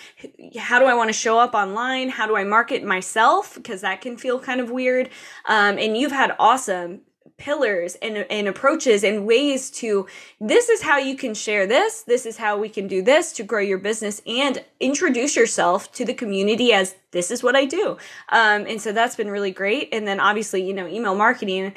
How 0.59 0.79
do 0.79 0.87
i 0.87 0.95
want 0.95 1.09
to 1.09 1.13
show 1.13 1.39
up 1.39 1.55
online? 1.55 2.09
How 2.09 2.27
do 2.27 2.37
i 2.37 2.45
market 2.45 2.85
myself? 2.85 3.55
Because 3.55 3.81
that 3.81 4.01
can 4.01 4.17
feel 4.17 4.39
kind 4.39 4.61
of 4.61 4.71
weird. 4.71 5.11
Um, 5.47 5.79
and 5.79 5.97
you've 5.97 6.13
had 6.13 6.35
awesome 6.39 7.01
pillars 7.37 7.97
and, 7.97 8.19
and 8.31 8.47
approaches 8.47 9.03
and 9.03 9.27
ways 9.27 9.71
to 9.71 10.07
this 10.41 10.69
is 10.69 10.83
how 10.83 10.99
you 10.99 11.17
can 11.17 11.35
share 11.35 11.67
this 11.67 12.03
this 12.03 12.27
is 12.27 12.37
how 12.37 12.57
we 12.57 12.69
can 12.69 12.87
do 12.87 13.03
this 13.03 13.33
to 13.33 13.43
grow 13.43 13.61
your 13.61 13.79
business 13.79 14.23
and 14.25 14.65
introduce 14.79 15.35
yourself 15.35 15.91
to 15.91 16.05
the 16.05 16.15
community 16.15 16.73
as 16.73 16.95
this 17.11 17.33
is 17.33 17.43
what 17.43 17.57
i 17.57 17.65
do 17.65 17.99
um, 18.29 18.65
and 18.67 18.81
so 18.81 18.93
that's 18.93 19.17
been 19.17 19.31
really 19.31 19.51
great 19.51 19.89
and 19.93 20.07
then 20.07 20.21
obviously 20.21 20.65
you 20.65 20.73
know 20.73 20.87
email 20.87 21.17
marketing 21.17 21.75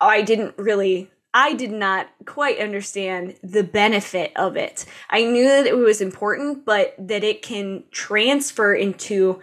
I 0.00 0.22
didn't 0.22 0.56
really 0.58 1.10
I 1.36 1.54
did 1.54 1.72
not 1.72 2.08
quite 2.26 2.60
understand 2.60 3.34
the 3.42 3.64
benefit 3.64 4.30
of 4.36 4.56
it. 4.56 4.84
I 5.10 5.24
knew 5.24 5.48
that 5.48 5.66
it 5.66 5.76
was 5.76 6.00
important, 6.00 6.64
but 6.64 6.94
that 6.96 7.24
it 7.24 7.42
can 7.42 7.82
transfer 7.90 8.72
into 8.72 9.40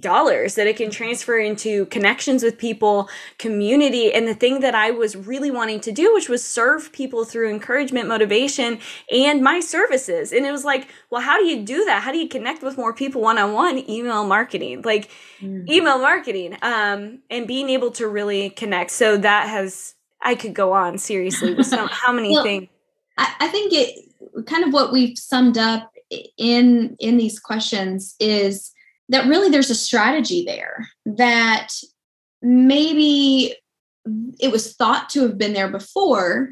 dollars, 0.00 0.54
that 0.54 0.66
it 0.66 0.76
can 0.76 0.90
transfer 0.90 1.38
into 1.38 1.86
connections 1.86 2.42
with 2.42 2.58
people, 2.58 3.08
community, 3.38 4.12
and 4.12 4.26
the 4.26 4.34
thing 4.34 4.60
that 4.60 4.74
I 4.74 4.90
was 4.90 5.16
really 5.16 5.50
wanting 5.50 5.80
to 5.80 5.92
do, 5.92 6.12
which 6.14 6.28
was 6.28 6.44
serve 6.44 6.92
people 6.92 7.24
through 7.24 7.50
encouragement, 7.50 8.08
motivation, 8.08 8.78
and 9.12 9.42
my 9.42 9.60
services. 9.60 10.32
And 10.32 10.46
it 10.46 10.52
was 10.52 10.64
like, 10.64 10.88
well, 11.10 11.20
how 11.20 11.38
do 11.38 11.44
you 11.44 11.62
do 11.62 11.84
that? 11.84 12.02
How 12.02 12.12
do 12.12 12.18
you 12.18 12.28
connect 12.28 12.62
with 12.62 12.76
more 12.76 12.92
people 12.92 13.22
one 13.22 13.38
on 13.38 13.52
one? 13.52 13.88
Email 13.90 14.24
marketing, 14.24 14.82
like 14.82 15.10
mm. 15.40 15.68
email 15.68 15.98
marketing, 15.98 16.56
um, 16.62 17.20
and 17.30 17.46
being 17.46 17.68
able 17.70 17.90
to 17.92 18.08
really 18.08 18.50
connect. 18.50 18.90
So 18.90 19.16
that 19.16 19.48
has, 19.48 19.94
I 20.22 20.34
could 20.34 20.54
go 20.54 20.72
on 20.72 20.98
seriously 20.98 21.54
with 21.54 21.66
some, 21.66 21.88
how 21.90 22.12
many 22.12 22.32
well, 22.32 22.44
things. 22.44 22.68
I, 23.16 23.34
I 23.40 23.48
think 23.48 23.72
it 23.72 24.46
kind 24.46 24.64
of 24.64 24.72
what 24.72 24.92
we've 24.92 25.18
summed 25.18 25.58
up 25.58 25.92
in 26.38 26.96
in 27.00 27.18
these 27.18 27.38
questions 27.38 28.14
is 28.18 28.72
that 29.08 29.26
really 29.26 29.48
there's 29.48 29.70
a 29.70 29.74
strategy 29.74 30.44
there 30.44 30.88
that 31.06 31.68
maybe 32.42 33.54
it 34.40 34.50
was 34.50 34.74
thought 34.74 35.08
to 35.10 35.22
have 35.22 35.38
been 35.38 35.52
there 35.52 35.70
before 35.70 36.50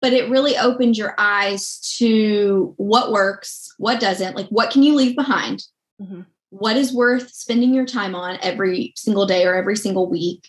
but 0.00 0.14
it 0.14 0.30
really 0.30 0.56
opened 0.56 0.96
your 0.96 1.14
eyes 1.18 1.78
to 1.98 2.74
what 2.76 3.12
works 3.12 3.74
what 3.78 4.00
doesn't 4.00 4.36
like 4.36 4.48
what 4.48 4.70
can 4.70 4.82
you 4.82 4.94
leave 4.94 5.16
behind 5.16 5.64
mm-hmm. 6.00 6.22
what 6.50 6.76
is 6.76 6.92
worth 6.92 7.30
spending 7.30 7.74
your 7.74 7.86
time 7.86 8.14
on 8.14 8.38
every 8.42 8.92
single 8.96 9.26
day 9.26 9.44
or 9.44 9.54
every 9.54 9.76
single 9.76 10.08
week 10.08 10.48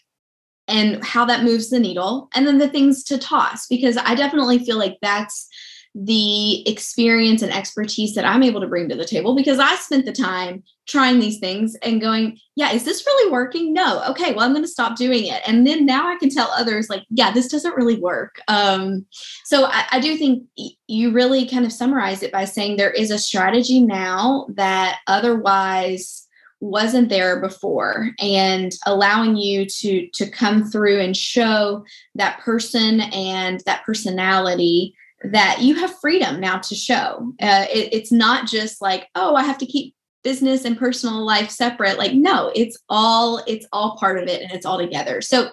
and 0.67 1.03
how 1.03 1.25
that 1.25 1.43
moves 1.43 1.69
the 1.69 1.79
needle 1.79 2.29
and 2.35 2.47
then 2.47 2.59
the 2.59 2.69
things 2.69 3.03
to 3.03 3.17
toss 3.17 3.67
because 3.67 3.97
i 3.97 4.15
definitely 4.15 4.59
feel 4.59 4.77
like 4.77 4.97
that's 5.01 5.47
the 5.93 6.67
experience 6.69 7.41
and 7.41 7.53
expertise 7.53 8.15
that 8.15 8.23
I'm 8.23 8.43
able 8.43 8.61
to 8.61 8.67
bring 8.67 8.87
to 8.89 8.95
the 8.95 9.05
table 9.05 9.35
because 9.35 9.59
I 9.59 9.75
spent 9.75 10.05
the 10.05 10.13
time 10.13 10.63
trying 10.87 11.19
these 11.19 11.39
things 11.39 11.75
and 11.83 11.99
going, 11.99 12.37
yeah, 12.55 12.71
is 12.71 12.85
this 12.85 13.05
really 13.05 13.31
working? 13.31 13.73
No. 13.73 14.01
Okay, 14.09 14.33
well, 14.33 14.45
I'm 14.45 14.53
going 14.53 14.63
to 14.63 14.69
stop 14.69 14.95
doing 14.95 15.25
it. 15.25 15.41
And 15.45 15.67
then 15.67 15.85
now 15.85 16.07
I 16.07 16.17
can 16.17 16.29
tell 16.29 16.49
others, 16.51 16.89
like, 16.89 17.03
yeah, 17.09 17.31
this 17.31 17.49
doesn't 17.49 17.75
really 17.75 17.99
work. 17.99 18.39
Um, 18.47 19.05
so 19.43 19.65
I, 19.65 19.85
I 19.91 19.99
do 19.99 20.15
think 20.17 20.43
you 20.87 21.11
really 21.11 21.45
kind 21.45 21.65
of 21.65 21.73
summarize 21.73 22.23
it 22.23 22.31
by 22.31 22.45
saying 22.45 22.77
there 22.77 22.91
is 22.91 23.11
a 23.11 23.19
strategy 23.19 23.81
now 23.81 24.47
that 24.53 24.99
otherwise 25.07 26.27
wasn't 26.61 27.09
there 27.09 27.41
before 27.41 28.11
and 28.19 28.71
allowing 28.85 29.35
you 29.35 29.65
to 29.65 30.07
to 30.09 30.29
come 30.29 30.63
through 30.63 30.99
and 30.99 31.17
show 31.17 31.83
that 32.13 32.39
person 32.39 33.01
and 33.01 33.61
that 33.65 33.83
personality 33.83 34.95
that 35.25 35.61
you 35.61 35.75
have 35.75 35.99
freedom 35.99 36.39
now 36.39 36.57
to 36.59 36.75
show. 36.75 37.33
Uh, 37.41 37.65
it, 37.71 37.93
it's 37.93 38.11
not 38.11 38.47
just 38.47 38.81
like, 38.81 39.07
oh, 39.15 39.35
I 39.35 39.43
have 39.43 39.57
to 39.59 39.65
keep 39.65 39.95
business 40.23 40.65
and 40.65 40.77
personal 40.77 41.25
life 41.25 41.49
separate. 41.49 41.97
Like, 41.97 42.13
no, 42.13 42.51
it's 42.55 42.77
all 42.89 43.43
it's 43.47 43.65
all 43.71 43.97
part 43.97 44.21
of 44.21 44.27
it 44.27 44.41
and 44.41 44.51
it's 44.51 44.65
all 44.65 44.77
together. 44.77 45.21
So, 45.21 45.49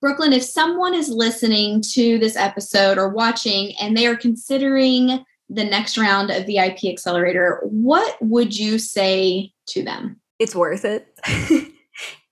Brooklyn, 0.00 0.32
if 0.32 0.42
someone 0.42 0.94
is 0.94 1.08
listening 1.08 1.82
to 1.92 2.18
this 2.18 2.36
episode 2.36 2.98
or 2.98 3.08
watching 3.08 3.72
and 3.80 3.96
they 3.96 4.06
are 4.06 4.16
considering 4.16 5.24
the 5.48 5.64
next 5.64 5.96
round 5.96 6.30
of 6.30 6.46
VIP 6.46 6.84
Accelerator, 6.84 7.60
what 7.64 8.16
would 8.20 8.56
you 8.56 8.78
say 8.78 9.52
to 9.68 9.82
them? 9.82 10.20
It's 10.38 10.54
worth 10.54 10.84
it. 10.84 11.08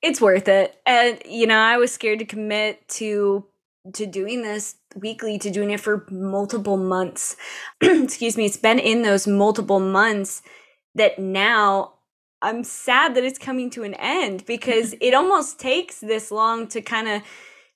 it's 0.02 0.20
worth 0.20 0.48
it. 0.48 0.80
And 0.86 1.22
you 1.24 1.46
know, 1.46 1.58
I 1.58 1.76
was 1.76 1.92
scared 1.92 2.18
to 2.18 2.24
commit 2.24 2.86
to 2.88 3.46
to 3.94 4.06
doing 4.06 4.42
this 4.42 4.76
weekly 4.94 5.38
to 5.38 5.50
doing 5.50 5.70
it 5.70 5.80
for 5.80 6.06
multiple 6.10 6.76
months. 6.76 7.36
Excuse 7.80 8.36
me, 8.36 8.46
it's 8.46 8.56
been 8.56 8.78
in 8.78 9.02
those 9.02 9.26
multiple 9.26 9.80
months 9.80 10.42
that 10.94 11.18
now 11.18 11.94
I'm 12.42 12.64
sad 12.64 13.14
that 13.14 13.24
it's 13.24 13.38
coming 13.38 13.70
to 13.70 13.84
an 13.84 13.94
end 13.94 14.44
because 14.46 14.94
it 15.00 15.14
almost 15.14 15.58
takes 15.58 16.00
this 16.00 16.30
long 16.30 16.66
to 16.68 16.80
kind 16.80 17.08
of 17.08 17.22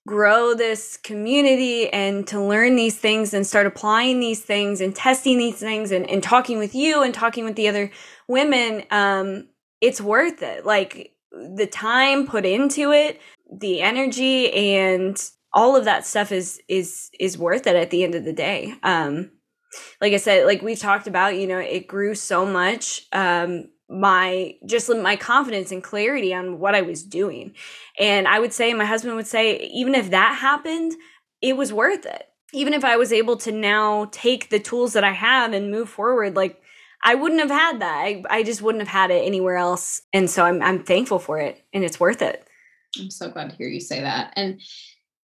grow 0.07 0.55
this 0.55 0.97
community 0.97 1.89
and 1.93 2.27
to 2.29 2.41
learn 2.41 2.77
these 2.77 2.97
things 2.97 3.35
and 3.35 3.45
start 3.45 3.67
applying 3.67 4.21
these 4.21 4.41
things 4.41 4.81
and 4.81 4.95
testing 4.95 5.37
these 5.37 5.57
things 5.57 5.91
and, 5.91 6.09
and 6.09 6.23
talking 6.23 6.59
with 6.59 6.77
you 6.77 7.03
and 7.03 7.13
talking 7.13 7.45
with 7.45 7.57
the 7.57 7.67
other 7.67 7.91
women. 8.29 8.85
Um, 8.93 9.49
it's 9.81 10.01
worth 10.01 10.43
it. 10.43 10.65
Like 10.65 11.13
the 11.33 11.67
time 11.67 12.27
put 12.27 12.47
into 12.47 12.93
it, 12.93 13.21
the 13.53 13.83
energy 13.83 14.53
and 14.53 15.21
all 15.57 15.75
of 15.75 15.87
that 15.87 16.07
stuff 16.07 16.31
is 16.31 16.61
is 16.69 17.11
is 17.19 17.37
worth 17.39 17.67
it 17.67 17.75
at 17.75 17.91
the 17.91 18.05
end 18.05 18.15
of 18.15 18.25
the 18.25 18.33
day. 18.33 18.75
Um 18.85 19.31
like 20.01 20.13
i 20.13 20.17
said 20.17 20.47
like 20.47 20.63
we've 20.63 20.79
talked 20.79 21.07
about 21.07 21.37
you 21.37 21.47
know 21.47 21.59
it 21.59 21.89
grew 21.89 22.15
so 22.15 22.47
much 22.47 23.07
um 23.13 23.65
my 23.89 24.55
just 24.67 24.89
my 24.89 25.17
confidence 25.17 25.71
and 25.71 25.83
clarity 25.83 26.33
on 26.35 26.59
what 26.59 26.75
i 26.75 26.83
was 26.83 27.03
doing. 27.03 27.55
And 27.99 28.29
i 28.29 28.39
would 28.39 28.53
say 28.53 28.73
my 28.75 28.85
husband 28.85 29.17
would 29.17 29.27
say 29.27 29.59
even 29.75 29.95
if 29.95 30.11
that 30.11 30.39
happened 30.41 30.95
it 31.43 31.57
was 31.57 31.73
worth 31.73 32.07
it. 32.07 32.25
Even 32.53 32.73
if 32.75 32.85
i 32.85 32.97
was 32.97 33.13
able 33.13 33.37
to 33.39 33.53
now 33.53 34.09
take 34.13 34.51
the 34.51 34.61
tools 34.61 34.93
that 34.93 35.05
i 35.05 35.13
have 35.13 35.53
and 35.53 35.71
move 35.71 35.89
forward 35.89 36.37
like 36.37 36.61
i 37.05 37.15
wouldn't 37.15 37.41
have 37.41 37.51
had 37.51 37.81
that. 37.81 37.97
I, 37.97 38.23
I 38.31 38.43
just 38.43 38.63
wouldn't 38.63 38.83
have 38.83 39.01
had 39.01 39.11
it 39.11 39.27
anywhere 39.27 39.57
else. 39.57 40.03
And 40.13 40.29
so 40.29 40.45
I'm, 40.45 40.63
I'm 40.63 40.83
thankful 40.83 41.19
for 41.19 41.39
it 41.39 41.65
and 41.73 41.83
it's 41.85 42.01
worth 42.01 42.23
it. 42.23 42.47
I'm 42.99 43.11
so 43.11 43.31
glad 43.31 43.51
to 43.51 43.57
hear 43.57 43.69
you 43.69 43.81
say 43.81 44.01
that. 44.01 44.33
And 44.37 44.61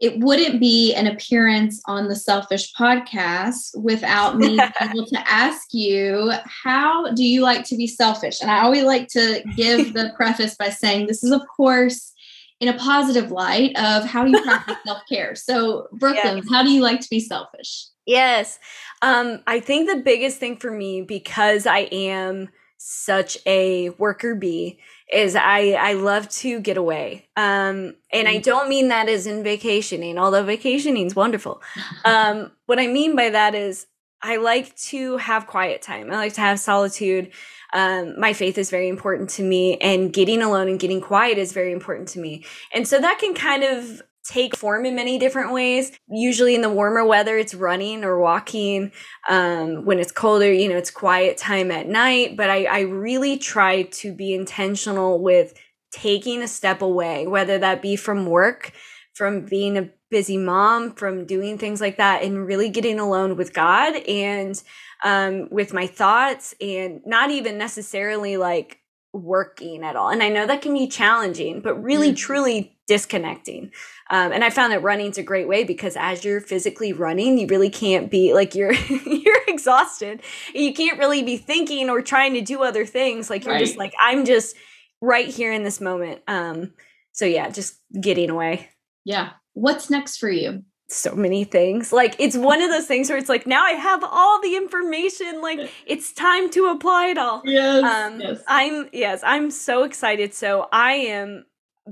it 0.02 0.18
wouldn't 0.18 0.58
be 0.58 0.92
an 0.94 1.06
appearance 1.06 1.80
on 1.86 2.08
the 2.08 2.16
Selfish 2.16 2.74
podcast 2.74 3.80
without 3.80 4.36
me 4.36 4.58
able 4.80 5.06
to 5.06 5.30
ask 5.30 5.72
you, 5.72 6.32
how 6.44 7.12
do 7.12 7.24
you 7.24 7.40
like 7.40 7.64
to 7.66 7.76
be 7.76 7.86
selfish? 7.86 8.40
And 8.40 8.50
I 8.50 8.62
always 8.62 8.82
like 8.82 9.06
to 9.10 9.44
give 9.56 9.94
the 9.94 10.12
preface 10.16 10.56
by 10.56 10.70
saying 10.70 11.06
this 11.06 11.22
is, 11.22 11.30
of 11.30 11.42
course, 11.56 12.12
in 12.58 12.66
a 12.66 12.76
positive 12.76 13.30
light 13.30 13.78
of 13.78 14.04
how 14.04 14.24
you 14.24 14.42
practice 14.42 14.76
self 14.86 15.02
care. 15.08 15.36
So, 15.36 15.86
Brooklyn, 15.92 16.38
yes. 16.38 16.46
how 16.50 16.64
do 16.64 16.72
you 16.72 16.82
like 16.82 16.98
to 16.98 17.08
be 17.08 17.20
selfish? 17.20 17.86
Yes. 18.04 18.58
Um, 19.02 19.38
I 19.46 19.60
think 19.60 19.88
the 19.88 20.02
biggest 20.02 20.38
thing 20.38 20.56
for 20.56 20.72
me, 20.72 21.02
because 21.02 21.64
I 21.64 21.80
am 21.92 22.48
such 22.76 23.38
a 23.46 23.90
worker 23.90 24.34
bee, 24.34 24.80
is 25.12 25.36
I 25.36 25.72
I 25.72 25.92
love 25.94 26.28
to 26.30 26.60
get 26.60 26.76
away. 26.76 27.28
Um 27.36 27.94
and 28.12 28.28
I 28.28 28.36
mm. 28.36 28.42
don't 28.42 28.68
mean 28.68 28.88
that 28.88 29.08
as 29.08 29.26
in 29.26 29.42
vacationing, 29.42 30.18
although 30.18 30.44
vacationing 30.44 31.06
is 31.06 31.16
wonderful. 31.16 31.62
Um 32.04 32.50
what 32.66 32.78
I 32.78 32.86
mean 32.86 33.14
by 33.16 33.30
that 33.30 33.54
is 33.54 33.86
I 34.22 34.36
like 34.36 34.74
to 34.76 35.16
have 35.16 35.46
quiet 35.46 35.82
time. 35.82 36.10
I 36.10 36.16
like 36.16 36.34
to 36.34 36.40
have 36.40 36.60
solitude. 36.60 37.32
Um, 37.72 38.18
my 38.20 38.32
faith 38.34 38.56
is 38.56 38.70
very 38.70 38.88
important 38.88 39.30
to 39.30 39.42
me, 39.42 39.78
and 39.78 40.12
getting 40.12 40.42
alone 40.42 40.68
and 40.68 40.78
getting 40.78 41.00
quiet 41.00 41.38
is 41.38 41.52
very 41.52 41.72
important 41.72 42.08
to 42.08 42.20
me. 42.20 42.44
And 42.72 42.86
so 42.86 43.00
that 43.00 43.18
can 43.18 43.34
kind 43.34 43.64
of 43.64 44.02
take 44.24 44.56
form 44.56 44.86
in 44.86 44.94
many 44.94 45.18
different 45.18 45.52
ways. 45.52 45.92
Usually 46.08 46.54
in 46.54 46.62
the 46.62 46.70
warmer 46.70 47.04
weather, 47.04 47.36
it's 47.36 47.54
running 47.54 48.04
or 48.04 48.20
walking. 48.20 48.92
Um, 49.28 49.84
when 49.84 49.98
it's 49.98 50.12
colder, 50.12 50.52
you 50.52 50.68
know, 50.68 50.76
it's 50.76 50.90
quiet 50.90 51.36
time 51.36 51.70
at 51.70 51.88
night. 51.88 52.36
But 52.36 52.50
I, 52.50 52.64
I 52.64 52.80
really 52.80 53.36
try 53.38 53.82
to 53.82 54.12
be 54.12 54.34
intentional 54.34 55.20
with 55.20 55.54
taking 55.92 56.42
a 56.42 56.48
step 56.48 56.82
away, 56.82 57.26
whether 57.26 57.58
that 57.58 57.82
be 57.82 57.96
from 57.96 58.26
work, 58.26 58.72
from 59.14 59.44
being 59.44 59.76
a 59.76 59.90
busy 60.10 60.36
mom, 60.36 60.94
from 60.94 61.26
doing 61.26 61.58
things 61.58 61.80
like 61.80 61.96
that, 61.96 62.22
and 62.22 62.46
really 62.46 62.68
getting 62.68 62.98
alone 62.98 63.36
with 63.36 63.52
God 63.52 63.96
and 64.08 64.62
um, 65.04 65.48
with 65.50 65.72
my 65.72 65.86
thoughts, 65.86 66.54
and 66.60 67.00
not 67.04 67.30
even 67.30 67.58
necessarily 67.58 68.36
like 68.36 68.78
working 69.12 69.84
at 69.84 69.96
all. 69.96 70.08
And 70.08 70.22
I 70.22 70.28
know 70.28 70.46
that 70.46 70.62
can 70.62 70.72
be 70.74 70.86
challenging, 70.86 71.60
but 71.60 71.82
really, 71.82 72.12
mm. 72.12 72.16
truly 72.16 72.78
disconnecting. 72.92 73.72
Um, 74.10 74.32
and 74.32 74.44
I 74.44 74.50
found 74.50 74.70
that 74.70 74.82
running's 74.82 75.16
a 75.16 75.22
great 75.22 75.48
way 75.48 75.64
because 75.64 75.96
as 75.96 76.26
you're 76.26 76.42
physically 76.42 76.92
running, 76.92 77.38
you 77.38 77.46
really 77.46 77.70
can't 77.70 78.10
be 78.10 78.34
like 78.34 78.54
you're 78.54 78.74
you're 79.06 79.40
exhausted. 79.48 80.20
You 80.54 80.74
can't 80.74 80.98
really 80.98 81.22
be 81.22 81.38
thinking 81.38 81.88
or 81.88 82.02
trying 82.02 82.34
to 82.34 82.42
do 82.42 82.62
other 82.62 82.84
things. 82.84 83.30
Like 83.30 83.46
you're 83.46 83.54
right. 83.54 83.64
just 83.64 83.78
like 83.78 83.94
I'm 83.98 84.26
just 84.26 84.56
right 85.00 85.26
here 85.26 85.54
in 85.54 85.62
this 85.62 85.80
moment. 85.80 86.20
Um, 86.28 86.74
so 87.12 87.24
yeah, 87.24 87.48
just 87.48 87.76
getting 87.98 88.28
away. 88.28 88.68
Yeah. 89.06 89.30
What's 89.54 89.88
next 89.88 90.18
for 90.18 90.28
you? 90.28 90.62
so 90.88 91.14
many 91.14 91.44
things. 91.44 91.90
Like 91.90 92.14
it's 92.18 92.36
one 92.36 92.60
of 92.60 92.68
those 92.68 92.84
things 92.84 93.08
where 93.08 93.16
it's 93.16 93.30
like 93.30 93.46
now 93.46 93.64
I 93.64 93.70
have 93.70 94.04
all 94.04 94.42
the 94.42 94.56
information. 94.56 95.40
Like 95.40 95.70
it's 95.86 96.12
time 96.12 96.50
to 96.50 96.66
apply 96.66 97.06
it 97.06 97.16
all. 97.16 97.40
Yes, 97.46 97.82
um, 97.82 98.20
yes. 98.20 98.42
I'm 98.46 98.90
yes, 98.92 99.22
I'm 99.24 99.50
so 99.50 99.84
excited. 99.84 100.34
So 100.34 100.68
I 100.70 100.92
am 100.92 101.46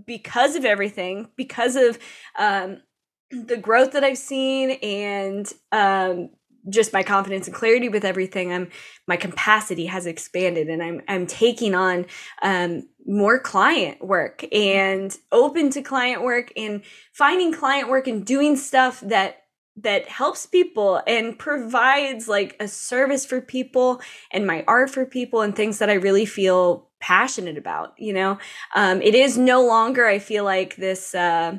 because 0.07 0.57
of 0.57 0.65
everything, 0.65 1.29
because 1.37 1.77
of 1.77 1.99
um 2.39 2.83
the 3.31 3.57
growth 3.57 3.93
that 3.93 4.05
I've 4.05 4.19
seen 4.19 4.73
and 4.83 5.53
um 5.73 6.31
just 6.69 6.93
my 6.93 7.03
confidence 7.03 7.47
and 7.47 7.57
clarity 7.57 7.89
with 7.89 8.05
everything 8.05 8.53
i'm 8.53 8.69
my 9.07 9.17
capacity 9.17 9.87
has 9.87 10.07
expanded 10.07 10.69
and 10.69 10.83
i'm 10.83 11.01
i'm 11.09 11.27
taking 11.27 11.75
on 11.75 12.05
um, 12.43 12.87
more 13.07 13.39
client 13.39 14.05
work 14.05 14.45
and 14.53 15.17
open 15.33 15.71
to 15.71 15.83
client 15.83 16.23
work 16.23 16.53
and 16.57 16.83
finding 17.13 17.53
client 17.53 17.89
work 17.89 18.07
and 18.07 18.27
doing 18.27 18.57
stuff 18.57 19.01
that 19.01 19.40
that 19.83 20.09
helps 20.09 20.47
people 20.47 21.03
and 21.07 21.39
provides 21.39 22.29
like 22.29 22.57
a 22.61 22.69
service 22.69 23.25
for 23.25 23.41
people 23.41 24.01
and 24.31 24.47
my 24.47 24.65
art 24.67 24.91
for 24.91 25.07
people 25.07 25.41
and 25.41 25.57
things 25.57 25.79
that 25.79 25.91
i 25.91 25.95
really 25.95 26.27
feel 26.27 26.89
passionate 27.01 27.57
about 27.57 27.95
you 27.99 28.13
know? 28.13 28.39
Um, 28.75 29.01
it 29.01 29.15
is 29.15 29.39
no 29.39 29.65
longer 29.67 30.07
i 30.07 30.19
feel 30.19 30.45
like 30.45 30.77
this 30.77 31.15
uh, 31.15 31.59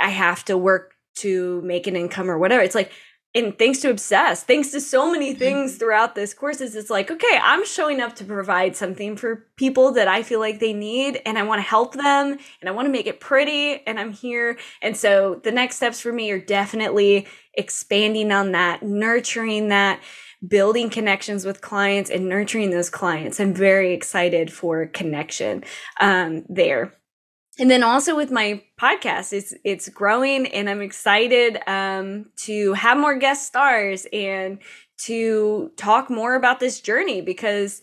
i 0.00 0.08
have 0.08 0.44
to 0.46 0.56
work 0.56 0.92
to 1.14 1.60
make 1.62 1.86
an 1.86 1.96
income 1.96 2.30
or 2.30 2.38
whatever. 2.38 2.62
It's 2.62 2.74
like 2.74 2.92
and 3.34 3.58
thanks 3.58 3.80
to 3.80 3.90
obsess 3.90 4.42
thanks 4.44 4.70
to 4.70 4.80
so 4.80 5.10
many 5.10 5.30
mm-hmm. 5.30 5.38
things 5.38 5.76
throughout 5.76 6.14
this 6.14 6.32
courses 6.32 6.76
it's 6.76 6.90
like 6.90 7.10
okay 7.10 7.38
i'm 7.42 7.64
showing 7.66 8.00
up 8.00 8.14
to 8.14 8.24
provide 8.24 8.76
something 8.76 9.16
for 9.16 9.46
people 9.56 9.92
that 9.92 10.08
i 10.08 10.22
feel 10.22 10.40
like 10.40 10.60
they 10.60 10.72
need 10.72 11.20
and 11.26 11.38
i 11.38 11.42
want 11.42 11.58
to 11.58 11.68
help 11.68 11.94
them 11.94 12.38
and 12.60 12.68
i 12.68 12.70
want 12.70 12.86
to 12.86 12.92
make 12.92 13.06
it 13.06 13.20
pretty 13.20 13.82
and 13.86 13.98
i'm 13.98 14.12
here. 14.12 14.58
And 14.80 14.96
so 14.96 15.40
the 15.42 15.52
next 15.52 15.76
steps 15.76 16.00
for 16.00 16.12
me 16.12 16.30
are 16.30 16.38
definitely 16.38 17.26
expanding 17.54 18.32
on 18.32 18.52
that 18.52 18.82
nurturing 18.82 19.68
that 19.68 20.00
building 20.46 20.90
connections 20.90 21.44
with 21.44 21.60
clients 21.60 22.10
and 22.10 22.28
nurturing 22.28 22.70
those 22.70 22.90
clients. 22.90 23.38
I'm 23.38 23.54
very 23.54 23.92
excited 23.92 24.52
for 24.52 24.86
connection 24.86 25.62
um, 26.00 26.44
there 26.48 26.94
and 27.62 27.70
then 27.70 27.84
also 27.84 28.16
with 28.16 28.32
my 28.32 28.60
podcast 28.76 29.32
it's 29.32 29.54
it's 29.62 29.88
growing 29.88 30.48
and 30.48 30.68
i'm 30.68 30.82
excited 30.82 31.60
um, 31.68 32.26
to 32.36 32.72
have 32.72 32.98
more 32.98 33.14
guest 33.14 33.46
stars 33.46 34.04
and 34.12 34.58
to 34.98 35.70
talk 35.76 36.10
more 36.10 36.34
about 36.34 36.58
this 36.58 36.80
journey 36.80 37.20
because 37.20 37.80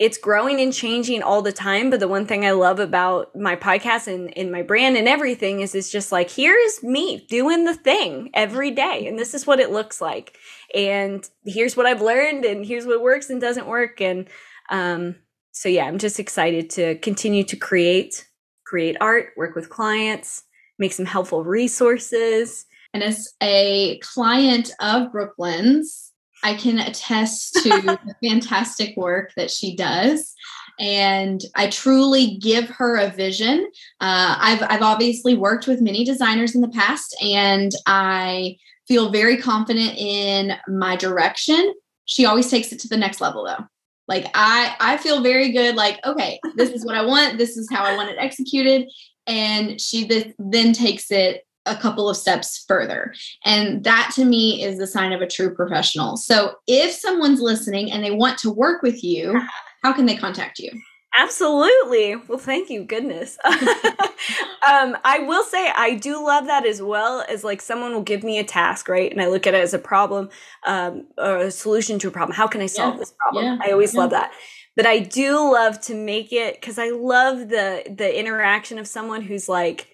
it's 0.00 0.18
growing 0.18 0.60
and 0.60 0.72
changing 0.72 1.22
all 1.22 1.42
the 1.42 1.52
time. 1.52 1.90
But 1.90 2.00
the 2.00 2.08
one 2.08 2.24
thing 2.24 2.44
i 2.46 2.52
love 2.52 2.80
about 2.80 3.36
my 3.36 3.54
podcast 3.54 4.08
and, 4.08 4.36
and 4.36 4.50
my 4.50 4.62
brand 4.62 4.96
and 4.96 5.06
everything 5.06 5.60
is 5.60 5.74
it's 5.74 5.92
just 5.92 6.10
like 6.10 6.30
here's 6.30 6.82
me 6.82 7.26
doing 7.28 7.64
the 7.64 7.74
thing 7.74 8.30
every 8.34 8.70
day 8.70 9.06
and 9.06 9.18
this 9.18 9.34
is 9.34 9.46
what 9.46 9.60
it 9.60 9.70
looks 9.70 10.00
like. 10.00 10.36
And 10.74 11.28
here's 11.44 11.76
what 11.76 11.86
i've 11.86 12.02
learned 12.02 12.44
and 12.44 12.64
here's 12.64 12.86
what 12.86 13.02
works 13.02 13.30
and 13.30 13.40
doesn't 13.40 13.66
work. 13.68 14.00
And 14.00 14.28
um, 14.70 15.16
so 15.52 15.68
yeah 15.68 15.84
i'm 15.84 15.98
just 15.98 16.20
excited 16.20 16.70
to 16.70 16.94
continue 16.98 17.44
to 17.44 17.56
create 17.56 18.29
create 18.70 18.96
art, 19.00 19.30
work 19.36 19.56
with 19.56 19.68
clients, 19.68 20.44
make 20.78 20.92
some 20.92 21.04
helpful 21.04 21.42
resources. 21.42 22.66
And 22.94 23.02
as 23.02 23.34
a 23.42 23.98
client 23.98 24.70
of 24.80 25.10
Brooklyn's, 25.10 26.12
I 26.44 26.54
can 26.54 26.78
attest 26.78 27.54
to 27.64 27.68
the 27.68 27.98
fantastic 28.22 28.96
work 28.96 29.32
that 29.36 29.50
she 29.50 29.74
does. 29.74 30.32
And 30.78 31.40
I 31.56 31.68
truly 31.68 32.38
give 32.38 32.68
her 32.68 32.96
a 32.96 33.10
vision. 33.10 33.68
Uh, 34.00 34.36
I've, 34.38 34.62
I've 34.62 34.82
obviously 34.82 35.36
worked 35.36 35.66
with 35.66 35.82
many 35.82 36.04
designers 36.04 36.54
in 36.54 36.60
the 36.60 36.68
past, 36.68 37.14
and 37.20 37.72
I 37.86 38.56
feel 38.86 39.10
very 39.10 39.36
confident 39.36 39.98
in 39.98 40.52
my 40.68 40.94
direction. 40.94 41.74
She 42.04 42.24
always 42.24 42.48
takes 42.48 42.72
it 42.72 42.78
to 42.80 42.88
the 42.88 42.96
next 42.96 43.20
level, 43.20 43.44
though 43.44 43.66
like 44.10 44.26
i 44.34 44.76
i 44.80 44.98
feel 44.98 45.22
very 45.22 45.50
good 45.52 45.74
like 45.76 45.98
okay 46.04 46.38
this 46.56 46.70
is 46.70 46.84
what 46.84 46.94
i 46.94 47.02
want 47.02 47.38
this 47.38 47.56
is 47.56 47.66
how 47.70 47.84
i 47.84 47.96
want 47.96 48.10
it 48.10 48.18
executed. 48.18 48.90
And 49.26 49.80
she 49.80 50.08
th- 50.08 50.34
then 50.38 50.72
takes 50.72 51.10
it 51.10 51.46
a 51.66 51.76
couple 51.76 52.08
of 52.08 52.16
steps 52.16 52.64
further. 52.66 53.14
And 53.44 53.84
that 53.84 54.10
to 54.14 54.24
me 54.24 54.64
is 54.64 54.78
the 54.78 54.86
sign 54.86 55.12
of 55.12 55.20
a 55.20 55.26
true 55.26 55.54
professional. 55.54 56.16
So 56.16 56.54
if 56.66 56.90
someone's 56.90 57.40
listening 57.40 57.92
and 57.92 58.02
they 58.02 58.10
want 58.10 58.38
to 58.38 58.50
work 58.50 58.82
with 58.82 59.04
you 59.04 59.30
uh-huh. 59.36 59.46
how 59.82 59.92
can 59.92 60.06
they 60.06 60.16
contact 60.16 60.58
you 60.58 60.70
Absolutely. 61.16 62.16
Well, 62.16 62.38
thank 62.38 62.70
you. 62.70 62.84
Goodness. 62.84 63.36
um, 63.44 64.96
I 65.04 65.24
will 65.26 65.42
say 65.42 65.70
I 65.74 65.94
do 65.94 66.24
love 66.24 66.46
that 66.46 66.64
as 66.64 66.80
well 66.80 67.24
as 67.28 67.42
like 67.42 67.60
someone 67.60 67.92
will 67.92 68.02
give 68.02 68.22
me 68.22 68.38
a 68.38 68.44
task, 68.44 68.88
right? 68.88 69.10
And 69.10 69.20
I 69.20 69.26
look 69.26 69.46
at 69.46 69.54
it 69.54 69.62
as 69.62 69.74
a 69.74 69.78
problem 69.78 70.30
um, 70.66 71.06
or 71.18 71.38
a 71.38 71.50
solution 71.50 71.98
to 72.00 72.08
a 72.08 72.10
problem. 72.10 72.36
How 72.36 72.46
can 72.46 72.60
I 72.60 72.66
solve 72.66 72.94
yeah. 72.94 72.98
this 73.00 73.14
problem? 73.18 73.44
Yeah. 73.44 73.58
I 73.62 73.72
always 73.72 73.92
yeah. 73.94 74.00
love 74.00 74.10
that. 74.10 74.32
But 74.76 74.86
I 74.86 75.00
do 75.00 75.34
love 75.52 75.80
to 75.82 75.94
make 75.94 76.32
it 76.32 76.60
because 76.60 76.78
I 76.78 76.90
love 76.90 77.48
the 77.48 77.82
the 77.94 78.18
interaction 78.18 78.78
of 78.78 78.86
someone 78.86 79.20
who's 79.20 79.48
like, 79.48 79.88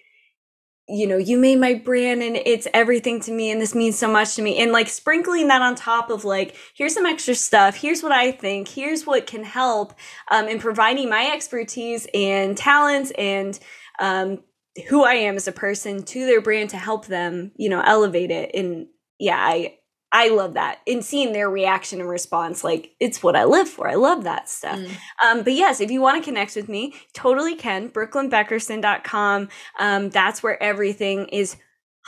you 0.89 1.05
know, 1.05 1.17
you 1.17 1.37
made 1.37 1.59
my 1.59 1.73
brand 1.73 2.23
and 2.23 2.37
it's 2.37 2.67
everything 2.73 3.19
to 3.19 3.31
me 3.31 3.51
and 3.51 3.59
this 3.59 3.75
means 3.75 3.99
so 3.99 4.07
much 4.07 4.35
to 4.35 4.41
me. 4.41 4.57
And 4.57 4.71
like 4.71 4.87
sprinkling 4.87 5.49
that 5.49 5.61
on 5.61 5.75
top 5.75 6.09
of 6.09 6.23
like, 6.23 6.55
here's 6.75 6.93
some 6.93 7.05
extra 7.05 7.35
stuff, 7.35 7.75
here's 7.75 8.01
what 8.01 8.13
I 8.13 8.31
think, 8.31 8.69
here's 8.69 9.05
what 9.05 9.27
can 9.27 9.43
help, 9.43 9.93
um, 10.31 10.47
in 10.47 10.59
providing 10.59 11.09
my 11.09 11.29
expertise 11.33 12.07
and 12.13 12.57
talents 12.57 13.11
and 13.17 13.59
um, 13.99 14.43
who 14.87 15.03
I 15.03 15.15
am 15.15 15.35
as 15.35 15.47
a 15.47 15.51
person 15.51 16.03
to 16.03 16.25
their 16.25 16.41
brand 16.41 16.69
to 16.69 16.77
help 16.77 17.07
them, 17.07 17.51
you 17.57 17.67
know, 17.67 17.81
elevate 17.81 18.31
it. 18.31 18.51
And 18.53 18.87
yeah, 19.19 19.37
I 19.37 19.76
I 20.11 20.29
love 20.29 20.53
that. 20.53 20.79
And 20.87 21.03
seeing 21.03 21.33
their 21.33 21.49
reaction 21.49 21.99
and 21.99 22.09
response, 22.09 22.63
like 22.63 22.91
it's 22.99 23.21
what 23.21 23.35
I 23.35 23.43
live 23.43 23.67
for. 23.67 23.89
I 23.89 23.95
love 23.95 24.23
that 24.23 24.49
stuff. 24.49 24.79
Mm. 24.79 24.91
Um, 25.25 25.43
but 25.43 25.53
yes, 25.53 25.81
if 25.81 25.91
you 25.91 26.01
want 26.01 26.21
to 26.21 26.27
connect 26.27 26.55
with 26.55 26.69
me, 26.69 26.93
totally 27.13 27.55
can. 27.55 27.89
BrooklynBeckerson.com. 27.89 29.49
Um, 29.79 30.09
that's 30.09 30.41
where 30.41 30.61
everything 30.63 31.27
is 31.27 31.57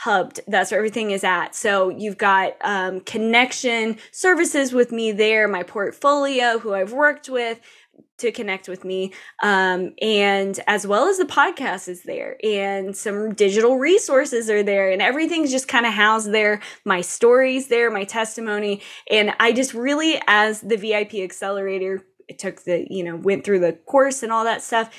hubbed. 0.00 0.40
That's 0.46 0.70
where 0.70 0.78
everything 0.78 1.10
is 1.10 1.24
at. 1.24 1.54
So 1.54 1.90
you've 1.90 2.16
got 2.16 2.54
um, 2.62 3.00
connection 3.00 3.98
services 4.12 4.72
with 4.72 4.92
me 4.92 5.12
there, 5.12 5.46
my 5.46 5.62
portfolio, 5.62 6.58
who 6.58 6.72
I've 6.72 6.92
worked 6.92 7.28
with, 7.28 7.60
to 8.20 8.32
connect 8.32 8.68
with 8.68 8.84
me. 8.84 9.12
Um, 9.42 9.94
and 10.00 10.58
as 10.66 10.86
well 10.86 11.08
as 11.08 11.18
the 11.18 11.24
podcast 11.24 11.88
is 11.88 12.02
there, 12.02 12.36
and 12.44 12.96
some 12.96 13.34
digital 13.34 13.78
resources 13.78 14.48
are 14.48 14.62
there, 14.62 14.90
and 14.90 15.02
everything's 15.02 15.50
just 15.50 15.68
kind 15.68 15.86
of 15.86 15.92
housed 15.92 16.32
there. 16.32 16.60
My 16.84 17.00
stories 17.00 17.68
there, 17.68 17.90
my 17.90 18.04
testimony. 18.04 18.82
And 19.10 19.34
I 19.40 19.52
just 19.52 19.74
really, 19.74 20.20
as 20.26 20.60
the 20.60 20.76
VIP 20.76 21.14
accelerator, 21.14 22.04
it 22.28 22.38
took 22.38 22.62
the, 22.62 22.86
you 22.88 23.02
know, 23.02 23.16
went 23.16 23.44
through 23.44 23.60
the 23.60 23.72
course 23.72 24.22
and 24.22 24.30
all 24.32 24.44
that 24.44 24.62
stuff. 24.62 24.94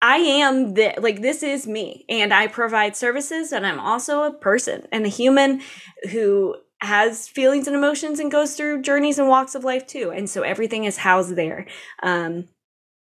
I 0.00 0.16
am 0.16 0.74
the 0.74 0.92
like 0.98 1.22
this 1.22 1.42
is 1.42 1.66
me 1.66 2.04
and 2.10 2.34
I 2.34 2.46
provide 2.46 2.94
services 2.94 3.52
and 3.52 3.66
I'm 3.66 3.80
also 3.80 4.24
a 4.24 4.32
person 4.34 4.86
and 4.92 5.06
a 5.06 5.08
human 5.08 5.62
who 6.10 6.56
has 6.80 7.28
feelings 7.28 7.66
and 7.66 7.76
emotions 7.76 8.18
and 8.18 8.30
goes 8.30 8.54
through 8.54 8.82
journeys 8.82 9.18
and 9.18 9.28
walks 9.28 9.54
of 9.54 9.64
life 9.64 9.86
too. 9.86 10.10
And 10.10 10.28
so 10.28 10.42
everything 10.42 10.84
is 10.84 10.98
housed 10.98 11.36
there. 11.36 11.66
Um, 12.02 12.48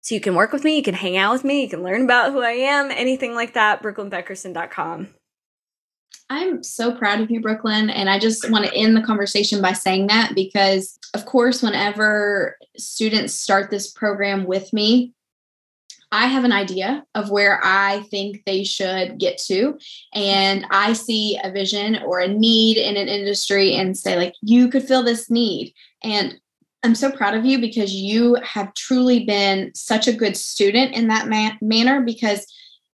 so 0.00 0.14
you 0.14 0.20
can 0.20 0.36
work 0.36 0.52
with 0.52 0.62
me, 0.62 0.76
you 0.76 0.82
can 0.82 0.94
hang 0.94 1.16
out 1.16 1.32
with 1.32 1.42
me, 1.42 1.62
you 1.62 1.68
can 1.68 1.82
learn 1.82 2.04
about 2.04 2.32
who 2.32 2.40
I 2.40 2.52
am, 2.52 2.92
anything 2.92 3.34
like 3.34 3.54
that, 3.54 3.82
brooklynbeckerson.com. 3.82 5.08
I'm 6.28 6.62
so 6.62 6.92
proud 6.92 7.20
of 7.20 7.30
you, 7.30 7.40
Brooklyn. 7.40 7.90
And 7.90 8.10
I 8.10 8.18
just 8.18 8.50
want 8.50 8.64
to 8.64 8.74
end 8.74 8.96
the 8.96 9.02
conversation 9.02 9.62
by 9.62 9.72
saying 9.72 10.08
that 10.08 10.34
because, 10.34 10.98
of 11.14 11.24
course, 11.24 11.62
whenever 11.62 12.56
students 12.76 13.34
start 13.34 13.70
this 13.70 13.92
program 13.92 14.44
with 14.44 14.72
me, 14.72 15.12
I 16.12 16.26
have 16.26 16.44
an 16.44 16.52
idea 16.52 17.04
of 17.14 17.30
where 17.30 17.60
I 17.64 18.00
think 18.10 18.44
they 18.44 18.64
should 18.64 19.18
get 19.18 19.38
to. 19.46 19.78
And 20.14 20.66
I 20.70 20.92
see 20.92 21.38
a 21.42 21.50
vision 21.50 21.96
or 22.04 22.20
a 22.20 22.28
need 22.28 22.76
in 22.76 22.96
an 22.96 23.08
industry 23.08 23.74
and 23.74 23.96
say, 23.96 24.16
like, 24.16 24.34
you 24.40 24.68
could 24.68 24.84
fill 24.84 25.02
this 25.02 25.30
need. 25.30 25.74
And 26.02 26.38
I'm 26.82 26.94
so 26.94 27.10
proud 27.10 27.34
of 27.34 27.44
you 27.44 27.58
because 27.58 27.92
you 27.92 28.36
have 28.44 28.72
truly 28.74 29.24
been 29.24 29.72
such 29.74 30.06
a 30.06 30.12
good 30.12 30.36
student 30.36 30.94
in 30.94 31.08
that 31.08 31.26
man- 31.26 31.58
manner 31.60 32.00
because 32.00 32.46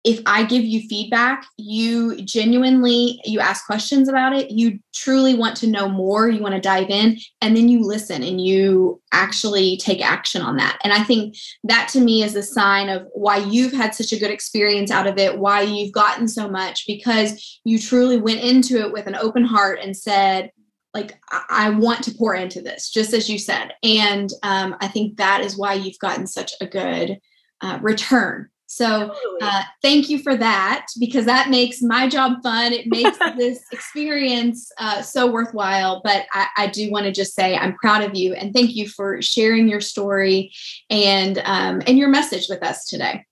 if 0.02 0.20
I 0.24 0.44
give 0.44 0.64
you 0.64 0.80
feedback, 0.88 1.44
you 1.58 2.22
genuinely 2.22 3.20
you 3.24 3.38
ask 3.38 3.66
questions 3.66 4.08
about 4.08 4.34
it, 4.34 4.50
you 4.50 4.78
truly 4.94 5.34
want 5.34 5.56
to 5.58 5.66
know 5.66 5.88
more, 5.88 6.28
you 6.28 6.40
want 6.40 6.54
to 6.54 6.60
dive 6.60 6.88
in, 6.88 7.18
and 7.42 7.54
then 7.54 7.68
you 7.68 7.82
listen 7.82 8.22
and 8.22 8.40
you 8.40 9.00
actually 9.12 9.76
take 9.76 10.02
action 10.02 10.40
on 10.40 10.56
that. 10.56 10.78
And 10.84 10.92
I 10.92 11.02
think 11.02 11.36
that 11.64 11.88
to 11.92 12.00
me 12.00 12.22
is 12.22 12.34
a 12.34 12.42
sign 12.42 12.88
of 12.88 13.06
why 13.12 13.36
you've 13.36 13.72
had 13.72 13.94
such 13.94 14.12
a 14.12 14.18
good 14.18 14.30
experience 14.30 14.90
out 14.90 15.06
of 15.06 15.18
it, 15.18 15.38
why 15.38 15.62
you've 15.62 15.92
gotten 15.92 16.28
so 16.28 16.48
much 16.48 16.86
because 16.86 17.60
you 17.64 17.78
truly 17.78 18.16
went 18.16 18.40
into 18.40 18.80
it 18.80 18.92
with 18.92 19.06
an 19.06 19.16
open 19.16 19.44
heart 19.44 19.80
and 19.82 19.94
said, 19.94 20.50
like 20.94 21.20
I 21.50 21.70
want 21.70 22.02
to 22.04 22.14
pour 22.14 22.34
into 22.34 22.62
this, 22.62 22.90
just 22.90 23.12
as 23.12 23.28
you 23.28 23.38
said. 23.38 23.74
And 23.82 24.30
um, 24.42 24.76
I 24.80 24.88
think 24.88 25.18
that 25.18 25.42
is 25.42 25.58
why 25.58 25.74
you've 25.74 25.98
gotten 25.98 26.26
such 26.26 26.52
a 26.60 26.66
good 26.66 27.18
uh, 27.60 27.78
return 27.82 28.48
so 28.70 29.12
uh, 29.42 29.62
thank 29.82 30.08
you 30.08 30.20
for 30.20 30.36
that 30.36 30.86
because 31.00 31.24
that 31.24 31.50
makes 31.50 31.82
my 31.82 32.08
job 32.08 32.40
fun. 32.40 32.72
It 32.72 32.86
makes 32.86 33.18
this 33.36 33.64
experience 33.72 34.70
uh, 34.78 35.02
so 35.02 35.28
worthwhile. 35.28 36.00
But 36.04 36.26
I, 36.32 36.46
I 36.56 36.66
do 36.68 36.88
want 36.88 37.04
to 37.06 37.12
just 37.12 37.34
say 37.34 37.56
I'm 37.56 37.74
proud 37.74 38.04
of 38.04 38.14
you 38.14 38.32
and 38.34 38.54
thank 38.54 38.76
you 38.76 38.88
for 38.88 39.20
sharing 39.22 39.68
your 39.68 39.80
story 39.80 40.52
and 40.88 41.38
um, 41.44 41.82
and 41.88 41.98
your 41.98 42.08
message 42.08 42.46
with 42.48 42.62
us 42.62 42.86
today. 42.86 43.26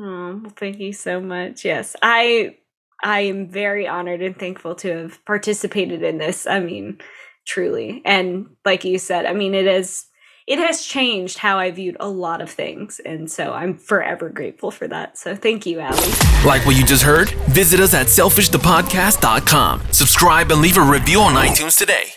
Oh, 0.00 0.40
thank 0.54 0.78
you 0.78 0.92
so 0.92 1.20
much. 1.20 1.64
Yes, 1.64 1.96
I 2.00 2.56
I 3.02 3.22
am 3.22 3.48
very 3.48 3.88
honored 3.88 4.22
and 4.22 4.38
thankful 4.38 4.76
to 4.76 4.96
have 4.96 5.24
participated 5.24 6.04
in 6.04 6.18
this. 6.18 6.46
I 6.46 6.60
mean, 6.60 6.98
truly, 7.44 8.02
and 8.04 8.46
like 8.64 8.84
you 8.84 9.00
said, 9.00 9.26
I 9.26 9.32
mean, 9.32 9.52
it 9.52 9.66
is 9.66 10.06
it 10.46 10.58
has 10.58 10.84
changed 10.84 11.38
how 11.38 11.58
I 11.58 11.70
viewed 11.70 11.96
a 11.98 12.08
lot 12.08 12.40
of 12.40 12.50
things. 12.50 13.00
And 13.00 13.30
so 13.30 13.52
I'm 13.52 13.76
forever 13.76 14.28
grateful 14.28 14.70
for 14.70 14.86
that. 14.88 15.18
So 15.18 15.34
thank 15.34 15.66
you, 15.66 15.80
Allie. 15.80 16.12
Like 16.44 16.64
what 16.66 16.76
you 16.76 16.84
just 16.84 17.02
heard? 17.02 17.30
Visit 17.50 17.80
us 17.80 17.94
at 17.94 18.06
selfishthepodcast.com. 18.06 19.82
Subscribe 19.90 20.52
and 20.52 20.60
leave 20.60 20.76
a 20.76 20.82
review 20.82 21.20
on 21.20 21.34
iTunes 21.34 21.76
today. 21.76 22.10